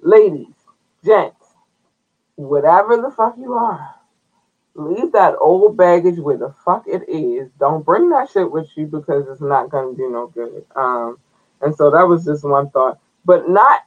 ladies, 0.01 0.55
gents, 1.05 1.47
whatever 2.37 2.97
the 2.97 3.11
fuck 3.11 3.37
you 3.39 3.53
are, 3.53 3.95
leave 4.75 5.13
that 5.13 5.35
old 5.41 5.77
baggage 5.77 6.19
where 6.19 6.39
the 6.39 6.55
fuck 6.65 6.85
it 6.87 7.09
is. 7.09 7.51
Don't 7.59 7.85
bring 7.85 8.09
that 8.11 8.31
shit 8.31 8.51
with 8.51 8.69
you 8.77 8.87
because 8.87 9.27
it's 9.29 9.41
not 9.43 9.71
gonna 9.71 9.95
do 9.97 10.11
no 10.11 10.29
good. 10.29 10.65
Um, 10.75 11.19
and 11.61 11.75
so 11.75 11.91
that 11.91 12.09
was 12.09 12.25
just 12.25 12.45
one 12.45 12.71
thought, 12.71 12.99
but 13.25 13.49
not 13.49 13.83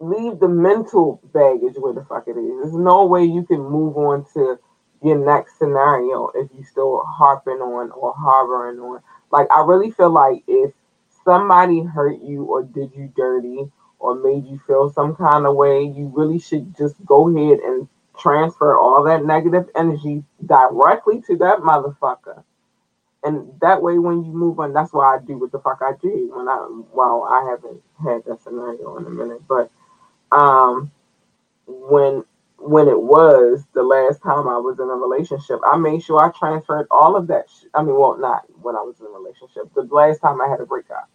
leave 0.00 0.38
the 0.38 0.48
mental 0.48 1.20
baggage 1.32 1.76
where 1.76 1.92
the 1.92 2.04
fuck 2.04 2.24
it 2.28 2.36
is. 2.36 2.62
There's 2.62 2.74
no 2.74 3.06
way 3.06 3.24
you 3.24 3.44
can 3.44 3.60
move 3.60 3.96
on 3.96 4.24
to 4.34 4.58
your 5.02 5.24
next 5.24 5.58
scenario 5.58 6.30
if 6.34 6.48
you 6.56 6.64
still 6.64 7.02
harping 7.06 7.60
on 7.60 7.90
or 7.92 8.14
harboring 8.16 8.80
on. 8.80 9.00
Like 9.30 9.48
I 9.50 9.64
really 9.64 9.90
feel 9.90 10.10
like 10.10 10.42
if 10.46 10.72
somebody 11.24 11.82
hurt 11.82 12.20
you 12.22 12.44
or 12.44 12.62
did 12.62 12.92
you 12.94 13.12
dirty 13.16 13.70
or 13.98 14.14
made 14.14 14.46
you 14.46 14.60
feel 14.66 14.90
some 14.90 15.14
kind 15.16 15.46
of 15.46 15.56
way, 15.56 15.82
you 15.82 16.12
really 16.14 16.38
should 16.38 16.76
just 16.76 16.96
go 17.04 17.28
ahead 17.28 17.60
and 17.60 17.88
transfer 18.18 18.78
all 18.78 19.02
that 19.04 19.24
negative 19.24 19.68
energy 19.74 20.22
directly 20.44 21.20
to 21.22 21.36
that 21.36 21.58
motherfucker. 21.60 22.42
And 23.22 23.58
that 23.62 23.80
way, 23.80 23.98
when 23.98 24.22
you 24.22 24.32
move 24.32 24.60
on, 24.60 24.74
that's 24.74 24.92
why 24.92 25.16
I 25.16 25.18
do 25.24 25.38
what 25.38 25.50
the 25.50 25.58
fuck 25.58 25.80
I 25.80 25.92
do. 26.00 26.30
When 26.34 26.46
I, 26.46 26.68
well, 26.92 27.26
I 27.28 27.48
haven't 27.50 27.82
had 28.02 28.22
that 28.26 28.42
scenario 28.42 28.98
in 28.98 29.06
a 29.06 29.10
minute, 29.10 29.42
but 29.48 29.70
um, 30.32 30.92
when 31.66 32.24
when 32.58 32.88
it 32.88 33.00
was 33.00 33.64
the 33.74 33.82
last 33.82 34.22
time 34.22 34.48
I 34.48 34.58
was 34.58 34.78
in 34.80 34.86
a 34.88 34.94
relationship, 34.94 35.60
I 35.66 35.76
made 35.78 36.02
sure 36.02 36.20
I 36.22 36.30
transferred 36.38 36.86
all 36.90 37.16
of 37.16 37.26
that. 37.28 37.46
Sh- 37.50 37.66
I 37.74 37.82
mean, 37.82 37.98
well, 37.98 38.18
not 38.18 38.44
when 38.62 38.76
I 38.76 38.82
was 38.82 39.00
in 39.00 39.06
a 39.06 39.10
relationship. 39.10 39.72
The 39.74 39.82
last 39.94 40.20
time 40.20 40.40
I 40.40 40.48
had 40.48 40.60
a 40.60 40.66
breakup, 40.66 41.10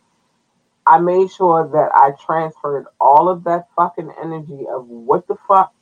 I 0.86 1.00
made 1.00 1.32
sure 1.32 1.70
that 1.74 1.92
I 1.96 2.12
transferred 2.26 2.88
all 3.02 3.30
of 3.30 3.46
that 3.46 3.68
fucking 3.76 4.12
energy 4.24 4.66
of 4.72 4.88
what 4.88 5.28
the 5.28 5.38
fuck 5.48 5.74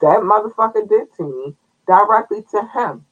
that 0.00 0.20
motherfucker 0.20 0.88
did 0.88 1.08
to 1.18 1.24
me 1.24 1.56
directly 1.86 2.44
to 2.52 2.62
him. 2.74 3.06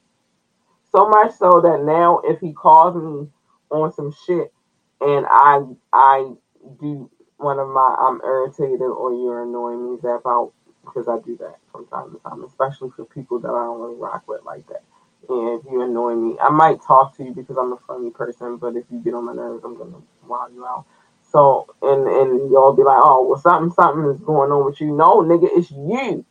So 0.91 1.09
much 1.09 1.35
so 1.37 1.61
that 1.61 1.83
now, 1.85 2.21
if 2.25 2.39
he 2.41 2.53
calls 2.53 2.95
me 2.95 3.29
on 3.71 3.93
some 3.93 4.13
shit, 4.27 4.53
and 5.01 5.25
I 5.29 5.61
I 5.93 6.33
do 6.81 7.09
one 7.41 7.59
of 7.59 7.69
my 7.69 7.95
I'm 7.99 8.21
irritated 8.23 8.81
or 8.81 9.13
you're 9.13 9.43
annoying 9.43 9.91
me 9.93 9.99
zap 10.01 10.21
out 10.25 10.53
because 10.83 11.07
I 11.07 11.19
do 11.25 11.37
that 11.37 11.57
from 11.71 11.87
time 11.87 12.13
to 12.13 12.19
time, 12.21 12.43
especially 12.43 12.91
for 12.95 13.05
people 13.05 13.39
that 13.39 13.49
I 13.49 13.63
don't 13.65 13.81
really 13.81 13.95
rock 13.97 14.27
with 14.27 14.43
like 14.45 14.67
that. 14.67 14.83
And 15.29 15.59
if 15.59 15.65
you 15.71 15.81
annoy 15.81 16.15
me, 16.15 16.37
I 16.41 16.49
might 16.49 16.81
talk 16.83 17.15
to 17.17 17.23
you 17.23 17.33
because 17.33 17.57
I'm 17.57 17.73
a 17.73 17.77
funny 17.87 18.11
person, 18.11 18.57
but 18.57 18.75
if 18.75 18.85
you 18.91 18.99
get 18.99 19.13
on 19.15 19.25
my 19.25 19.33
nerves, 19.33 19.63
I'm 19.65 19.77
gonna 19.77 20.01
wow 20.27 20.47
you 20.53 20.65
out. 20.65 20.85
So 21.31 21.67
and 21.81 22.07
and 22.07 22.51
y'all 22.51 22.73
be 22.75 22.83
like, 22.83 23.01
oh 23.03 23.27
well, 23.27 23.39
something 23.41 23.71
something 23.73 24.11
is 24.11 24.21
going 24.21 24.51
on 24.51 24.65
with 24.65 24.81
you. 24.81 24.95
No, 24.95 25.17
nigga, 25.23 25.49
it's 25.51 25.71
you. 25.71 26.25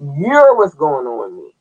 You're 0.00 0.56
what's 0.56 0.74
going 0.74 1.06
on 1.06 1.32
with 1.32 1.44
me. 1.44 1.54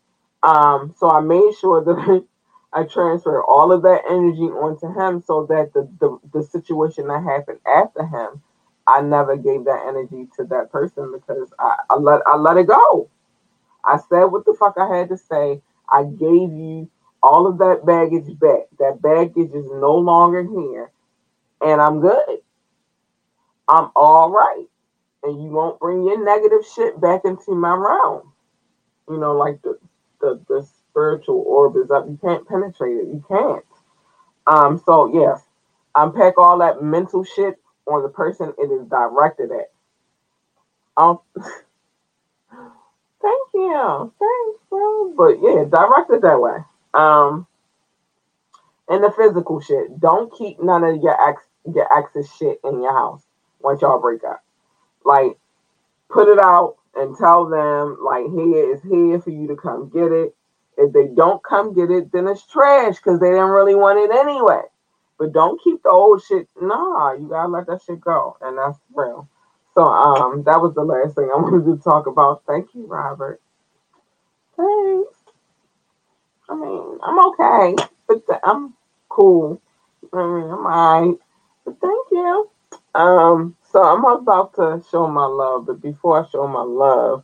Um, 0.44 0.96
so 0.98 1.10
I 1.10 1.22
made 1.22 1.54
sure 1.60 1.84
that 1.84 2.26
I 2.74 2.84
transferred 2.84 3.44
all 3.44 3.72
of 3.72 3.84
that 3.84 4.04
energy 4.10 4.44
onto 4.44 4.88
him, 5.00 5.22
so 5.26 5.46
that 5.48 5.74
the 5.74 5.90
the, 6.00 6.20
the 6.34 6.44
situation 6.44 7.08
that 7.08 7.24
happened 7.24 7.60
after 7.68 8.06
him 8.06 8.42
I 8.90 9.02
never 9.02 9.38
gave 9.38 9.66
that 9.66 9.86
energy 9.88 10.28
to 10.38 10.46
that 10.46 10.72
person 10.72 11.14
because 11.14 11.54
I, 11.60 11.78
I 11.92 11.96
let 11.98 12.22
I 12.26 12.38
let 12.38 12.58
it 12.58 12.68
go. 12.68 13.10
I 13.86 13.98
said 14.10 14.26
what 14.26 14.46
the 14.46 14.56
fuck 14.60 14.76
I 14.78 14.98
had 14.98 15.10
to 15.10 15.18
say. 15.18 15.62
I 15.92 16.04
gave 16.04 16.52
you 16.52 16.90
all 17.22 17.48
of 17.48 17.60
that 17.60 17.86
baggage 17.86 18.38
back. 18.40 18.64
That 18.80 19.02
baggage 19.02 19.52
is 19.54 19.66
no 19.72 19.96
longer 19.96 20.44
here, 20.44 20.92
and 21.62 21.80
I'm 21.80 22.02
good. 22.02 22.40
I'm 23.68 23.92
all 23.96 24.32
right, 24.32 24.66
and 25.24 25.44
you 25.44 25.50
won't 25.50 25.80
bring 25.80 26.04
your 26.04 26.24
negative 26.24 26.66
shit 26.76 27.00
back 27.00 27.22
into 27.26 27.54
my 27.54 27.76
realm. 27.76 28.34
You 29.10 29.20
know, 29.20 29.34
like 29.38 29.62
the 29.62 29.78
the, 30.22 30.42
the 30.50 30.68
spiritual 30.90 31.44
orb 31.48 31.78
is 31.78 31.92
up. 31.92 32.08
You 32.08 32.20
can't 32.22 32.48
penetrate 32.48 32.98
it. 32.98 33.08
You 33.08 33.24
can't. 33.28 33.66
Um. 34.48 34.82
So 34.84 35.14
yes, 35.14 35.44
unpack 35.96 36.40
all 36.40 36.58
that 36.60 36.82
mental 36.84 37.24
shit 37.24 37.60
on 37.88 38.04
the 38.04 38.10
person 38.10 38.54
it 38.58 38.72
is 38.72 38.88
directed 38.88 39.52
at. 39.52 39.72
Um, 40.98 41.20
thank 43.22 43.48
you, 43.54 44.14
thanks, 44.20 44.60
bro. 44.70 45.14
But 45.18 45.42
yeah, 45.42 45.64
direct 45.70 46.12
it 46.12 46.22
that 46.22 46.42
way. 46.42 46.58
Um, 46.94 47.48
and 48.90 49.04
the 49.04 49.12
physical 49.12 49.62
shit. 49.62 50.00
Don't 50.00 50.34
keep 50.36 50.62
none 50.62 50.84
of 50.84 51.02
your 51.02 51.30
ex 51.30 51.44
your 51.74 51.88
ex's 51.98 52.30
shit 52.36 52.60
in 52.64 52.82
your 52.82 52.94
house 52.94 53.22
once 53.60 53.82
y'all 53.82 54.02
break 54.02 54.24
up. 54.24 54.44
Like, 55.06 55.38
put 56.10 56.28
it 56.28 56.40
out 56.40 56.78
and 56.96 57.16
tell 57.16 57.48
them 57.48 57.98
like, 58.04 58.26
here 58.26 58.74
is 58.74 58.82
here 58.82 59.22
for 59.22 59.30
you 59.30 59.48
to 59.48 59.56
come 59.56 59.90
get 59.90 60.12
it. 60.12 60.36
If 60.78 60.94
they 60.94 61.08
don't 61.08 61.44
come 61.44 61.74
get 61.74 61.92
it, 61.92 62.12
then 62.12 62.28
it's 62.28 62.46
trash 62.46 62.96
because 62.96 63.20
they 63.20 63.30
didn't 63.30 63.50
really 63.50 63.76
want 63.76 64.00
it 64.00 64.18
anyway. 64.18 64.62
But 65.20 65.34
don't 65.34 65.62
keep 65.64 65.84
the 65.84 65.92
old 65.92 66.24
shit. 66.24 66.50
Nah, 66.62 67.14
you 67.14 67.30
gotta 67.30 67.50
let 67.50 67.68
that 67.68 67.82
shit 67.86 68.02
go, 68.02 68.38
and 68.42 68.58
that's 68.60 68.80
real. 68.96 69.30
So 69.76 69.84
um, 69.86 70.44
that 70.46 70.62
was 70.62 70.76
the 70.76 70.84
last 70.84 71.16
thing 71.16 71.30
I 71.34 71.38
wanted 71.42 71.66
to 71.78 71.84
talk 71.84 72.08
about. 72.08 72.44
Thank 72.48 72.76
you, 72.76 72.88
Robert. 72.88 73.42
Thanks. 74.58 75.16
I 76.50 76.56
mean, 76.56 77.00
I'm 77.04 77.20
okay, 77.30 77.76
but 78.08 78.28
th- 78.28 78.40
I'm 78.44 78.76
cool. 79.10 79.62
I 80.14 80.18
mean, 80.18 80.46
I'm 80.52 80.66
alright. 80.66 81.18
But 81.66 81.80
thank 81.82 82.08
you. 82.12 82.52
Um, 82.96 83.56
so 83.72 83.84
I'm 83.84 84.06
about 84.06 84.56
to 84.56 84.84
show 84.92 85.08
my 85.08 85.26
love, 85.26 85.68
but 85.68 85.82
before 85.82 86.26
I 86.26 86.30
show 86.30 86.48
my 86.48 86.64
love, 86.64 87.24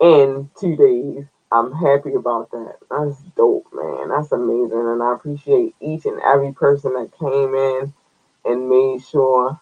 in 0.00 0.50
two 0.58 0.76
days. 0.76 1.24
I'm 1.52 1.72
happy 1.72 2.14
about 2.14 2.50
that. 2.52 2.76
That's 2.90 3.20
dope, 3.36 3.66
man. 3.72 4.08
That's 4.08 4.32
amazing. 4.32 4.72
And 4.72 5.02
I 5.02 5.14
appreciate 5.14 5.74
each 5.80 6.06
and 6.06 6.20
every 6.22 6.52
person 6.52 6.94
that 6.94 7.12
came 7.18 7.54
in 7.54 7.92
and 8.44 8.68
made 8.70 9.02
sure. 9.04 9.60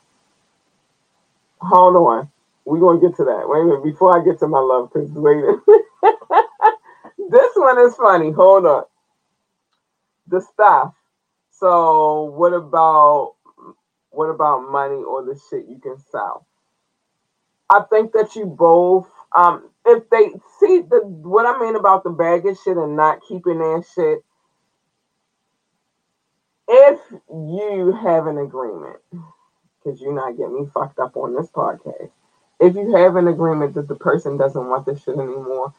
Hold 1.61 1.97
on. 1.97 2.31
We're 2.65 2.81
going 2.81 3.01
to 3.01 3.09
get 3.09 3.17
to 3.17 3.25
that. 3.25 3.49
Wait 3.49 3.61
a 3.61 3.65
minute. 3.65 3.85
Before 3.85 4.19
I 4.19 4.25
get 4.25 4.39
to 4.41 4.49
my 4.49 4.61
love, 4.61 4.91
because 4.93 5.11
wait 5.13 5.43
this 7.31 7.53
one 7.55 7.79
is 7.79 7.95
funny. 7.95 8.31
Hold 8.33 8.67
on. 8.67 8.85
The 10.29 10.41
stuff. 10.41 10.95
So, 11.51 12.25
what 12.25 12.53
about 12.53 13.35
what 14.11 14.27
about 14.27 14.71
money 14.71 15.03
or 15.03 15.25
the 15.25 15.41
shit 15.51 15.67
you 15.69 15.79
can 15.79 15.99
sell? 16.11 16.47
I 17.69 17.83
think 17.89 18.13
that 18.13 18.35
you 18.35 18.47
both, 18.47 19.09
um, 19.37 19.71
if 19.87 20.09
they 20.11 20.31
see 20.59 20.81
the 20.81 21.01
what 21.05 21.47
I 21.47 21.59
mean 21.61 21.77
about 21.77 22.03
the 22.03 22.11
baggage 22.11 22.59
shit 22.65 22.77
and 22.77 22.97
not 22.97 23.21
keeping 23.29 23.59
that 23.59 23.85
shit, 23.95 24.25
if 26.69 27.01
you 27.29 27.93
have 28.03 28.27
an 28.27 28.39
agreement, 28.39 28.99
because 29.13 30.01
you're 30.01 30.15
not 30.15 30.37
getting 30.37 30.63
me 30.63 30.71
fucked 30.73 30.99
up 30.99 31.17
on 31.17 31.35
this 31.35 31.51
podcast, 31.51 32.11
if 32.61 32.77
you 32.77 32.95
have 32.97 33.17
an 33.17 33.29
agreement 33.29 33.75
that 33.75 33.89
the 33.89 33.97
person 33.97 34.39
doesn't 34.39 34.69
want 34.69 34.87
the 34.87 34.99
shit 34.99 35.17
anymore, 35.17 35.75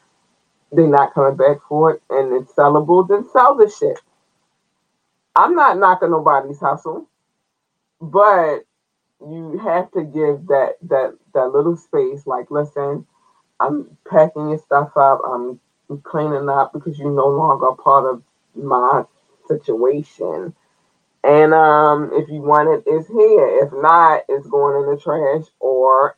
they're 0.71 0.87
not 0.87 1.13
coming 1.13 1.37
back 1.37 1.57
for 1.69 1.93
it 1.93 2.03
and 2.09 2.33
it's 2.41 2.53
sellable, 2.53 3.07
then 3.07 3.27
sell 3.31 3.55
the 3.55 3.69
shit. 3.69 3.99
I'm 5.35 5.55
not 5.55 5.77
knocking 5.79 6.11
nobody's 6.11 6.59
hustle 6.59 7.05
but 8.01 8.61
you 9.21 9.59
have 9.63 9.91
to 9.93 10.03
give 10.03 10.47
that 10.47 10.75
that 10.83 11.15
that 11.35 11.49
little 11.53 11.77
space. 11.77 12.27
Like 12.27 12.51
listen 12.51 13.07
i'm 13.59 13.97
packing 14.09 14.49
your 14.49 14.59
stuff 14.59 14.91
up. 14.97 15.21
I'm 15.25 15.59
cleaning 16.03 16.49
up 16.49 16.73
because 16.73 16.99
you're 16.99 17.11
no 17.11 17.27
longer 17.27 17.71
part 17.83 18.05
of 18.13 18.23
my 18.55 19.03
situation. 19.47 20.55
And 21.23 21.53
um 21.53 22.11
if 22.13 22.29
you 22.29 22.41
want 22.41 22.69
it 22.69 22.83
it's 22.87 23.07
here. 23.07 23.63
If 23.65 23.71
not 23.73 24.23
it's 24.29 24.47
going 24.47 24.83
in 24.85 24.95
the 24.95 25.01
trash 25.01 25.45
or 25.59 26.17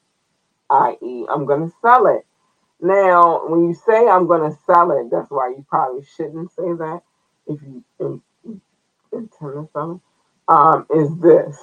i.e 0.70 1.26
i'm 1.30 1.46
gonna 1.46 1.72
sell 1.82 2.08
it 2.08 2.26
now 2.82 3.48
when 3.48 3.66
you 3.66 3.74
say 3.74 4.08
i'm 4.08 4.28
gonna 4.28 4.56
sell 4.66 4.92
it 4.92 5.10
that's 5.12 5.32
why 5.32 5.50
you 5.50 5.66
probably 5.70 6.04
shouldn't 6.18 6.52
say 6.52 6.74
that 6.74 7.02
if 7.48 7.62
you 7.62 7.84
intend 9.12 9.32
to 9.40 9.70
sell 9.74 9.92
it 9.94 10.02
um, 10.48 10.86
is 10.96 11.10
this. 11.22 11.58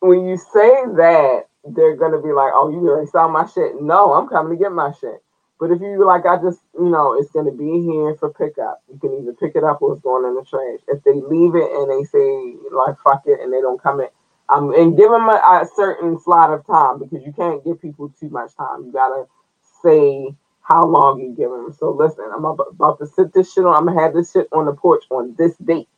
When 0.00 0.26
you 0.26 0.36
say 0.36 0.70
that, 0.96 1.46
they're 1.64 1.96
gonna 1.96 2.20
be 2.22 2.32
like, 2.32 2.52
"Oh, 2.54 2.70
you 2.70 2.88
already 2.88 3.08
saw 3.08 3.28
my 3.28 3.46
shit." 3.46 3.80
No, 3.80 4.14
I'm 4.14 4.28
coming 4.28 4.56
to 4.58 4.62
get 4.62 4.72
my 4.72 4.92
shit. 4.92 5.22
But 5.60 5.70
if 5.70 5.80
you 5.80 6.04
like, 6.04 6.26
I 6.26 6.36
just, 6.42 6.60
you 6.74 6.90
know, 6.90 7.14
it's 7.14 7.30
gonna 7.32 7.52
be 7.52 7.82
here 7.82 8.16
for 8.16 8.32
pickup. 8.32 8.82
You 8.92 8.98
can 8.98 9.14
either 9.14 9.32
pick 9.34 9.56
it 9.56 9.64
up 9.64 9.82
or 9.82 9.94
it's 9.94 10.02
going 10.02 10.26
in 10.26 10.34
the 10.34 10.44
trash. 10.44 10.80
If 10.88 11.04
they 11.04 11.14
leave 11.14 11.54
it 11.54 11.70
and 11.72 11.90
they 11.90 12.04
say 12.04 12.56
like 12.72 12.98
"fuck 13.00 13.22
it" 13.26 13.40
and 13.40 13.52
they 13.52 13.60
don't 13.60 13.82
come 13.82 14.00
in, 14.00 14.08
um, 14.52 14.74
and 14.74 14.96
give 14.96 15.10
them 15.10 15.28
a, 15.28 15.62
a 15.62 15.68
certain 15.76 16.20
slot 16.20 16.52
of 16.52 16.66
time 16.66 16.98
because 16.98 17.24
you 17.24 17.32
can't 17.32 17.64
give 17.64 17.80
people 17.80 18.12
too 18.20 18.28
much 18.30 18.54
time. 18.56 18.84
You 18.86 18.92
gotta 18.92 19.26
say 19.82 20.34
how 20.62 20.84
long 20.84 21.20
you 21.20 21.34
give 21.36 21.50
them. 21.50 21.74
So 21.78 21.90
listen, 21.90 22.26
I'm 22.34 22.44
about 22.44 22.98
to 23.00 23.06
sit 23.06 23.32
this 23.32 23.52
shit 23.52 23.64
on. 23.64 23.76
I'm 23.76 23.86
gonna 23.86 24.00
have 24.00 24.14
this 24.14 24.32
shit 24.32 24.48
on 24.52 24.66
the 24.66 24.72
porch 24.74 25.04
on 25.10 25.34
this 25.38 25.56
date. 25.56 25.88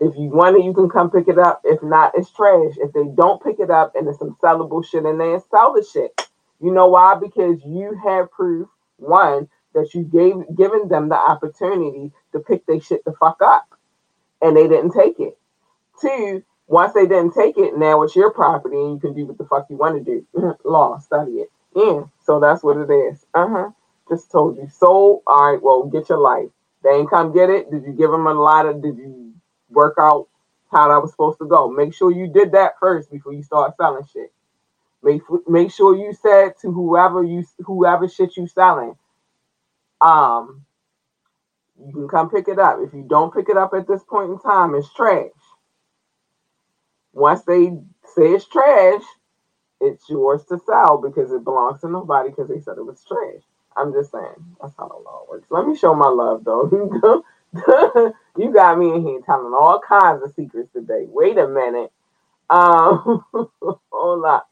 If 0.00 0.14
you 0.16 0.28
want 0.28 0.56
it, 0.56 0.64
you 0.64 0.74
can 0.74 0.90
come 0.90 1.10
pick 1.10 1.28
it 1.28 1.38
up. 1.38 1.62
If 1.64 1.82
not, 1.82 2.12
it's 2.14 2.30
trash. 2.30 2.74
If 2.78 2.92
they 2.92 3.04
don't 3.16 3.42
pick 3.42 3.60
it 3.60 3.70
up 3.70 3.94
and 3.94 4.06
there's 4.06 4.18
some 4.18 4.36
sellable 4.42 4.84
shit 4.84 5.06
in 5.06 5.18
there, 5.18 5.40
sell 5.50 5.72
the 5.72 5.86
shit. 5.90 6.28
You 6.60 6.72
know 6.72 6.88
why? 6.88 7.14
Because 7.14 7.60
you 7.64 7.98
have 8.04 8.30
proof, 8.30 8.68
one, 8.98 9.48
that 9.74 9.94
you 9.94 10.02
gave 10.02 10.34
given 10.56 10.88
them 10.88 11.08
the 11.08 11.16
opportunity 11.16 12.12
to 12.32 12.40
pick 12.40 12.66
their 12.66 12.80
shit 12.80 13.04
the 13.04 13.12
fuck 13.14 13.38
up. 13.42 13.66
And 14.42 14.56
they 14.56 14.68
didn't 14.68 14.92
take 14.92 15.18
it. 15.18 15.38
Two, 16.00 16.42
once 16.68 16.94
they 16.94 17.06
didn't 17.06 17.34
take 17.34 17.58
it, 17.58 17.78
now 17.78 18.02
it's 18.02 18.16
your 18.16 18.32
property 18.32 18.76
and 18.76 18.94
you 18.94 19.00
can 19.00 19.14
do 19.14 19.26
what 19.26 19.38
the 19.38 19.44
fuck 19.44 19.66
you 19.70 19.76
want 19.76 20.04
to 20.04 20.04
do. 20.04 20.56
Law, 20.64 20.98
study 20.98 21.32
it. 21.34 21.50
Yeah. 21.74 22.04
So 22.24 22.40
that's 22.40 22.62
what 22.62 22.76
it 22.78 22.90
is. 22.92 23.24
Uh-huh. 23.34 23.70
Just 24.08 24.30
told 24.30 24.56
you. 24.56 24.68
So, 24.72 25.22
all 25.26 25.52
right, 25.52 25.62
well, 25.62 25.84
get 25.84 26.08
your 26.08 26.18
life. 26.18 26.48
They 26.84 26.90
ain't 26.90 27.10
come 27.10 27.32
get 27.34 27.50
it. 27.50 27.70
Did 27.70 27.84
you 27.84 27.92
give 27.92 28.10
them 28.10 28.26
a 28.26 28.34
lot 28.34 28.66
of 28.66 28.82
did 28.82 28.98
you 28.98 29.34
work 29.70 29.96
out 29.98 30.28
how 30.70 30.88
that 30.88 31.00
was 31.02 31.10
supposed 31.12 31.38
to 31.38 31.46
go. 31.46 31.70
Make 31.70 31.94
sure 31.94 32.10
you 32.10 32.26
did 32.28 32.52
that 32.52 32.74
first 32.80 33.10
before 33.10 33.32
you 33.32 33.42
start 33.42 33.76
selling 33.76 34.04
shit. 34.12 34.32
Make 35.02 35.22
make 35.48 35.70
sure 35.70 35.96
you 35.96 36.12
said 36.14 36.54
to 36.62 36.72
whoever 36.72 37.22
you 37.22 37.44
whoever 37.60 38.08
shit 38.08 38.36
you 38.36 38.48
selling, 38.48 38.96
um, 40.00 40.64
you 41.78 41.92
can 41.92 42.08
come 42.08 42.30
pick 42.30 42.48
it 42.48 42.58
up. 42.58 42.78
If 42.80 42.94
you 42.94 43.04
don't 43.08 43.34
pick 43.34 43.48
it 43.48 43.56
up 43.56 43.72
at 43.74 43.86
this 43.88 44.02
point 44.04 44.30
in 44.32 44.38
time, 44.40 44.74
it's 44.74 44.92
trash. 44.94 45.30
Once 47.16 47.42
they 47.42 47.68
say 48.14 48.34
it's 48.34 48.46
trash, 48.46 49.02
it's 49.80 50.08
yours 50.08 50.44
to 50.50 50.58
sell 50.66 50.98
because 50.98 51.32
it 51.32 51.44
belongs 51.44 51.80
to 51.80 51.88
nobody 51.88 52.28
because 52.30 52.48
they 52.48 52.60
said 52.60 52.78
it 52.78 52.84
was 52.86 53.04
trash. 53.08 53.42
I'm 53.76 53.92
just 53.92 54.12
saying 54.12 54.56
that's 54.60 54.74
how 54.76 54.88
the 54.88 54.94
law 54.94 55.24
works. 55.28 55.48
Let 55.50 55.66
me 55.66 55.76
show 55.76 55.94
my 55.94 56.08
love 56.08 56.44
though. 56.44 57.24
you 58.36 58.52
got 58.52 58.78
me 58.78 58.92
in 58.92 59.02
here 59.02 59.20
telling 59.24 59.52
all 59.54 59.80
kinds 59.86 60.22
of 60.22 60.34
secrets 60.34 60.70
today. 60.72 61.06
Wait 61.08 61.38
a 61.38 61.48
minute. 61.48 61.90
Um, 62.50 63.24
hold 63.92 64.24
up. 64.26 64.50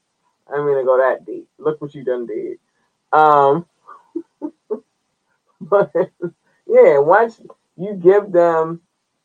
I'm 0.48 0.66
gonna 0.66 0.84
go 0.84 0.98
that 0.98 1.26
deep. 1.26 1.48
Look 1.58 1.80
what 1.80 1.94
you 1.94 2.04
done 2.04 2.26
did. 2.26 2.58
Um, 3.12 3.66
but 5.60 5.92
yeah, 6.66 6.98
once 6.98 7.40
you 7.76 7.94
give 7.94 8.32
them, 8.32 8.80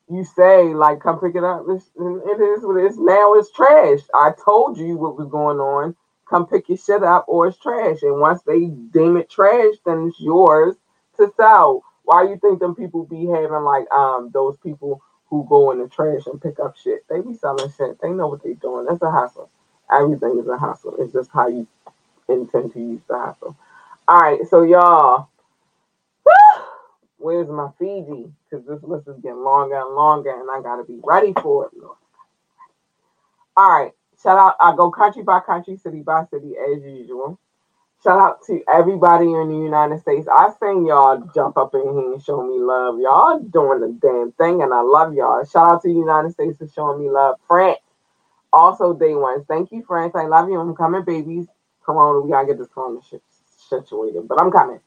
you 0.09 0.23
say 0.23 0.73
like, 0.73 1.01
"Come 1.01 1.19
pick 1.19 1.35
it 1.35 1.43
up." 1.43 1.65
It's, 1.69 1.85
it 1.95 2.41
is 2.41 2.63
what 2.65 2.77
it 2.77 2.85
is. 2.85 2.97
Now 2.97 3.33
it's 3.35 3.51
trash. 3.51 3.99
I 4.13 4.31
told 4.43 4.77
you 4.77 4.97
what 4.97 5.17
was 5.17 5.29
going 5.29 5.59
on. 5.59 5.95
Come 6.29 6.47
pick 6.47 6.69
your 6.69 6.77
shit 6.77 7.03
up, 7.03 7.25
or 7.27 7.47
it's 7.47 7.57
trash. 7.57 8.01
And 8.03 8.19
once 8.19 8.41
they 8.43 8.65
deem 8.67 9.17
it 9.17 9.29
trash, 9.29 9.75
then 9.85 10.07
it's 10.09 10.19
yours 10.19 10.75
to 11.17 11.31
sell 11.37 11.83
why 12.09 12.23
you 12.23 12.39
think 12.39 12.59
them 12.59 12.73
people 12.73 13.05
be 13.05 13.27
having 13.27 13.63
like 13.63 13.91
um 13.91 14.31
those 14.33 14.57
people 14.57 14.99
who 15.29 15.45
go 15.47 15.71
in 15.71 15.77
the 15.79 15.87
trash 15.87 16.25
and 16.25 16.41
pick 16.41 16.59
up 16.59 16.75
shit? 16.75 17.07
They 17.07 17.21
be 17.21 17.35
selling 17.35 17.71
shit. 17.77 18.01
They 18.01 18.09
know 18.09 18.27
what 18.27 18.43
they 18.43 18.53
doing. 18.53 18.87
That's 18.87 19.03
a 19.03 19.11
hustle. 19.11 19.49
Everything 19.91 20.39
is 20.39 20.47
a 20.47 20.57
hustle. 20.57 20.95
It's 20.97 21.13
just 21.13 21.29
how 21.31 21.47
you 21.49 21.67
intend 22.27 22.73
to 22.73 22.79
use 22.79 23.01
the 23.07 23.19
hustle. 23.19 23.55
All 24.07 24.19
right, 24.19 24.39
so 24.49 24.63
y'all, 24.63 25.29
where's 27.19 27.47
my 27.49 27.69
Fiji? 27.77 28.31
Because 28.49 28.65
this 28.65 28.83
list 28.83 29.07
is 29.07 29.19
getting 29.21 29.43
longer 29.43 29.79
and 29.79 29.95
longer, 29.95 30.31
and 30.31 30.49
I 30.49 30.61
gotta 30.61 30.83
be 30.83 30.99
ready 31.03 31.33
for 31.41 31.65
it. 31.67 31.71
All 33.57 33.71
right, 33.71 33.91
shout 34.21 34.37
out. 34.37 34.55
I 34.59 34.75
go 34.75 34.89
country 34.89 35.23
by 35.23 35.41
country, 35.41 35.77
city 35.77 36.01
by 36.01 36.25
city 36.31 36.53
as 36.57 36.83
usual. 36.83 37.39
Shout 38.03 38.19
out 38.19 38.43
to 38.47 38.63
everybody 38.69 39.25
in 39.25 39.49
the 39.49 39.57
United 39.57 39.99
States. 39.99 40.27
I 40.31 40.49
seen 40.61 40.85
y'all 40.85 41.21
jump 41.35 41.57
up 41.57 41.75
in 41.75 41.81
here 41.81 42.13
and 42.13 42.23
show 42.23 42.41
me 42.41 42.57
love. 42.57 42.97
Y'all 42.99 43.39
doing 43.39 43.81
the 43.81 43.97
damn 44.01 44.31
thing, 44.33 44.61
and 44.61 44.73
I 44.73 44.81
love 44.81 45.13
y'all. 45.13 45.43
Shout 45.43 45.69
out 45.69 45.81
to 45.81 45.89
the 45.89 45.93
United 45.93 46.31
States 46.31 46.57
for 46.57 46.67
showing 46.69 47.01
me 47.03 47.09
love. 47.09 47.35
France, 47.47 47.79
also 48.53 48.93
day 48.93 49.15
one. 49.15 49.43
Thank 49.45 49.71
you, 49.73 49.83
France. 49.85 50.13
I 50.15 50.27
love 50.27 50.49
you. 50.49 50.59
I'm 50.59 50.75
coming, 50.75 51.03
babies. 51.03 51.47
Corona, 51.83 52.21
we 52.21 52.31
gotta 52.31 52.47
get 52.47 52.57
this 52.57 52.69
corona 52.73 52.99
shit 53.09 53.21
situated, 53.69 54.27
but 54.27 54.41
I'm 54.41 54.51
coming. 54.51 54.79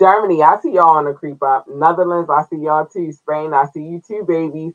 Germany, 0.00 0.42
I 0.42 0.60
see 0.62 0.72
y'all 0.74 0.98
on 0.98 1.06
the 1.06 1.14
creep 1.14 1.42
up. 1.44 1.68
Netherlands, 1.68 2.30
I 2.30 2.44
see 2.50 2.58
y'all 2.64 2.86
too. 2.86 3.12
Spain, 3.12 3.54
I 3.54 3.66
see 3.74 3.84
you 3.84 4.02
too, 4.06 4.24
babies. 4.28 4.74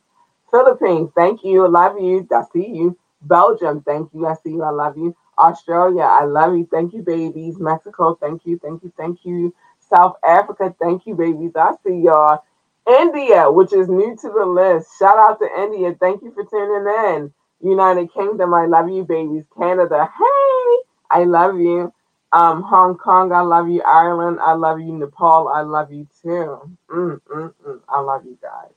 Philippines, 0.52 1.12
thank 1.18 1.44
you. 1.46 1.68
Love 1.70 2.00
you. 2.02 2.28
I 2.34 2.44
see 2.54 2.70
you. 2.70 2.98
Belgium, 3.24 3.84
thank 3.84 4.12
you. 4.16 4.28
I 4.28 4.36
see 4.36 4.52
you. 4.52 4.64
I 4.64 4.72
love 4.72 4.98
you. 4.98 5.18
Australia, 5.40 6.04
I 6.04 6.26
love 6.26 6.58
you. 6.58 6.70
Thank 6.72 6.94
you, 6.96 7.04
babies. 7.04 7.60
Mexico, 7.60 8.16
thank 8.22 8.46
you, 8.48 8.60
thank 8.64 8.84
you, 8.84 8.94
thank 8.98 9.26
you. 9.26 9.56
South 9.82 10.18
Africa, 10.28 10.76
thank 10.82 11.08
you, 11.08 11.16
babies. 11.16 11.54
I 11.58 11.74
see 11.86 12.04
y'all. 12.06 12.44
India, 12.88 13.52
which 13.52 13.74
is 13.74 13.90
new 13.90 14.18
to 14.18 14.30
the 14.30 14.46
list. 14.46 14.90
Shout 15.00 15.20
out 15.20 15.40
to 15.42 15.50
India. 15.64 15.96
Thank 16.02 16.24
you 16.24 16.34
for 16.34 16.46
tuning 16.46 17.16
in. 17.16 17.34
United 17.62 18.14
Kingdom, 18.14 18.54
I 18.56 18.68
love 18.68 18.90
you, 18.90 19.06
babies. 19.06 19.46
Canada, 19.58 20.10
hey, 20.18 20.78
I 21.12 21.26
love 21.26 21.58
you. 21.60 21.94
Um, 22.36 22.64
Hong 22.64 22.98
Kong, 22.98 23.34
I 23.34 23.42
love 23.42 23.70
you. 23.70 23.84
Ireland, 23.84 24.40
I 24.42 24.54
love 24.54 24.82
you. 24.82 24.94
Nepal, 24.94 25.50
I 25.50 25.64
love 25.64 25.94
you 25.94 26.08
too. 26.24 26.78
Mm, 26.92 27.22
mm, 27.22 27.56
mm. 27.68 27.82
I 27.90 28.02
love 28.02 28.26
you 28.26 28.38
guys. 28.44 28.74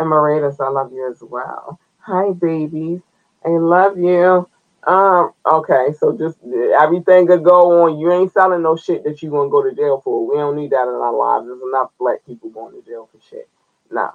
Emirates, 0.00 0.60
I 0.60 0.70
love 0.70 0.92
you 0.92 1.10
as 1.10 1.22
well. 1.22 1.80
Hi, 2.00 2.32
babies. 2.32 3.02
I 3.46 3.50
love 3.50 3.98
you. 3.98 4.48
Um, 4.88 5.32
okay, 5.46 5.88
so 6.00 6.18
just 6.18 6.38
everything 6.80 7.28
could 7.28 7.44
go 7.44 7.84
on. 7.84 8.00
You 8.00 8.12
ain't 8.12 8.32
selling 8.34 8.62
no 8.64 8.76
shit 8.76 9.04
that 9.04 9.22
you 9.22 9.30
gonna 9.30 9.50
go 9.50 9.62
to 9.62 9.76
jail 9.76 10.02
for. 10.04 10.26
We 10.28 10.36
don't 10.38 10.56
need 10.56 10.72
that 10.72 10.84
in 10.88 10.94
our 10.94 11.14
lives. 11.16 11.46
There's 11.48 11.62
enough 11.68 11.92
black 12.00 12.26
people 12.26 12.50
going 12.50 12.74
to 12.74 12.88
jail 12.88 13.08
for 13.12 13.20
shit. 13.30 13.48
No. 13.92 14.10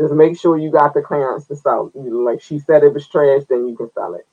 Just 0.00 0.14
make 0.14 0.38
sure 0.40 0.58
you 0.58 0.72
got 0.72 0.94
the 0.94 1.02
clearance 1.02 1.46
to 1.48 1.56
sell. 1.56 1.92
Like 1.94 2.42
she 2.42 2.60
said 2.60 2.84
it 2.84 2.94
was 2.94 3.08
trash, 3.08 3.44
then 3.50 3.68
you 3.68 3.76
can 3.76 3.92
sell 3.94 4.14
it. 4.16 4.26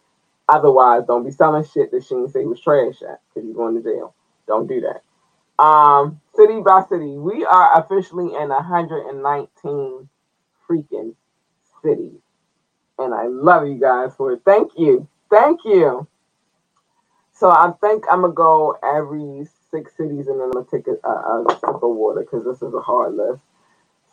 Otherwise, 0.50 1.04
don't 1.08 1.26
be 1.26 1.32
selling 1.32 1.66
shit 1.66 1.92
that 1.92 2.04
she 2.04 2.16
didn't 2.16 2.30
say 2.32 2.46
was 2.46 2.62
trash 2.62 3.02
at 3.04 3.22
because 3.34 3.48
you're 3.48 3.56
going 3.56 3.76
to 3.76 3.84
jail. 3.84 4.16
Don't 4.48 4.68
do 4.68 4.82
that. 4.82 5.04
Um, 5.64 6.22
city 6.36 6.62
by 6.62 6.84
city, 6.90 7.18
we 7.18 7.46
are 7.46 7.80
officially 7.82 8.36
in 8.36 8.50
119 8.50 10.10
freaking 10.70 11.16
cities. 11.84 12.20
And 13.00 13.14
I 13.14 13.28
love 13.28 13.68
you 13.68 13.80
guys 13.80 14.16
for 14.16 14.34
it. 14.34 14.42
Thank 14.46 14.74
you. 14.78 15.08
Thank 15.30 15.62
you. 15.66 16.08
So 17.34 17.50
I 17.50 17.74
think 17.82 18.06
I'm 18.12 18.22
gonna 18.22 18.34
go 18.34 18.78
every 18.84 19.48
six 19.72 19.96
cities 19.98 20.28
and 20.28 20.40
then 20.40 20.48
I'm 20.48 20.52
gonna 20.54 20.68
take 20.72 20.88
a, 20.88 20.98
a, 21.08 21.46
a 21.46 21.52
sip 21.60 21.84
of 21.84 21.96
water 21.96 22.22
because 22.22 22.46
this 22.46 22.62
is 22.68 22.74
a 22.74 22.82
hard 22.82 23.16
list. 23.16 23.44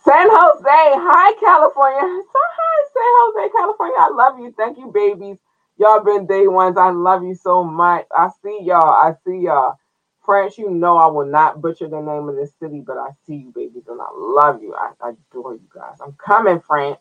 San 0.05 0.29
Jose, 0.31 0.65
hi 0.67 1.35
California. 1.41 2.23
So 2.33 2.41
hi 2.59 2.85
San 2.95 3.13
Jose, 3.21 3.53
California. 3.59 3.97
I 3.99 4.11
love 4.11 4.41
you. 4.41 4.55
Thank 4.57 4.79
you, 4.79 4.89
babies. 4.93 5.39
Y'all 5.79 6.05
been 6.05 6.27
day 6.27 6.47
ones. 6.49 6.77
I 6.79 6.91
love 6.91 7.25
you 7.25 7.35
so 7.35 7.65
much. 7.65 8.07
I 8.17 8.29
see 8.43 8.61
y'all. 8.63 8.91
I 8.93 9.15
see 9.27 9.39
y'all. 9.39 9.79
France, 10.25 10.57
you 10.59 10.71
know 10.71 10.97
I 10.99 11.07
will 11.09 11.27
not 11.27 11.61
butcher 11.61 11.89
the 11.89 12.01
name 12.01 12.29
of 12.29 12.37
this 12.37 12.53
city, 12.61 12.81
but 12.81 12.97
I 12.97 13.11
see 13.27 13.37
you, 13.37 13.53
babies, 13.55 13.85
and 13.89 14.01
I 14.01 14.09
love 14.17 14.63
you. 14.63 14.75
I, 14.75 14.93
I 15.03 15.11
adore 15.33 15.55
you 15.55 15.69
guys. 15.75 15.99
I'm 16.03 16.13
coming, 16.15 16.61
France. 16.61 17.01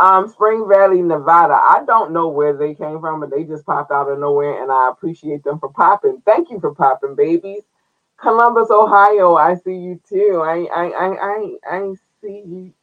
Um, 0.00 0.28
Spring 0.28 0.68
Valley, 0.68 1.02
Nevada. 1.02 1.54
I 1.54 1.82
don't 1.86 2.12
know 2.12 2.28
where 2.28 2.56
they 2.56 2.74
came 2.74 3.00
from, 3.00 3.20
but 3.20 3.30
they 3.30 3.44
just 3.44 3.64
popped 3.64 3.90
out 3.92 4.10
of 4.10 4.18
nowhere, 4.18 4.62
and 4.62 4.70
I 4.70 4.90
appreciate 4.90 5.44
them 5.44 5.58
for 5.58 5.70
popping. 5.70 6.22
Thank 6.26 6.50
you 6.50 6.60
for 6.60 6.74
popping, 6.74 7.14
babies. 7.14 7.62
Columbus, 8.18 8.70
Ohio. 8.70 9.36
I 9.36 9.54
see 9.56 9.74
you 9.76 10.00
too. 10.08 10.42
I 10.44 10.66
I 10.74 10.86
I 10.90 11.16
I, 11.16 11.56
I 11.70 11.94
see 12.22 12.42
you. 12.46 12.74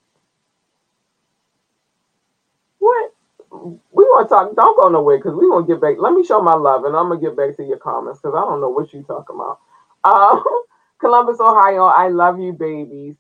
What? 2.80 3.14
We 3.54 4.04
want 4.06 4.30
to 4.30 4.34
talk. 4.36 4.56
Don't 4.56 4.78
go 4.78 4.90
nowhere 4.90 5.18
because 5.18 5.36
we 5.36 5.50
gonna 5.50 5.68
get 5.68 5.82
back. 5.82 5.98
Let 6.00 6.14
me 6.14 6.26
show 6.26 6.42
my 6.42 6.56
love, 6.56 6.86
and 6.86 6.96
I'm 6.96 7.10
gonna 7.10 7.22
get 7.22 7.38
back 7.38 7.56
to 7.58 7.64
your 7.64 7.78
comments 7.80 8.20
because 8.22 8.36
I 8.36 8.42
don't 8.42 8.62
know 8.62 8.70
what 8.70 8.94
you 8.94 9.04
talking 9.04 9.36
about. 9.36 9.60
Um, 10.06 10.44
Columbus, 11.00 11.40
Ohio. 11.40 11.86
I 11.86 12.10
love 12.10 12.40
you, 12.40 12.54
babies. 12.54 13.16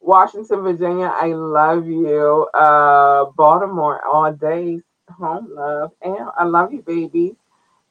Washington, 0.00 0.62
Virginia, 0.62 1.12
I 1.14 1.28
love 1.32 1.86
you. 1.86 2.48
Uh, 2.54 3.26
Baltimore, 3.36 4.04
all 4.06 4.32
day, 4.32 4.80
home 5.10 5.48
love, 5.52 5.92
and 6.02 6.18
I 6.38 6.44
love 6.44 6.72
you, 6.72 6.82
babies. 6.82 7.34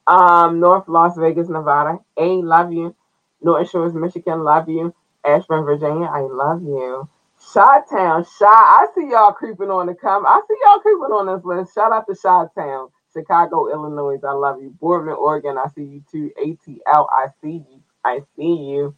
Um, 0.06 0.60
North 0.60 0.88
Las 0.88 1.16
Vegas, 1.18 1.48
Nevada, 1.48 1.98
A, 2.18 2.26
love 2.42 2.72
you. 2.72 2.94
North 3.42 3.70
Shores, 3.70 3.94
Michigan, 3.94 4.44
love 4.44 4.68
you. 4.68 4.94
Ashburn, 5.24 5.64
Virginia, 5.64 6.06
I 6.08 6.22
love 6.22 6.62
you. 6.62 7.08
Shot 7.52 7.88
Town, 7.90 8.24
Shot. 8.38 8.48
I 8.50 8.86
see 8.94 9.08
y'all 9.10 9.32
creeping 9.32 9.70
on 9.70 9.86
the 9.86 9.94
come. 9.94 10.26
I 10.26 10.40
see 10.48 10.56
y'all 10.64 10.80
creeping 10.80 11.12
on 11.12 11.26
this 11.26 11.44
list. 11.44 11.74
Shout 11.74 11.92
out 11.92 12.06
to 12.08 12.14
Shot 12.14 12.54
Town, 12.54 12.88
Chicago, 13.12 13.72
Illinois, 13.72 14.18
I 14.24 14.32
love 14.32 14.60
you. 14.62 14.70
Boardman, 14.80 15.14
Oregon, 15.14 15.58
I 15.58 15.68
see 15.74 15.84
you 15.84 16.04
too. 16.10 16.30
ATL, 16.42 17.06
I 17.10 17.26
see 17.42 17.64
you. 17.70 17.82
I 18.04 18.20
see 18.36 18.54
you. 18.54 18.96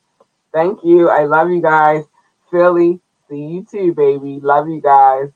Thank 0.53 0.85
you. 0.85 1.09
I 1.11 1.25
love 1.25 1.51
you 1.51 1.63
guys. 1.63 2.05
Philly. 2.51 3.01
See 3.29 3.37
you 3.39 3.67
too, 3.71 3.95
baby. 3.95 4.41
Love 4.43 4.69
you 4.69 4.81
guys. 4.81 5.29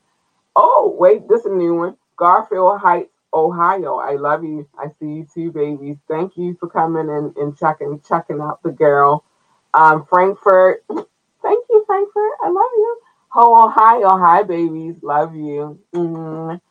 Oh, 0.55 0.95
wait, 0.99 1.27
this 1.29 1.41
is 1.41 1.47
a 1.47 1.55
new 1.55 1.75
one. 1.75 1.97
Garfield 2.17 2.79
Heights, 2.81 3.11
Ohio. 3.33 3.97
I 3.97 4.15
love 4.15 4.43
you. 4.43 4.67
I 4.77 4.87
see 4.99 5.07
you 5.07 5.27
too, 5.33 5.51
babies. 5.51 5.97
Thank 6.07 6.37
you 6.37 6.57
for 6.59 6.69
coming 6.69 7.09
and, 7.09 7.35
and 7.37 7.57
checking 7.57 8.01
checking 8.07 8.41
out 8.41 8.61
the 8.63 8.71
girl. 8.71 9.23
Um, 9.73 10.05
Frankfurt. 10.05 10.83
Thank 10.89 11.65
you, 11.69 11.83
Frankfurt. 11.87 12.33
I 12.43 12.49
love 12.49 12.71
you. 12.77 12.99
Oh, 13.37 13.67
Ohio. 13.67 14.09
Hi, 14.19 14.43
babies. 14.43 14.97
Love 15.03 15.35
you. 15.35 15.79
Mm. 15.95 16.61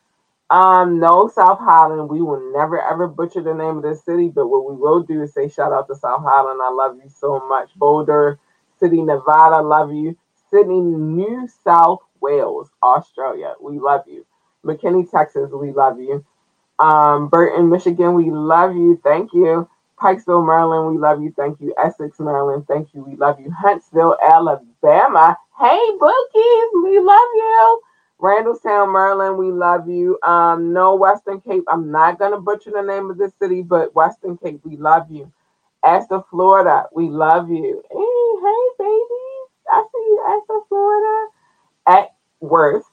Um, 0.50 1.00
no, 1.00 1.28
South 1.28 1.60
Highland. 1.60 2.10
We 2.10 2.22
will 2.22 2.52
never 2.52 2.80
ever 2.80 3.08
butcher 3.08 3.42
the 3.42 3.54
name 3.54 3.78
of 3.78 3.84
the 3.84 3.96
city, 3.96 4.28
but 4.28 4.48
what 4.48 4.70
we 4.70 4.76
will 4.76 5.02
do 5.02 5.22
is 5.22 5.34
say 5.34 5.48
shout 5.48 5.72
out 5.72 5.88
to 5.88 5.96
South 5.96 6.22
Highland. 6.24 6.60
I 6.62 6.70
love 6.70 6.96
you 7.02 7.10
so 7.10 7.40
much. 7.48 7.70
Boulder 7.76 8.38
City, 8.80 9.02
Nevada. 9.02 9.62
Love 9.62 9.92
you. 9.92 10.16
Sydney, 10.50 10.80
New 10.80 11.48
South 11.64 12.00
Wales, 12.20 12.70
Australia. 12.82 13.54
We 13.62 13.78
love 13.80 14.04
you. 14.08 14.26
McKinney, 14.64 15.10
Texas. 15.10 15.50
We 15.52 15.72
love 15.72 16.00
you. 16.00 16.24
Um, 16.78 17.28
Burton, 17.28 17.70
Michigan. 17.70 18.14
We 18.14 18.30
love 18.30 18.76
you. 18.76 19.00
Thank 19.04 19.32
you. 19.34 19.68
Pikesville, 20.00 20.46
Maryland. 20.46 20.92
We 20.92 20.98
love 20.98 21.22
you. 21.22 21.32
Thank 21.36 21.60
you. 21.60 21.74
Essex, 21.78 22.20
Maryland. 22.20 22.66
Thank 22.68 22.94
you. 22.94 23.04
We 23.04 23.16
love 23.16 23.40
you. 23.40 23.50
Huntsville, 23.52 24.16
Alabama. 24.22 25.36
Hey, 25.60 25.90
Bookies. 25.98 26.70
We 26.84 27.00
love 27.00 27.30
you. 27.34 27.80
Randallstown, 28.20 28.92
Maryland, 28.92 29.36
we 29.38 29.50
love 29.50 29.88
you. 29.88 30.18
Um, 30.22 30.72
no 30.72 30.94
Western 30.96 31.40
Cape. 31.42 31.64
I'm 31.68 31.90
not 31.90 32.18
gonna 32.18 32.40
butcher 32.40 32.70
the 32.72 32.82
name 32.82 33.10
of 33.10 33.18
the 33.18 33.30
city, 33.40 33.62
but 33.62 33.94
Western 33.94 34.38
Cape, 34.38 34.60
we 34.64 34.76
love 34.78 35.10
you. 35.10 35.30
Astor, 35.84 36.22
Florida, 36.30 36.86
we 36.94 37.08
love 37.10 37.50
you. 37.50 37.82
Hey, 37.90 37.98
hey, 38.42 38.68
baby. 38.78 39.24
I 39.70 39.84
see 39.92 39.98
you, 39.98 40.24
Astor, 40.28 40.60
Florida. 40.68 41.28
Acworth, 41.88 42.84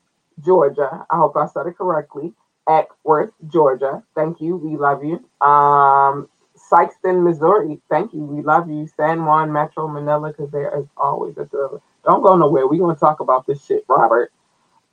Georgia. 0.45 1.05
I 1.09 1.17
hope 1.17 1.37
I 1.37 1.47
said 1.47 1.67
it 1.67 1.77
correctly. 1.77 2.33
Acworth, 2.67 3.31
Georgia. 3.47 4.03
Thank 4.15 4.41
you. 4.41 4.57
We 4.57 4.77
love 4.77 5.03
you. 5.03 5.23
Um, 5.45 6.29
Sikeston, 6.73 7.23
Missouri. 7.23 7.79
Thank 7.89 8.13
you. 8.13 8.25
We 8.25 8.41
love 8.41 8.69
you. 8.69 8.87
San 8.97 9.25
Juan, 9.25 9.53
Metro 9.53 9.87
Manila, 9.87 10.29
because 10.29 10.51
there 10.51 10.75
is 10.79 10.87
always 10.97 11.37
a 11.37 11.45
thriller. 11.45 11.81
Don't 12.03 12.23
go 12.23 12.35
nowhere. 12.35 12.67
We're 12.67 12.79
going 12.79 12.95
to 12.95 12.99
talk 12.99 13.19
about 13.19 13.45
this 13.45 13.63
shit, 13.63 13.85
Robert. 13.87 14.31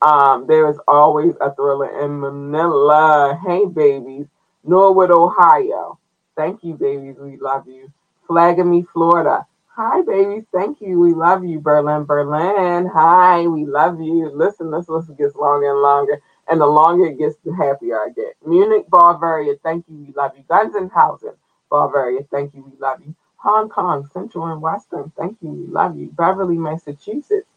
Um, 0.02 0.46
there 0.46 0.68
is 0.68 0.78
always 0.86 1.34
a 1.40 1.54
thriller 1.54 2.04
in 2.04 2.20
Manila. 2.20 3.40
Hey, 3.46 3.64
babies. 3.66 4.26
Norwood, 4.64 5.10
Ohio. 5.10 5.98
Thank 6.36 6.62
you, 6.62 6.74
babies. 6.74 7.16
We 7.18 7.38
love 7.38 7.66
you. 7.66 7.90
Flagami, 8.28 8.86
Florida. 8.92 9.46
Hi, 9.68 10.02
babies. 10.02 10.44
Thank 10.52 10.80
you. 10.82 11.00
We 11.00 11.14
love 11.14 11.44
you. 11.44 11.60
Berlin, 11.60 12.04
Berlin. 12.04 12.86
Hi, 12.92 13.46
we 13.46 13.64
love 13.64 14.00
you. 14.00 14.30
Listen, 14.34 14.70
this 14.70 14.88
list 14.88 15.16
gets 15.16 15.34
longer 15.34 15.70
and 15.70 15.80
longer. 15.80 16.20
And 16.48 16.60
the 16.60 16.66
longer 16.66 17.06
it 17.06 17.18
gets, 17.18 17.36
the 17.44 17.54
happier 17.54 17.96
I 17.96 18.10
get. 18.14 18.36
Munich, 18.46 18.86
Bavaria. 18.90 19.54
Thank 19.62 19.86
you. 19.88 19.96
We 19.96 20.12
love 20.14 20.32
you. 20.36 20.44
Gunzenhausen, 20.50 21.34
Bavaria. 21.70 22.20
Thank 22.30 22.54
you. 22.54 22.62
We 22.62 22.78
love 22.78 23.00
you. 23.04 23.14
Hong 23.36 23.68
Kong, 23.68 24.08
Central 24.12 24.46
and 24.46 24.60
Western. 24.60 25.12
Thank 25.16 25.38
you. 25.42 25.50
We 25.50 25.66
love 25.66 25.96
you. 25.98 26.08
Beverly, 26.08 26.58
Massachusetts. 26.58 27.48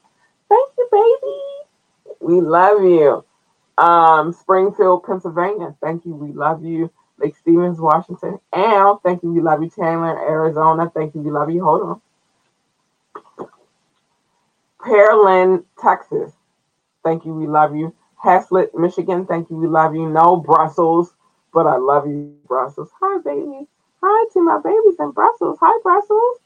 Thank 0.50 0.70
you, 0.78 0.88
baby. 0.92 2.16
We 2.22 2.42
love 2.42 2.84
you. 2.84 3.26
Um, 3.78 4.32
Springfield, 4.34 5.04
Pennsylvania. 5.04 5.76
Thank 5.82 6.06
you. 6.06 6.14
We 6.14 6.32
love 6.32 6.64
you. 6.64 6.92
Lake 7.20 7.36
Stevens, 7.36 7.80
Washington. 7.80 8.40
and 8.54 8.98
thank 9.04 9.24
you. 9.24 9.32
We 9.32 9.42
love 9.42 9.62
you. 9.64 9.70
Chandler, 9.70 10.18
Arizona. 10.20 10.92
Thank 10.94 11.16
you. 11.16 11.22
We 11.22 11.32
love 11.32 11.50
you. 11.50 11.64
Hold 11.64 11.82
on. 11.82 12.02
Pearland, 14.82 15.64
Texas. 15.82 16.32
Thank 17.04 17.26
you. 17.26 17.34
We 17.34 17.48
love 17.48 17.76
you. 17.76 17.94
Haslett, 18.24 18.74
Michigan. 18.76 19.26
Thank 19.26 19.50
you. 19.50 19.58
We 19.58 19.68
love 19.68 19.96
you. 19.96 20.10
No 20.10 20.38
Brussels, 20.38 21.14
but 21.54 21.68
I 21.68 21.78
love 21.78 22.08
you, 22.08 22.36
Brussels. 22.48 22.90
Hi, 23.02 23.20
baby. 23.22 23.68
Hi 24.06 24.28
to 24.34 24.42
my 24.42 24.60
babies 24.60 24.98
in 25.00 25.12
Brussels. 25.12 25.58
Hi, 25.62 25.80
Brussels. 25.82 26.40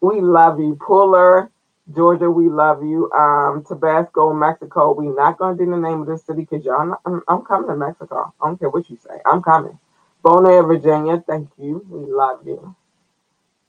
We 0.00 0.20
love 0.22 0.60
you. 0.60 0.76
Pooler, 0.76 1.50
Georgia, 1.94 2.30
we 2.30 2.48
love 2.48 2.82
you. 2.82 3.12
Um, 3.12 3.64
Tabasco, 3.68 4.32
Mexico. 4.32 4.94
We 4.94 5.08
not 5.08 5.38
gonna 5.38 5.56
do 5.58 5.66
the 5.70 5.76
name 5.76 6.02
of 6.02 6.06
the 6.08 6.18
city 6.18 6.42
because 6.42 6.64
y'all. 6.64 6.86
Not, 6.86 7.00
I'm, 7.06 7.22
I'm 7.28 7.42
coming 7.42 7.68
to 7.68 7.76
Mexico. 7.76 8.32
I 8.42 8.46
don't 8.46 8.58
care 8.58 8.70
what 8.70 8.90
you 8.90 8.98
say. 8.98 9.16
I'm 9.26 9.42
coming. 9.42 9.78
Bonaire, 10.24 10.66
Virginia. 10.66 11.22
Thank 11.26 11.50
you. 11.58 11.84
We 11.90 12.10
love 12.12 12.46
you. 12.46 12.74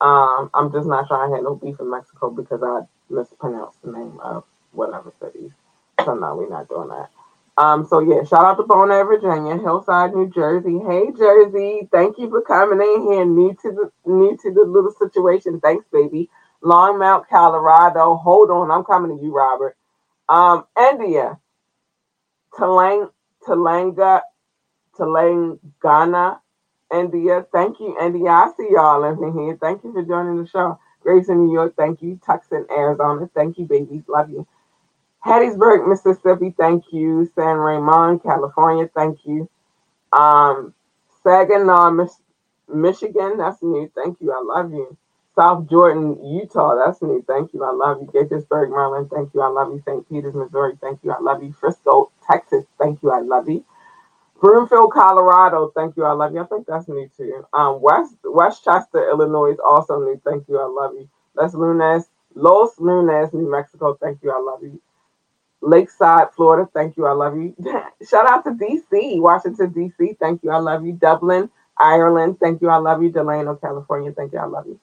Um, 0.02 0.52
I'm 0.54 0.72
just 0.72 0.88
not 0.88 1.08
trying 1.08 1.32
to 1.32 1.36
have 1.36 1.44
no 1.44 1.56
beef 1.56 1.80
in 1.80 1.90
Mexico 1.92 2.32
because 2.32 2.64
I 2.64 2.82
mispronounced 3.14 3.82
the 3.84 3.92
name 3.92 4.20
of 4.22 4.46
whatever 4.72 5.14
cities. 5.22 5.52
So 6.06 6.16
no, 6.16 6.36
we're 6.36 6.50
not 6.50 6.70
doing 6.70 6.90
that. 6.90 7.10
Um, 7.58 7.86
so 7.88 8.00
yeah, 8.02 8.24
shout 8.24 8.46
out 8.46 8.56
to 8.58 8.64
Bonaire, 8.64 9.06
Virginia, 9.08 9.58
Hillside, 9.58 10.14
New 10.16 10.30
Jersey. 10.30 10.80
Hey 10.86 11.12
Jersey, 11.18 11.88
thank 11.92 12.18
you 12.18 12.30
for 12.30 12.42
coming 12.42 12.82
in 12.82 13.04
here. 13.12 13.26
New 13.26 13.54
to 13.64 13.72
the 13.72 13.92
new 14.12 14.38
to 14.44 14.52
the 14.54 14.64
little 14.64 14.92
situation. 14.92 15.60
Thanks, 15.62 15.86
baby. 15.92 16.30
Longmont, 16.64 17.28
Colorado. 17.30 18.16
Hold 18.16 18.52
on, 18.52 18.72
I'm 18.72 18.84
coming 18.84 19.18
to 19.18 19.24
you, 19.24 19.34
Robert. 19.36 19.78
Um, 20.30 20.66
India, 20.80 21.40
Talang, 22.54 23.12
Talanga, 23.48 24.22
Tulane, 24.98 25.60
Ghana, 25.82 26.42
India. 26.94 27.46
Thank 27.54 27.80
you, 27.80 27.98
India. 28.02 28.30
I 28.30 28.52
see 28.58 28.70
y'all 28.72 29.04
in 29.06 29.18
here. 29.40 29.58
Thank 29.62 29.84
you 29.84 29.94
for 29.94 30.04
joining 30.04 30.42
the 30.44 30.50
show. 30.50 30.80
Grace 31.02 31.30
in 31.30 31.46
New 31.48 31.54
York. 31.54 31.76
Thank 31.78 32.02
you. 32.02 32.20
Tucson, 32.26 32.66
Arizona. 32.72 33.30
Thank 33.36 33.58
you, 33.58 33.66
babies. 33.66 34.04
Love 34.08 34.30
you. 34.30 34.48
Hattiesburg, 35.26 35.88
Mississippi. 35.90 36.56
Thank 36.58 36.86
you. 36.94 37.32
San 37.36 37.58
Ramon, 37.58 38.20
California. 38.20 38.90
Thank 38.96 39.20
you. 39.26 39.50
Um, 40.14 40.74
Saginaw, 41.24 41.92
Mich- 41.92 42.22
Michigan. 42.74 43.38
That's 43.38 43.62
new. 43.64 43.92
Thank 43.96 44.22
you. 44.22 44.34
I 44.34 44.42
love 44.42 44.72
you. 44.74 44.98
South 45.36 45.70
Jordan, 45.70 46.24
Utah. 46.26 46.76
That's 46.76 47.02
new. 47.02 47.24
Thank 47.28 47.54
you. 47.54 47.64
I 47.64 47.72
love 47.72 48.02
you. 48.02 48.08
Gaithersburg, 48.08 48.70
Maryland. 48.72 49.10
Thank 49.14 49.34
you. 49.34 49.42
I 49.42 49.48
love 49.50 49.74
you. 49.74 49.82
St. 49.86 50.08
Peters, 50.10 50.36
Missouri. 50.36 50.78
Thank 50.82 51.02
you. 51.04 51.12
I 51.12 51.20
love 51.22 51.44
you. 51.44 51.54
Frisco, 51.54 52.12
Texas. 52.30 52.66
Thank 52.80 53.04
you. 53.04 53.12
I 53.12 53.22
love 53.22 53.50
you. 53.50 53.64
Broomfield, 54.42 54.94
Colorado. 54.94 55.72
Thank 55.76 55.98
you. 55.98 56.06
I 56.06 56.14
love 56.14 56.34
you. 56.34 56.42
I 56.42 56.46
think 56.46 56.68
that's 56.68 56.88
new 56.88 57.10
too. 57.18 57.46
Um, 57.54 57.82
West 57.82 58.16
Westchester, 58.24 59.10
Illinois 59.10 59.52
is 59.54 59.60
also 59.66 60.00
new. 60.00 60.22
Thank 60.26 60.48
you. 60.50 60.60
I 60.60 60.66
love 60.66 60.94
you. 60.96 61.10
Los 61.36 61.56
Lunas, 61.56 62.10
Los 62.36 62.80
Lunas, 62.80 63.34
New 63.34 63.50
Mexico. 63.52 63.98
Thank 64.02 64.24
you. 64.24 64.32
I 64.32 64.40
love 64.42 64.64
you. 64.64 64.82
Lakeside, 65.66 66.28
Florida. 66.36 66.70
Thank 66.74 66.98
you. 66.98 67.08
I 67.08 67.14
love 67.14 67.36
you. 67.38 67.56
Shout 68.10 68.30
out 68.30 68.46
to 68.46 68.52
DC, 68.52 69.22
Washington, 69.22 69.72
DC. 69.72 70.18
Thank 70.20 70.44
you. 70.44 70.52
I 70.52 70.60
love 70.60 70.86
you. 70.86 70.94
Dublin, 70.94 71.50
Ireland. 71.78 72.38
Thank 72.42 72.62
you. 72.62 72.70
I 72.70 72.78
love 72.78 73.04
you. 73.04 73.12
Delano, 73.12 73.56
California. 73.56 74.14
Thank 74.14 74.34
you. 74.34 74.40
I 74.40 74.46
love 74.46 74.68
you. 74.68 74.80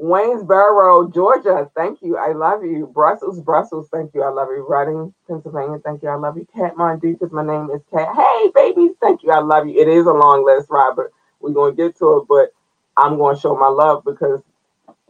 Waynesboro, 0.00 1.14
Georgia. 1.14 1.70
Thank 1.76 2.02
you. 2.02 2.18
I 2.18 2.32
love 2.32 2.64
you. 2.64 2.88
Brussels, 2.92 3.40
Brussels. 3.40 3.88
Thank 3.92 4.14
you. 4.14 4.24
I 4.24 4.30
love 4.30 4.48
you. 4.50 4.66
Reading, 4.68 5.14
Pennsylvania. 5.28 5.78
Thank 5.84 6.02
you. 6.02 6.10
I 6.10 6.16
love 6.16 6.36
you. 6.36 6.46
Katmandu, 6.56 7.02
because 7.18 7.32
my 7.32 7.44
name 7.46 7.70
is 7.70 7.82
Kat. 7.92 8.08
Hey, 8.16 8.50
babies. 8.54 8.92
Thank 9.00 9.22
you. 9.22 9.30
I 9.32 9.40
love 9.40 9.68
you. 9.68 9.80
It 9.80 9.88
is 9.88 10.06
a 10.06 10.12
long 10.12 10.44
list, 10.44 10.68
Robert. 10.70 11.12
We're 11.40 11.52
going 11.52 11.76
to 11.76 11.82
get 11.82 11.96
to 11.98 12.18
it, 12.18 12.24
but 12.28 12.52
I'm 12.96 13.18
going 13.18 13.36
to 13.36 13.40
show 13.40 13.56
my 13.56 13.68
love 13.68 14.04
because, 14.04 14.40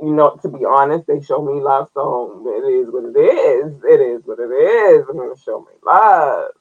you 0.00 0.14
know, 0.14 0.38
to 0.42 0.48
be 0.48 0.64
honest, 0.64 1.06
they 1.06 1.20
show 1.20 1.42
me 1.42 1.60
love. 1.60 1.88
So 1.94 2.42
it 2.46 2.66
is 2.68 2.92
what 2.92 3.04
it 3.04 3.18
is. 3.18 3.74
It 3.84 4.00
is 4.00 4.22
what 4.26 4.38
it 4.40 4.52
is. 4.52 5.06
I'm 5.08 5.16
to 5.16 5.36
show 5.42 5.60
me 5.60 5.72
love. 5.86 6.52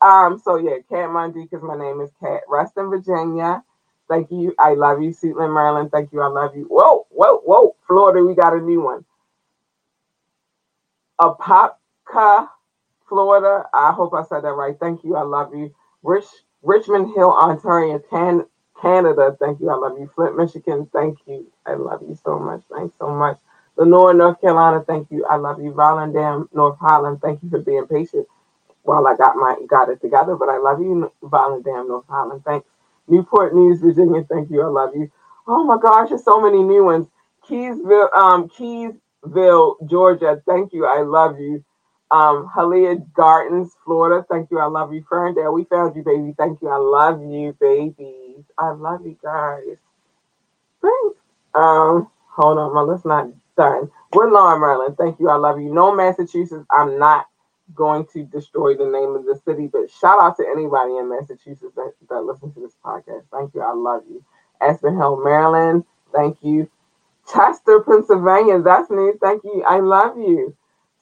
Um, 0.00 0.38
so 0.38 0.56
yeah, 0.56 0.78
Katmandu, 0.90 1.48
because 1.50 1.62
my 1.64 1.76
name 1.76 2.00
is 2.00 2.10
Cat. 2.20 2.42
Reston, 2.48 2.90
Virginia. 2.90 3.62
Thank 4.08 4.30
you. 4.30 4.54
I 4.58 4.74
love 4.74 5.02
you. 5.02 5.10
Seatland, 5.10 5.54
Maryland. 5.54 5.90
Thank 5.92 6.12
you. 6.12 6.22
I 6.22 6.28
love 6.28 6.56
you. 6.56 6.64
Whoa, 6.64 7.06
whoa, 7.10 7.38
whoa. 7.38 7.76
Florida, 7.86 8.24
we 8.24 8.34
got 8.34 8.54
a 8.54 8.60
new 8.60 8.82
one. 8.82 9.04
Apopka, 11.20 12.48
Florida. 13.08 13.64
I 13.74 13.92
hope 13.92 14.14
I 14.14 14.24
said 14.24 14.42
that 14.44 14.52
right. 14.52 14.76
Thank 14.80 15.04
you. 15.04 15.16
I 15.16 15.22
love 15.22 15.54
you. 15.54 15.74
Rich, 16.02 16.26
Richmond 16.62 17.14
Hill, 17.14 17.30
Ontario, 17.32 18.00
Can, 18.10 18.46
Canada. 18.80 19.36
Thank 19.40 19.60
you. 19.60 19.70
I 19.70 19.76
love 19.76 19.98
you. 19.98 20.10
Flint, 20.14 20.36
Michigan. 20.36 20.88
Thank 20.92 21.18
you. 21.26 21.46
I 21.66 21.74
love 21.74 22.02
you 22.02 22.18
so 22.24 22.38
much. 22.38 22.62
Thanks 22.74 22.94
so 22.98 23.10
much. 23.10 23.38
Lenoir, 23.76 24.14
North 24.14 24.40
Carolina. 24.40 24.84
Thank 24.86 25.10
you. 25.10 25.24
I 25.26 25.36
love 25.36 25.62
you. 25.62 25.72
Volendam, 25.72 26.48
North 26.54 26.78
Holland. 26.78 27.20
Thank 27.22 27.42
you 27.42 27.50
for 27.50 27.60
being 27.60 27.86
patient 27.86 28.26
while 28.82 29.06
I 29.06 29.16
got 29.16 29.36
my 29.36 29.56
got 29.68 29.88
it 29.90 30.00
together. 30.00 30.36
But 30.36 30.48
I 30.48 30.58
love 30.58 30.80
you, 30.80 31.12
Volendam, 31.22 31.88
North 31.88 32.06
Holland. 32.08 32.42
Thanks. 32.44 32.66
Newport 33.08 33.54
News, 33.54 33.80
Virginia. 33.80 34.24
Thank 34.24 34.50
you. 34.50 34.62
I 34.62 34.68
love 34.68 34.90
you. 34.94 35.10
Oh 35.46 35.64
my 35.64 35.78
gosh, 35.80 36.10
there's 36.10 36.24
so 36.24 36.40
many 36.40 36.62
new 36.62 36.84
ones. 36.84 37.08
Keysville, 37.48 38.14
um, 38.16 38.48
Keysville, 38.48 39.76
Georgia. 39.88 40.42
Thank 40.46 40.72
you. 40.72 40.86
I 40.86 41.02
love 41.02 41.38
you. 41.40 41.64
Um, 42.10 42.50
Hialeah 42.54 43.12
Gardens, 43.14 43.76
Florida. 43.84 44.26
Thank 44.30 44.50
you. 44.50 44.58
I 44.58 44.66
love 44.66 44.92
you. 44.92 45.04
Ferndale, 45.08 45.52
we 45.52 45.64
found 45.64 45.96
you, 45.96 46.02
baby. 46.02 46.34
Thank 46.38 46.62
you. 46.62 46.68
I 46.68 46.76
love 46.76 47.22
you, 47.22 47.56
babies. 47.60 48.44
I 48.58 48.70
love 48.70 49.06
you 49.06 49.16
guys. 49.22 49.76
Thanks. 50.82 51.18
Um, 51.54 52.08
hold 52.28 52.58
on, 52.58 52.74
my 52.74 52.82
list 52.82 53.06
not 53.06 53.28
done. 53.56 53.90
Woodlawn, 54.12 54.60
Maryland. 54.60 54.96
Thank 54.98 55.20
you. 55.20 55.28
I 55.30 55.36
love 55.36 55.60
you. 55.60 55.72
No, 55.72 55.94
Massachusetts. 55.94 56.66
I'm 56.70 56.98
not 56.98 57.26
going 57.74 58.06
to 58.12 58.24
destroy 58.24 58.76
the 58.76 58.86
name 58.86 59.14
of 59.14 59.24
the 59.24 59.40
city, 59.44 59.68
but 59.68 59.90
shout 59.90 60.22
out 60.22 60.36
to 60.38 60.46
anybody 60.48 60.96
in 60.96 61.08
Massachusetts 61.08 61.74
that, 61.76 61.92
that 62.08 62.22
listens 62.22 62.54
to 62.54 62.60
this 62.60 62.76
podcast. 62.84 63.24
Thank 63.32 63.54
you. 63.54 63.60
I 63.62 63.72
love 63.74 64.02
you. 64.10 64.24
Aspen 64.60 64.96
Hill, 64.96 65.22
Maryland. 65.22 65.84
Thank 66.12 66.38
you. 66.42 66.70
Chester, 67.32 67.80
Pennsylvania. 67.80 68.60
That's 68.60 68.90
me. 68.90 69.12
Thank 69.22 69.44
you. 69.44 69.64
I 69.68 69.80
love 69.80 70.18
you. 70.18 70.56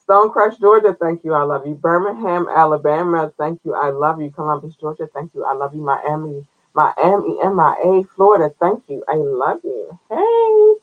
Stonecrest, 0.08 0.60
Georgia. 0.60 0.96
Thank 1.00 1.24
you. 1.24 1.34
I 1.34 1.44
love 1.44 1.66
you. 1.66 1.74
Birmingham, 1.74 2.48
Alabama. 2.48 3.32
Thank 3.38 3.60
you. 3.64 3.74
I 3.74 3.90
love 3.90 4.20
you. 4.20 4.30
Columbus, 4.30 4.76
Georgia. 4.80 5.08
Thank 5.14 5.34
you. 5.34 5.44
I 5.44 5.54
love 5.54 5.74
you. 5.74 5.82
Miami, 5.82 6.46
Miami, 6.74 7.38
MIA, 7.44 8.04
Florida. 8.16 8.54
Thank 8.60 8.84
you. 8.88 9.04
I 9.08 9.14
love 9.16 9.60
you. 9.64 9.98
Hey. 10.10 10.76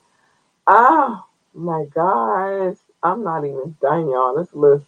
Oh 0.67 1.25
my 1.53 1.85
gosh. 1.93 2.77
I'm 3.03 3.23
not 3.23 3.45
even 3.45 3.75
done, 3.81 4.09
y'all. 4.09 4.35
This 4.37 4.53
list 4.53 4.85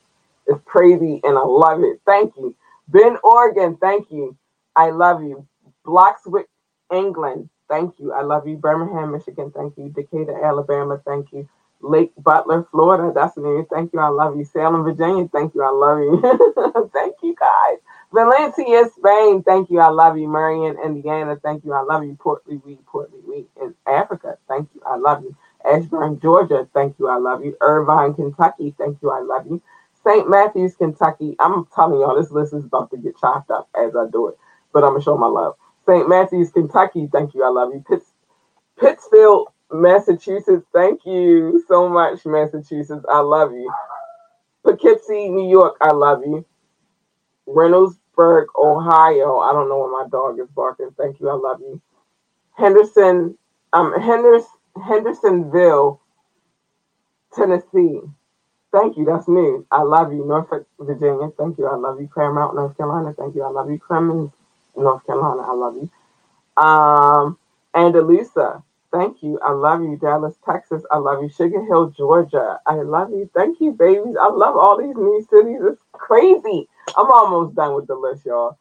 is 0.47 0.57
crazy 0.65 1.19
and 1.23 1.37
I 1.37 1.43
love 1.43 1.83
it. 1.83 2.01
Thank 2.05 2.35
you. 2.37 2.55
Bend, 2.87 3.17
Oregon. 3.23 3.77
Thank 3.81 4.11
you. 4.11 4.37
I 4.75 4.91
love 4.91 5.21
you. 5.23 5.45
Bloxwich, 5.85 6.45
England. 6.93 7.49
Thank 7.69 7.99
you. 7.99 8.13
I 8.13 8.21
love 8.23 8.47
you. 8.47 8.57
Birmingham, 8.57 9.11
Michigan. 9.11 9.51
Thank 9.55 9.77
you. 9.77 9.89
Decatur, 9.89 10.43
Alabama. 10.45 11.01
Thank 11.05 11.33
you. 11.33 11.49
Lake 11.81 12.13
Butler, 12.17 12.67
Florida. 12.71 13.11
That's 13.13 13.37
me. 13.37 13.63
Thank 13.71 13.93
you. 13.93 13.99
I 13.99 14.09
love 14.09 14.37
you. 14.37 14.45
Salem, 14.45 14.83
Virginia. 14.83 15.27
Thank 15.31 15.55
you. 15.55 15.63
I 15.63 15.71
love 15.71 15.99
you. 15.99 16.89
thank 16.93 17.15
you, 17.23 17.35
guys. 17.39 17.79
Valencia, 18.13 18.89
Spain. 18.97 19.43
Thank 19.43 19.69
you. 19.69 19.79
I 19.79 19.89
love 19.89 20.17
you. 20.17 20.27
Marion, 20.27 20.77
Indiana. 20.83 21.37
Thank 21.43 21.65
you. 21.65 21.73
I 21.73 21.81
love 21.83 22.03
you. 22.03 22.17
Port 22.19 22.43
Louis, 22.47 22.79
Port 22.87 23.11
Louis 23.25 23.47
in 23.61 23.75
Africa. 23.87 24.37
Thank 24.47 24.69
you. 24.75 24.81
I 24.85 24.97
love 24.97 25.23
you. 25.23 25.35
Ashburn, 25.65 26.19
Georgia. 26.19 26.67
Thank 26.73 26.99
you. 26.99 27.09
I 27.09 27.17
love 27.17 27.43
you. 27.45 27.55
Irvine, 27.61 28.13
Kentucky. 28.13 28.73
Thank 28.77 28.99
you. 29.01 29.11
I 29.11 29.21
love 29.21 29.45
you. 29.47 29.61
St. 30.03 30.29
Matthews, 30.29 30.75
Kentucky. 30.75 31.35
I'm 31.39 31.67
telling 31.75 31.99
y'all, 31.99 32.15
this 32.19 32.31
list 32.31 32.53
is 32.53 32.65
about 32.65 32.91
to 32.91 32.97
get 32.97 33.17
chopped 33.19 33.51
up 33.51 33.69
as 33.75 33.95
I 33.95 34.07
do 34.11 34.27
it, 34.29 34.37
but 34.73 34.83
I'm 34.83 34.91
gonna 34.91 35.03
show 35.03 35.17
my 35.17 35.27
love. 35.27 35.55
St. 35.85 36.07
Matthews, 36.09 36.51
Kentucky. 36.51 37.09
Thank 37.11 37.33
you. 37.35 37.43
I 37.43 37.49
love 37.49 37.73
you. 37.73 37.83
Pitts, 37.87 38.05
Pittsfield, 38.79 39.49
Massachusetts. 39.71 40.65
Thank 40.73 41.05
you 41.05 41.63
so 41.67 41.89
much, 41.89 42.25
Massachusetts. 42.25 43.05
I 43.11 43.19
love 43.19 43.53
you. 43.53 43.71
Poughkeepsie, 44.65 45.29
New 45.29 45.49
York. 45.49 45.77
I 45.81 45.91
love 45.93 46.21
you. 46.25 46.45
Reynoldsburg, 47.47 48.47
Ohio. 48.57 49.39
I 49.39 49.53
don't 49.53 49.69
know 49.69 49.79
where 49.79 49.91
my 50.03 50.09
dog 50.09 50.39
is 50.39 50.49
barking. 50.55 50.91
Thank 50.97 51.19
you. 51.19 51.29
I 51.29 51.35
love 51.35 51.61
you. 51.61 51.81
Henderson, 52.57 53.37
um, 53.73 53.93
Henderson, 53.99 54.49
Hendersonville, 54.85 56.01
Tennessee. 57.33 58.01
Thank 58.73 58.97
you. 58.97 59.05
That's 59.05 59.27
me. 59.27 59.59
I 59.71 59.83
love 59.83 60.13
you. 60.13 60.25
Norfolk, 60.25 60.67
Virginia. 60.79 61.29
Thank 61.37 61.57
you. 61.59 61.67
I 61.67 61.75
love 61.75 62.01
you. 62.01 62.09
Claremont, 62.13 62.55
North 62.55 62.77
Carolina. 62.77 63.13
Thank 63.17 63.35
you. 63.35 63.43
I 63.43 63.49
love 63.49 63.69
you. 63.71 63.79
Clemmons, 63.79 64.31
North 64.77 65.05
Carolina. 65.07 65.43
I 65.43 65.53
love 65.53 65.75
you. 65.77 65.89
Um, 66.63 67.39
Andalusia. 67.75 68.63
Thank 68.97 69.23
you. 69.23 69.39
I 69.45 69.51
love 69.53 69.81
you. 69.83 69.97
Dallas, 70.01 70.35
Texas. 70.45 70.83
I 70.91 70.97
love 70.97 71.23
you. 71.23 71.29
Sugar 71.29 71.63
Hill, 71.65 71.91
Georgia. 71.97 72.59
I 72.67 72.75
love 72.75 73.11
you. 73.11 73.29
Thank 73.35 73.61
you, 73.61 73.73
babies. 73.73 74.15
I 74.21 74.29
love 74.29 74.57
all 74.57 74.77
these 74.79 74.95
new 74.95 75.25
cities. 75.29 75.59
It's 75.63 75.83
crazy. 75.93 76.67
I'm 76.97 77.11
almost 77.11 77.55
done 77.55 77.75
with 77.75 77.87
the 77.87 77.95
list, 77.95 78.25
y'all. 78.25 78.57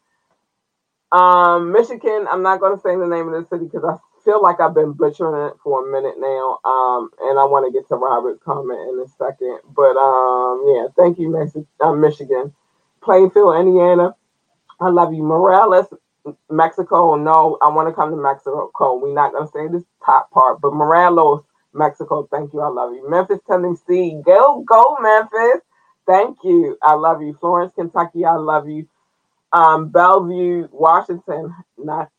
Um, 1.13 1.73
Michigan. 1.73 2.27
I'm 2.31 2.43
not 2.43 2.61
going 2.61 2.77
to 2.77 2.83
say 2.83 2.97
the 2.97 3.07
name 3.07 3.33
of 3.33 3.35
the 3.43 3.49
city 3.49 3.67
because 3.67 3.85
I 3.85 3.97
feel 4.25 4.43
like 4.43 4.61
I've 4.61 4.75
been 4.75 4.93
butchering 4.93 5.49
it 5.49 5.55
for 5.65 5.89
a 5.89 5.93
minute 5.93 6.17
now. 6.19 6.59
Um, 6.65 7.11
and 7.23 7.39
I 7.39 7.45
want 7.45 7.67
to 7.67 7.73
get 7.79 7.89
to 7.89 7.97
Robert's 7.97 8.43
comment 8.45 8.81
in 8.91 9.01
a 9.01 9.09
second. 9.19 9.61
But 9.77 9.97
um, 9.97 10.65
yeah, 10.69 10.89
thank 10.99 11.19
you, 11.19 11.35
uh, 11.81 11.93
Michigan. 11.95 12.55
Plainfield, 13.03 13.57
Indiana. 13.61 14.15
I 14.81 14.91
love 14.91 15.15
you. 15.15 15.23
Morales, 15.23 15.87
Mexico. 16.51 17.17
No, 17.17 17.59
I 17.63 17.69
want 17.71 17.89
to 17.89 17.95
come 17.95 18.11
to 18.11 18.17
Mexico. 18.17 18.71
We're 18.99 19.15
not 19.15 19.33
going 19.33 19.47
to 19.47 19.53
say 19.53 19.69
this 19.69 19.85
top 20.05 20.31
part, 20.33 20.61
but 20.61 20.75
Morelos, 20.75 21.43
Mexico. 21.75 22.29
Thank 22.33 22.53
you. 22.55 22.61
I 22.61 22.69
love 22.69 22.95
you. 22.95 23.09
Memphis, 23.11 23.41
Tennessee. 23.51 24.21
Go, 24.25 24.63
go, 24.67 24.97
Memphis. 25.01 25.63
Thank 26.07 26.39
you. 26.45 26.79
I 26.83 26.95
love 26.95 27.23
you. 27.23 27.37
Florence, 27.41 27.73
Kentucky. 27.75 28.25
I 28.25 28.37
love 28.37 28.69
you. 28.69 28.89
Um, 29.53 29.89
Bellevue, 29.91 30.69
Washington. 30.73 31.55
Not 31.79 32.11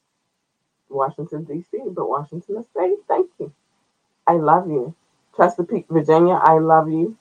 Washington, 0.89 1.45
D.C., 1.45 1.79
but 1.91 2.09
Washington 2.09 2.65
State. 2.71 2.97
Thank 3.07 3.29
you. 3.39 3.53
I 4.27 4.33
love 4.33 4.67
you. 4.67 4.95
Chesapeake, 5.37 5.87
Virginia. 5.89 6.39
I 6.41 6.59
love 6.59 6.89
you. 6.89 7.17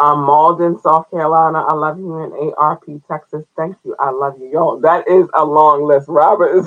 Um, 0.00 0.26
Mauldin, 0.26 0.82
South 0.82 1.10
Carolina. 1.10 1.60
I 1.68 1.74
love 1.74 1.98
you. 1.98 2.16
And 2.24 2.54
ARP, 2.58 2.84
Texas. 3.08 3.44
Thank 3.56 3.76
you. 3.84 3.96
I 4.00 4.10
love 4.10 4.34
you. 4.40 4.50
Y'all, 4.52 4.80
that 4.80 5.08
is 5.08 5.28
a 5.34 5.44
long 5.44 5.84
list. 5.84 6.08
Robert 6.08 6.58
is, 6.58 6.66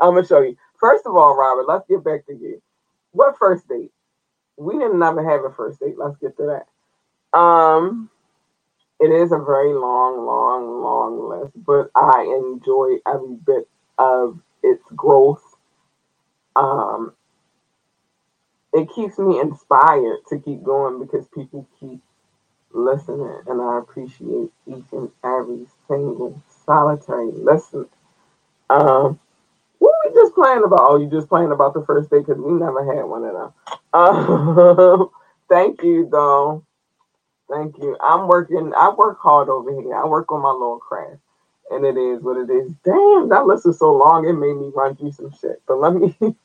I'm 0.00 0.12
going 0.14 0.24
to 0.24 0.28
show 0.28 0.42
you. 0.42 0.56
First 0.80 1.06
of 1.06 1.16
all, 1.16 1.36
Robert, 1.36 1.66
let's 1.68 1.86
get 1.88 2.04
back 2.04 2.26
to 2.28 2.34
you. 2.34 2.62
What 3.12 3.38
first 3.38 3.68
date? 3.68 3.92
We 4.58 4.74
didn't 4.78 5.00
never 5.00 5.28
have 5.28 5.44
a 5.44 5.54
first 5.54 5.80
date. 5.80 5.96
Let's 5.98 6.18
get 6.18 6.36
to 6.38 6.60
that. 7.34 7.38
Um, 7.38 8.10
it 9.00 9.10
is 9.10 9.32
a 9.32 9.38
very 9.38 9.74
long, 9.74 10.24
long, 10.26 10.82
long 10.82 11.28
list, 11.28 11.52
but 11.66 11.90
I 11.96 12.22
enjoy 12.22 12.96
every 13.06 13.36
bit 13.46 13.68
of 13.98 14.40
its 14.62 14.84
growth. 14.96 15.42
Um, 16.56 17.12
it 18.72 18.88
keeps 18.94 19.18
me 19.18 19.40
inspired 19.40 20.20
to 20.30 20.38
keep 20.40 20.62
going 20.64 21.00
because 21.00 21.26
people 21.34 21.68
keep 21.80 22.00
listening, 22.74 23.40
and 23.46 23.62
I 23.62 23.78
appreciate 23.78 24.50
each 24.66 24.86
and 24.92 25.10
every 25.24 25.66
single 25.88 26.42
solitary 26.66 27.32
listen. 27.32 27.86
Um, 28.70 29.20
what 29.78 29.94
we 30.06 30.14
just 30.14 30.34
playing 30.34 30.64
about? 30.64 30.80
Oh, 30.82 30.96
you 30.96 31.10
just 31.10 31.28
playing 31.28 31.52
about 31.52 31.74
the 31.74 31.84
first 31.84 32.10
day 32.10 32.20
because 32.20 32.38
we 32.38 32.52
never 32.52 32.84
had 32.94 33.04
one 33.04 33.24
of 33.24 33.34
them. 33.34 33.52
Um, 33.94 35.10
thank 35.48 35.82
you, 35.82 36.08
though. 36.10 36.64
Thank 37.50 37.78
you. 37.78 37.96
I'm 38.00 38.28
working. 38.28 38.72
I 38.76 38.90
work 38.90 39.20
hard 39.20 39.48
over 39.50 39.70
here. 39.80 39.94
I 39.94 40.06
work 40.06 40.32
on 40.32 40.42
my 40.42 40.50
little 40.52 40.78
craft, 40.78 41.20
and 41.70 41.84
it 41.86 41.96
is 41.96 42.22
what 42.22 42.38
it 42.38 42.50
is. 42.50 42.72
Damn, 42.84 43.28
that 43.30 43.46
list 43.46 43.66
is 43.66 43.78
so 43.78 43.92
long. 43.92 44.26
It 44.28 44.34
made 44.34 44.56
me 44.56 44.72
run 44.74 44.96
through 44.96 45.12
some 45.12 45.32
shit. 45.40 45.62
But 45.68 45.78
let 45.80 45.94
me. 45.94 46.16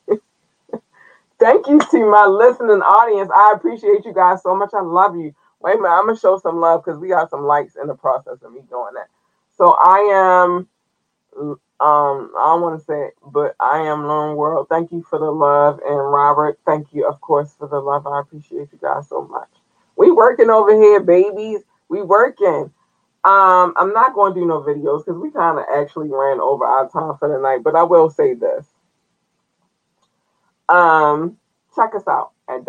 Thank 1.39 1.67
you 1.67 1.80
to 1.80 2.11
my 2.11 2.25
listening 2.25 2.82
audience. 2.82 3.30
I 3.36 3.53
appreciate 3.55 4.05
you 4.05 4.13
guys 4.13 4.43
so 4.43 4.55
much. 4.55 4.71
I 4.73 4.82
love 4.82 5.15
you. 5.17 5.34
Wait 5.62 5.76
a 5.76 5.78
minute, 5.78 5.89
I'm 5.89 6.05
gonna 6.07 6.18
show 6.18 6.38
some 6.38 6.60
love 6.60 6.84
because 6.84 6.99
we 6.99 7.10
got 7.10 7.30
some 7.30 7.43
likes 7.43 7.76
in 7.76 7.88
the 7.88 7.95
process 7.95 8.41
of 8.43 8.53
me 8.53 8.62
doing 8.70 8.93
that. 8.95 9.07
So 9.57 9.76
I 9.80 9.99
am 10.14 10.68
um 11.82 12.32
I 12.38 12.45
don't 12.45 12.62
want 12.62 12.80
to 12.80 12.86
say 12.86 13.01
it, 13.07 13.14
but 13.26 13.55
I 13.60 13.80
am 13.80 14.05
Lone 14.05 14.36
World. 14.36 14.68
Thank 14.70 14.91
you 14.91 15.03
for 15.03 15.20
the 15.20 15.32
love. 15.32 15.80
And 15.86 15.95
Robert, 15.95 16.60
thank 16.66 16.93
you, 16.93 17.07
of 17.07 17.22
course, 17.22 17.55
for 17.57 17.68
the 17.68 17.80
love. 17.80 18.07
I 18.07 18.20
appreciate 18.20 18.70
you 18.72 18.80
guys 18.82 19.07
so 19.10 19.24
much. 19.26 19.49
We 19.95 20.12
working 20.12 20.49
over 20.49 20.74
here, 20.74 20.99
babies. 20.99 21.62
We 21.89 22.01
working. 22.01 22.72
Um, 23.26 23.74
I'm 23.78 23.93
not 23.93 24.14
going 24.14 24.34
to 24.34 24.39
do 24.39 24.45
no 24.45 24.62
videos 24.62 25.05
because 25.05 25.20
we 25.22 25.32
kind 25.32 25.60
of 25.60 25.66
actually 25.76 26.10
ran 26.10 26.39
over 26.39 26.66
our 26.66 26.89
time 26.89 27.18
for 27.18 27.28
the 27.28 27.38
night. 27.38 27.64
But 27.64 27.76
I 27.76 27.84
will 27.84 28.10
say 28.10 28.34
this. 28.34 28.66
Um, 30.70 31.38
check 31.76 31.95
us 31.95 32.07
out 32.07 32.32
at 32.47 32.66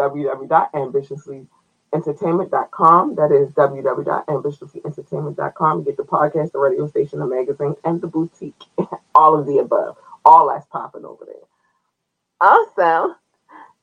www.ambitiously.entertainment.com. 1.93 3.16
That 3.16 3.32
is 3.32 3.51
www.ambitiouslyentertainment.com. 3.53 5.78
You 5.78 5.84
get 5.84 5.97
the 5.97 6.05
podcast, 6.05 6.53
the 6.53 6.59
radio 6.59 6.86
station, 6.88 7.18
the 7.18 7.26
magazine, 7.26 7.74
and 7.84 8.01
the 8.01 8.07
boutique. 8.07 8.62
All 9.14 9.38
of 9.38 9.47
the 9.47 9.59
above. 9.59 9.97
All 10.24 10.49
that's 10.49 10.66
popping 10.66 11.05
over 11.05 11.26
there. 11.26 11.34
Also, 12.41 13.14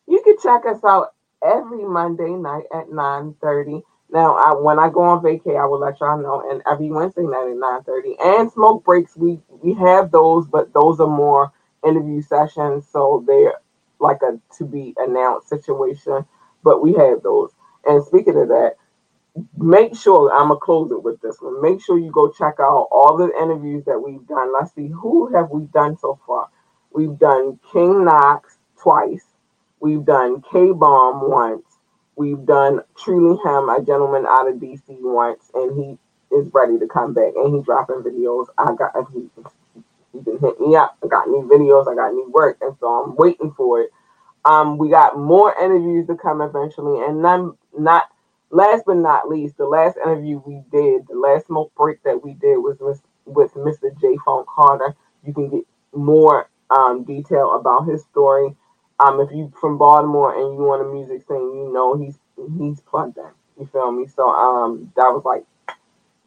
you 0.07 0.21
can 0.23 0.37
check 0.41 0.65
us 0.65 0.83
out 0.83 1.13
every 1.43 1.85
Monday 1.85 2.31
night 2.31 2.63
at 2.73 2.87
9.30. 2.87 3.83
Now, 4.09 4.35
I, 4.35 4.55
when 4.55 4.79
I 4.79 4.89
go 4.89 5.01
on 5.01 5.21
vacay, 5.21 5.61
I 5.61 5.65
will 5.65 5.79
let 5.79 5.99
y'all 5.99 6.17
know. 6.21 6.49
And 6.49 6.61
every 6.71 6.89
Wednesday 6.89 7.23
night 7.23 7.49
at 7.49 7.57
9.30. 7.87 8.15
And 8.23 8.51
smoke 8.51 8.85
breaks, 8.85 9.17
we, 9.17 9.39
we 9.61 9.73
have 9.73 10.11
those, 10.11 10.47
but 10.47 10.73
those 10.73 10.99
are 10.99 11.07
more 11.07 11.51
interview 11.85 12.21
sessions. 12.21 12.87
So 12.91 13.23
they're 13.27 13.55
like 13.99 14.21
a 14.21 14.39
to 14.57 14.65
be 14.65 14.93
announced 14.97 15.49
situation. 15.49 16.25
But 16.63 16.81
we 16.81 16.93
have 16.93 17.21
those. 17.23 17.51
And 17.87 18.03
speaking 18.05 18.37
of 18.39 18.49
that, 18.49 18.75
make 19.57 19.95
sure 19.95 20.31
I'm 20.33 20.49
gonna 20.49 20.59
close 20.59 20.91
it 20.91 21.03
with 21.03 21.21
this 21.21 21.37
one. 21.41 21.61
Make 21.61 21.81
sure 21.83 21.97
you 21.99 22.11
go 22.11 22.29
check 22.31 22.55
out 22.59 22.87
all 22.91 23.17
the 23.17 23.31
interviews 23.41 23.85
that 23.85 23.99
we've 23.99 24.25
done. 24.27 24.53
Let's 24.53 24.73
see 24.75 24.87
who 24.87 25.33
have 25.33 25.49
we 25.51 25.63
done 25.65 25.97
so 25.97 26.19
far. 26.25 26.49
We've 26.91 27.17
done 27.17 27.59
King 27.71 28.05
Knox 28.05 28.57
twice. 28.81 29.25
We've 29.79 30.05
done 30.05 30.41
K 30.51 30.71
Bomb 30.71 31.29
once. 31.29 31.63
We've 32.15 32.45
done 32.45 32.81
Truly 32.97 33.37
Him, 33.43 33.69
a 33.69 33.83
gentleman 33.85 34.25
out 34.27 34.47
of 34.49 34.55
DC 34.55 34.81
once, 35.01 35.51
and 35.53 35.77
he 35.77 36.35
is 36.35 36.47
ready 36.53 36.79
to 36.79 36.87
come 36.87 37.13
back 37.13 37.33
and 37.35 37.55
he's 37.55 37.65
dropping 37.65 37.97
videos. 37.97 38.47
I 38.57 38.73
got 38.75 38.93
he, 39.13 39.29
he 40.13 40.23
can 40.23 40.39
hit 40.39 40.59
me 40.59 40.75
up. 40.75 40.97
I 41.03 41.07
got 41.07 41.27
new 41.27 41.47
videos, 41.47 41.87
I 41.91 41.95
got 41.95 42.13
new 42.13 42.29
work, 42.31 42.57
and 42.61 42.75
so 42.79 42.87
I'm 42.87 43.15
waiting 43.15 43.53
for 43.55 43.81
it. 43.81 43.91
Um, 44.45 44.77
we 44.77 44.89
got 44.89 45.17
more 45.19 45.53
interviews 45.61 46.07
to 46.07 46.15
come 46.15 46.41
eventually, 46.41 47.03
and 47.05 47.21
none 47.21 47.57
not 47.77 48.09
last 48.49 48.83
but 48.85 48.97
not 48.97 49.29
least, 49.29 49.57
the 49.57 49.65
last 49.65 49.97
interview 49.97 50.41
we 50.45 50.61
did, 50.71 51.07
the 51.07 51.15
last 51.15 51.47
smoke 51.47 51.73
break 51.75 52.01
that 52.03 52.23
we 52.23 52.33
did 52.33 52.57
was 52.57 52.77
with, 52.79 53.01
with 53.25 53.53
Mr. 53.53 53.99
J. 53.99 54.17
Funk 54.25 54.47
Carter. 54.47 54.95
You 55.25 55.33
can 55.33 55.49
get 55.49 55.63
more 55.93 56.49
um, 56.69 57.03
detail 57.03 57.53
about 57.59 57.87
his 57.87 58.03
story 58.03 58.55
um, 58.99 59.19
if 59.19 59.29
you 59.31 59.51
from 59.59 59.77
Baltimore 59.77 60.33
and 60.33 60.57
you 60.57 60.63
want 60.63 60.81
a 60.81 60.91
music 60.91 61.27
scene, 61.27 61.37
you 61.37 61.71
know 61.73 61.95
he's 61.97 62.17
he's 62.57 62.81
plugged 62.81 63.17
in. 63.17 63.29
You 63.59 63.69
feel 63.71 63.91
me? 63.91 64.07
So 64.07 64.29
um, 64.29 64.91
that 64.95 65.09
was 65.13 65.23
like 65.25 65.45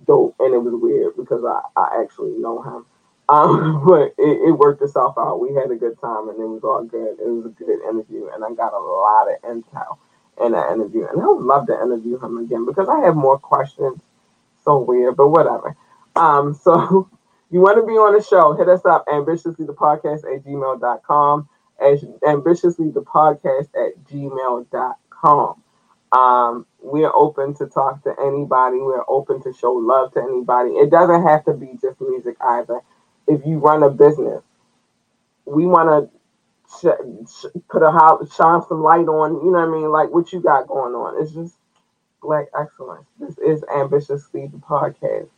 dope, 0.06 0.36
and 0.38 0.54
it 0.54 0.58
was 0.58 0.74
weird 0.74 1.16
because 1.16 1.44
I, 1.44 1.62
I 1.78 2.02
actually 2.02 2.38
know 2.38 2.62
him. 2.62 2.86
Um, 3.30 3.84
but 3.86 4.12
it, 4.18 4.48
it 4.48 4.58
worked 4.58 4.82
itself 4.82 5.14
out. 5.16 5.38
We 5.38 5.54
had 5.54 5.70
a 5.70 5.76
good 5.76 6.00
time, 6.00 6.28
and 6.30 6.40
it 6.40 6.46
was 6.50 6.64
all 6.64 6.82
good. 6.82 7.14
It 7.20 7.30
was 7.30 7.46
a 7.46 7.50
good 7.50 7.78
interview, 7.88 8.26
and 8.34 8.42
I 8.44 8.52
got 8.54 8.72
a 8.72 8.82
lot 8.82 9.28
of 9.30 9.40
intel 9.42 9.98
in 10.40 10.52
that 10.52 10.72
interview, 10.72 11.06
and 11.06 11.20
I 11.20 11.26
would 11.26 11.44
love 11.44 11.66
to 11.66 11.74
interview 11.74 12.18
him 12.18 12.38
again 12.38 12.66
because 12.66 12.88
I 12.88 13.00
have 13.00 13.16
more 13.16 13.38
questions. 13.38 14.00
So 14.64 14.78
weird, 14.78 15.16
but 15.16 15.28
whatever. 15.28 15.76
Um, 16.16 16.54
so 16.62 17.08
you 17.50 17.60
want 17.60 17.78
to 17.78 17.86
be 17.86 17.94
on 17.94 18.16
the 18.16 18.22
show, 18.22 18.54
hit 18.54 18.68
us 18.68 18.84
up 18.84 19.06
ambitiously 19.12 19.66
the 19.66 19.74
podcast 19.74 20.24
at 20.24 20.44
gmail.com 20.44 21.48
as 21.80 22.04
ambitiously 22.26 22.90
the 22.90 23.02
podcast 23.02 23.68
at 23.74 24.04
gmail.com. 24.04 25.62
Um, 26.12 26.66
we're 26.82 27.12
open 27.14 27.54
to 27.54 27.66
talk 27.66 28.02
to 28.04 28.14
anybody. 28.20 28.78
We're 28.78 29.04
open 29.08 29.42
to 29.42 29.52
show 29.52 29.72
love 29.72 30.12
to 30.14 30.22
anybody. 30.22 30.70
It 30.70 30.90
doesn't 30.90 31.22
have 31.22 31.44
to 31.44 31.54
be 31.54 31.78
just 31.80 32.00
music 32.00 32.36
either. 32.40 32.80
If 33.26 33.46
you 33.46 33.58
run 33.58 33.82
a 33.82 33.90
business, 33.90 34.42
we 35.44 35.66
want 35.66 35.88
to 35.88 36.19
put 37.68 37.82
a 37.82 37.90
hot, 37.90 38.20
shine 38.32 38.62
some 38.68 38.82
light 38.82 39.08
on. 39.08 39.34
You 39.44 39.52
know 39.52 39.66
what 39.66 39.68
I 39.68 39.70
mean? 39.70 39.90
Like 39.90 40.10
what 40.10 40.32
you 40.32 40.40
got 40.40 40.68
going 40.68 40.94
on. 40.94 41.22
It's 41.22 41.32
just 41.32 41.54
black 42.22 42.46
excellence. 42.58 43.06
This 43.18 43.38
is 43.38 43.64
ambitiously 43.74 44.46
the 44.46 44.58
podcast 44.58 45.28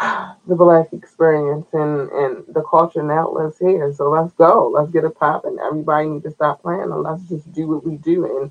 the 0.46 0.54
black 0.54 0.92
experience 0.92 1.66
and, 1.72 2.10
and 2.10 2.44
the 2.48 2.62
culture 2.68 3.00
and 3.00 3.10
outlets 3.10 3.58
here. 3.58 3.92
So 3.92 4.10
let's 4.10 4.32
go. 4.34 4.70
Let's 4.74 4.90
get 4.90 5.04
it 5.04 5.18
popping. 5.18 5.58
Everybody 5.64 6.08
need 6.08 6.22
to 6.22 6.30
stop 6.30 6.62
playing 6.62 6.82
and 6.82 7.02
let's 7.02 7.22
just 7.24 7.50
do 7.52 7.68
what 7.68 7.84
we 7.86 7.96
do 7.96 8.50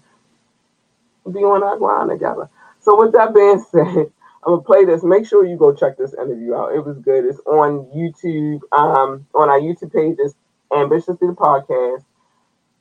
and 1.26 1.34
be 1.34 1.40
on 1.40 1.64
our 1.64 1.78
grind 1.78 2.10
together. 2.12 2.50
So 2.80 2.98
with 3.00 3.14
that 3.14 3.34
being 3.34 3.64
said, 3.72 4.12
I'm 4.46 4.54
gonna 4.54 4.62
play 4.62 4.86
this. 4.86 5.04
Make 5.04 5.26
sure 5.26 5.46
you 5.46 5.58
go 5.58 5.74
check 5.74 5.98
this 5.98 6.14
interview 6.14 6.54
out. 6.56 6.74
It 6.74 6.86
was 6.86 6.98
good. 7.00 7.26
It's 7.26 7.40
on 7.42 7.88
YouTube. 7.96 8.62
Um, 8.72 9.26
on 9.34 9.50
our 9.50 9.60
YouTube 9.60 9.94
page 9.94 10.18
is 10.24 10.36
Ambitiously 10.74 11.28
the 11.28 11.34
Podcast, 11.34 12.04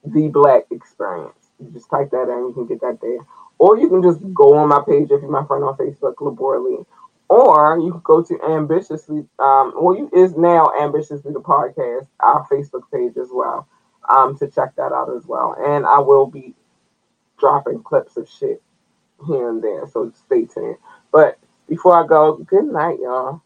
The 0.05 0.29
Black 0.29 0.65
Experience. 0.71 1.51
You 1.61 1.71
just 1.73 1.91
type 1.91 2.11
that 2.11 2.29
in, 2.29 2.49
you 2.49 2.53
can 2.55 2.67
get 2.67 2.81
that 2.81 3.01
there. 3.01 3.19
Or 3.59 3.77
you 3.79 3.89
can 3.89 4.03
just 4.03 4.21
go 4.33 4.55
on 4.55 4.69
my 4.69 4.83
page 4.87 5.11
if 5.11 5.21
you're 5.23 5.31
my 5.31 5.45
friend 5.45 5.65
on 5.65 5.77
Facebook, 5.77 6.15
Labora 6.17 6.65
Lee 6.65 6.85
or 7.29 7.79
you 7.79 7.93
can 7.93 8.01
go 8.03 8.23
to 8.23 8.39
Ambitiously, 8.43 9.27
um, 9.39 9.73
well, 9.77 9.97
you 9.97 10.11
is 10.13 10.37
now 10.37 10.71
Ambitiously 10.81 11.33
the 11.33 11.41
podcast, 11.41 12.07
our 12.21 12.47
Facebook 12.51 12.91
page 12.93 13.17
as 13.19 13.29
well, 13.31 13.69
um, 14.09 14.37
to 14.39 14.49
check 14.49 14.75
that 14.77 14.93
out 14.93 15.15
as 15.15 15.27
well. 15.27 15.55
And 15.59 15.87
I 15.87 15.99
will 15.99 16.27
be 16.27 16.55
dropping 17.39 17.83
clips 17.83 18.17
of 18.17 18.29
shit 18.29 18.63
here 19.27 19.49
and 19.49 19.63
there, 19.63 19.87
so 19.87 20.11
stay 20.27 20.47
tuned. 20.47 20.77
But 21.13 21.39
before 21.69 22.03
I 22.03 22.07
go, 22.07 22.37
good 22.37 22.65
night, 22.65 22.99
y'all. 23.01 23.43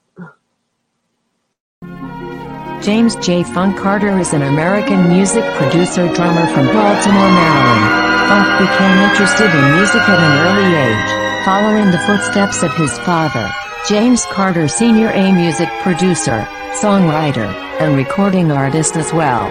James 2.82 3.14
J. 3.14 3.44
Funk 3.44 3.78
Carter 3.78 4.18
is 4.18 4.32
an 4.32 4.42
American 4.42 5.08
music 5.08 5.44
producer 5.54 6.12
drummer 6.14 6.46
from 6.48 6.66
Baltimore, 6.66 7.30
Maryland. 7.30 7.84
Funk 8.28 8.58
became 8.58 8.98
interested 9.08 9.54
in 9.54 9.76
music 9.76 10.02
at 10.02 10.18
an 10.18 10.34
early 10.48 10.74
age, 10.74 11.44
following 11.44 11.92
the 11.92 11.98
footsteps 11.98 12.64
of 12.64 12.74
his 12.74 12.98
father. 13.06 13.48
James 13.88 14.24
Carter 14.26 14.66
Sr. 14.66 15.10
a 15.10 15.30
music 15.30 15.68
producer, 15.82 16.44
songwriter, 16.80 17.46
and 17.78 17.96
recording 17.96 18.50
artist 18.50 18.96
as 18.96 19.12
well. 19.12 19.48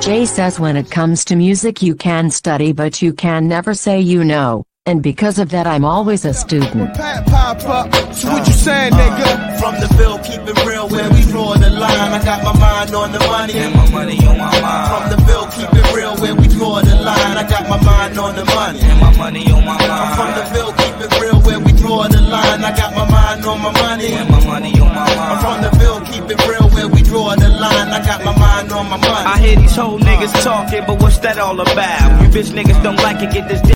Jay 0.00 0.24
says 0.24 0.60
when 0.60 0.76
it 0.76 0.92
comes 0.92 1.24
to 1.24 1.34
music 1.34 1.82
you 1.82 1.96
can 1.96 2.30
study 2.30 2.72
but 2.72 3.02
you 3.02 3.12
can 3.12 3.48
never 3.48 3.74
say 3.74 4.00
you 4.00 4.22
know, 4.22 4.64
and 4.86 5.02
because 5.02 5.38
of 5.38 5.48
that 5.48 5.66
I'm 5.66 5.84
always 5.84 6.26
a 6.26 6.34
student. 6.34 6.94
So 6.94 8.28
what 8.28 8.46
you 8.46 8.52
saying, 8.52 8.92
nigga? 8.92 9.58
From 9.58 9.80
the 9.80 9.88
bill, 9.96 10.18
keep 10.20 10.44
it 10.44 10.66
real 10.66 10.88
where 10.88 11.08
we 11.08 11.22
draw 11.32 11.56
the 11.56 11.70
line. 11.70 12.12
I 12.12 12.20
got 12.22 12.44
my 12.44 12.52
mind 12.52 12.94
on 12.94 13.12
the 13.12 13.18
money, 13.20 13.54
and 13.54 13.74
my 13.74 13.88
money 13.90 14.18
on 14.28 14.36
my 14.36 14.60
mind. 14.60 14.88
From 14.92 15.04
the 15.08 15.18
bill, 15.24 15.46
keep 15.56 15.72
it 15.72 15.94
real 15.96 16.14
where 16.20 16.34
we 16.36 16.48
draw 16.48 16.82
the 16.84 16.96
line. 17.00 17.36
I 17.40 17.48
got 17.48 17.64
my 17.68 17.80
mind 17.80 18.18
on 18.18 18.36
the 18.36 18.44
money, 18.44 18.80
and 18.82 19.00
my 19.00 19.16
money 19.16 19.50
on 19.50 19.64
my 19.64 19.78
mind. 19.88 20.16
From 20.20 20.30
the 20.36 20.44
bill, 20.52 20.70
keep 20.76 20.96
it 21.00 21.20
real 21.20 21.40
where 21.40 21.60
we 21.60 21.72
draw 21.72 22.04
the 22.08 22.20
line. 22.20 22.60
I 22.60 22.76
got 22.76 22.92
my 22.92 23.08
mind 23.08 23.44
on 23.46 23.58
my 23.64 23.72
money, 23.72 24.12
and 24.12 24.28
my 24.28 24.44
money 24.44 24.72
on 24.84 24.92
my 24.92 25.08
mind. 25.16 25.40
From 25.40 25.56
the 25.64 25.72
bill, 25.80 26.00
keep 26.04 26.28
it 26.28 26.40
real 26.44 26.68
where 26.68 26.88
we 26.88 27.00
draw 27.00 27.34
the 27.34 27.48
line. 27.48 27.88
I 27.88 28.04
got 28.04 28.20
my 28.22 28.36
mind 28.36 28.70
on 28.70 28.90
my 28.92 28.98
money. 29.00 29.32
I 29.32 29.40
hear 29.40 29.56
these 29.56 29.76
whole 29.76 29.98
niggas 29.98 30.44
talking, 30.44 30.84
but 30.86 31.00
what's 31.00 31.18
that 31.24 31.38
all 31.38 31.58
about? 31.58 32.20
You 32.20 32.28
bitch 32.28 32.52
niggas 32.52 32.82
don't 32.82 33.00
like 33.00 33.22
it, 33.24 33.32
get 33.32 33.48
this. 33.48 33.74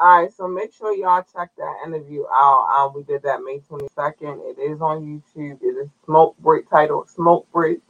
All 0.00 0.22
right, 0.22 0.32
so 0.32 0.48
make 0.48 0.72
sure 0.72 0.94
y'all 0.94 1.24
check 1.30 1.50
that 1.58 1.76
interview 1.86 2.24
out. 2.32 2.68
Um, 2.74 2.94
we 2.96 3.02
did 3.02 3.22
that 3.24 3.42
May 3.42 3.58
22nd. 3.58 4.50
It 4.50 4.58
is 4.58 4.80
on 4.80 5.02
YouTube. 5.02 5.58
It 5.62 5.76
is 5.76 5.90
Smoke 6.06 6.38
Break 6.38 6.70
titled 6.70 7.10
Smoke 7.10 7.46
Break. 7.52 7.80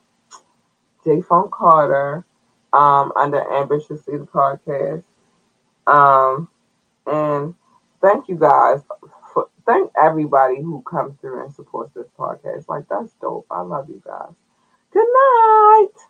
J 1.04 1.22
Funk 1.22 1.50
Carter, 1.52 2.24
um, 2.72 3.12
under 3.16 3.40
Ambitiously 3.54 4.18
the 4.18 4.26
podcast. 4.26 5.02
Um, 5.86 6.48
and 7.06 7.54
thank 8.02 8.28
you 8.28 8.36
guys. 8.36 8.80
For, 9.32 9.48
thank 9.66 9.90
everybody 10.00 10.56
who 10.56 10.82
comes 10.82 11.16
through 11.20 11.44
and 11.44 11.52
supports 11.52 11.94
this 11.94 12.08
podcast. 12.18 12.68
Like 12.68 12.84
that's 12.88 13.12
dope. 13.20 13.46
I 13.50 13.62
love 13.62 13.88
you 13.88 14.02
guys. 14.04 14.34
Good 14.92 15.06
night. 15.06 16.09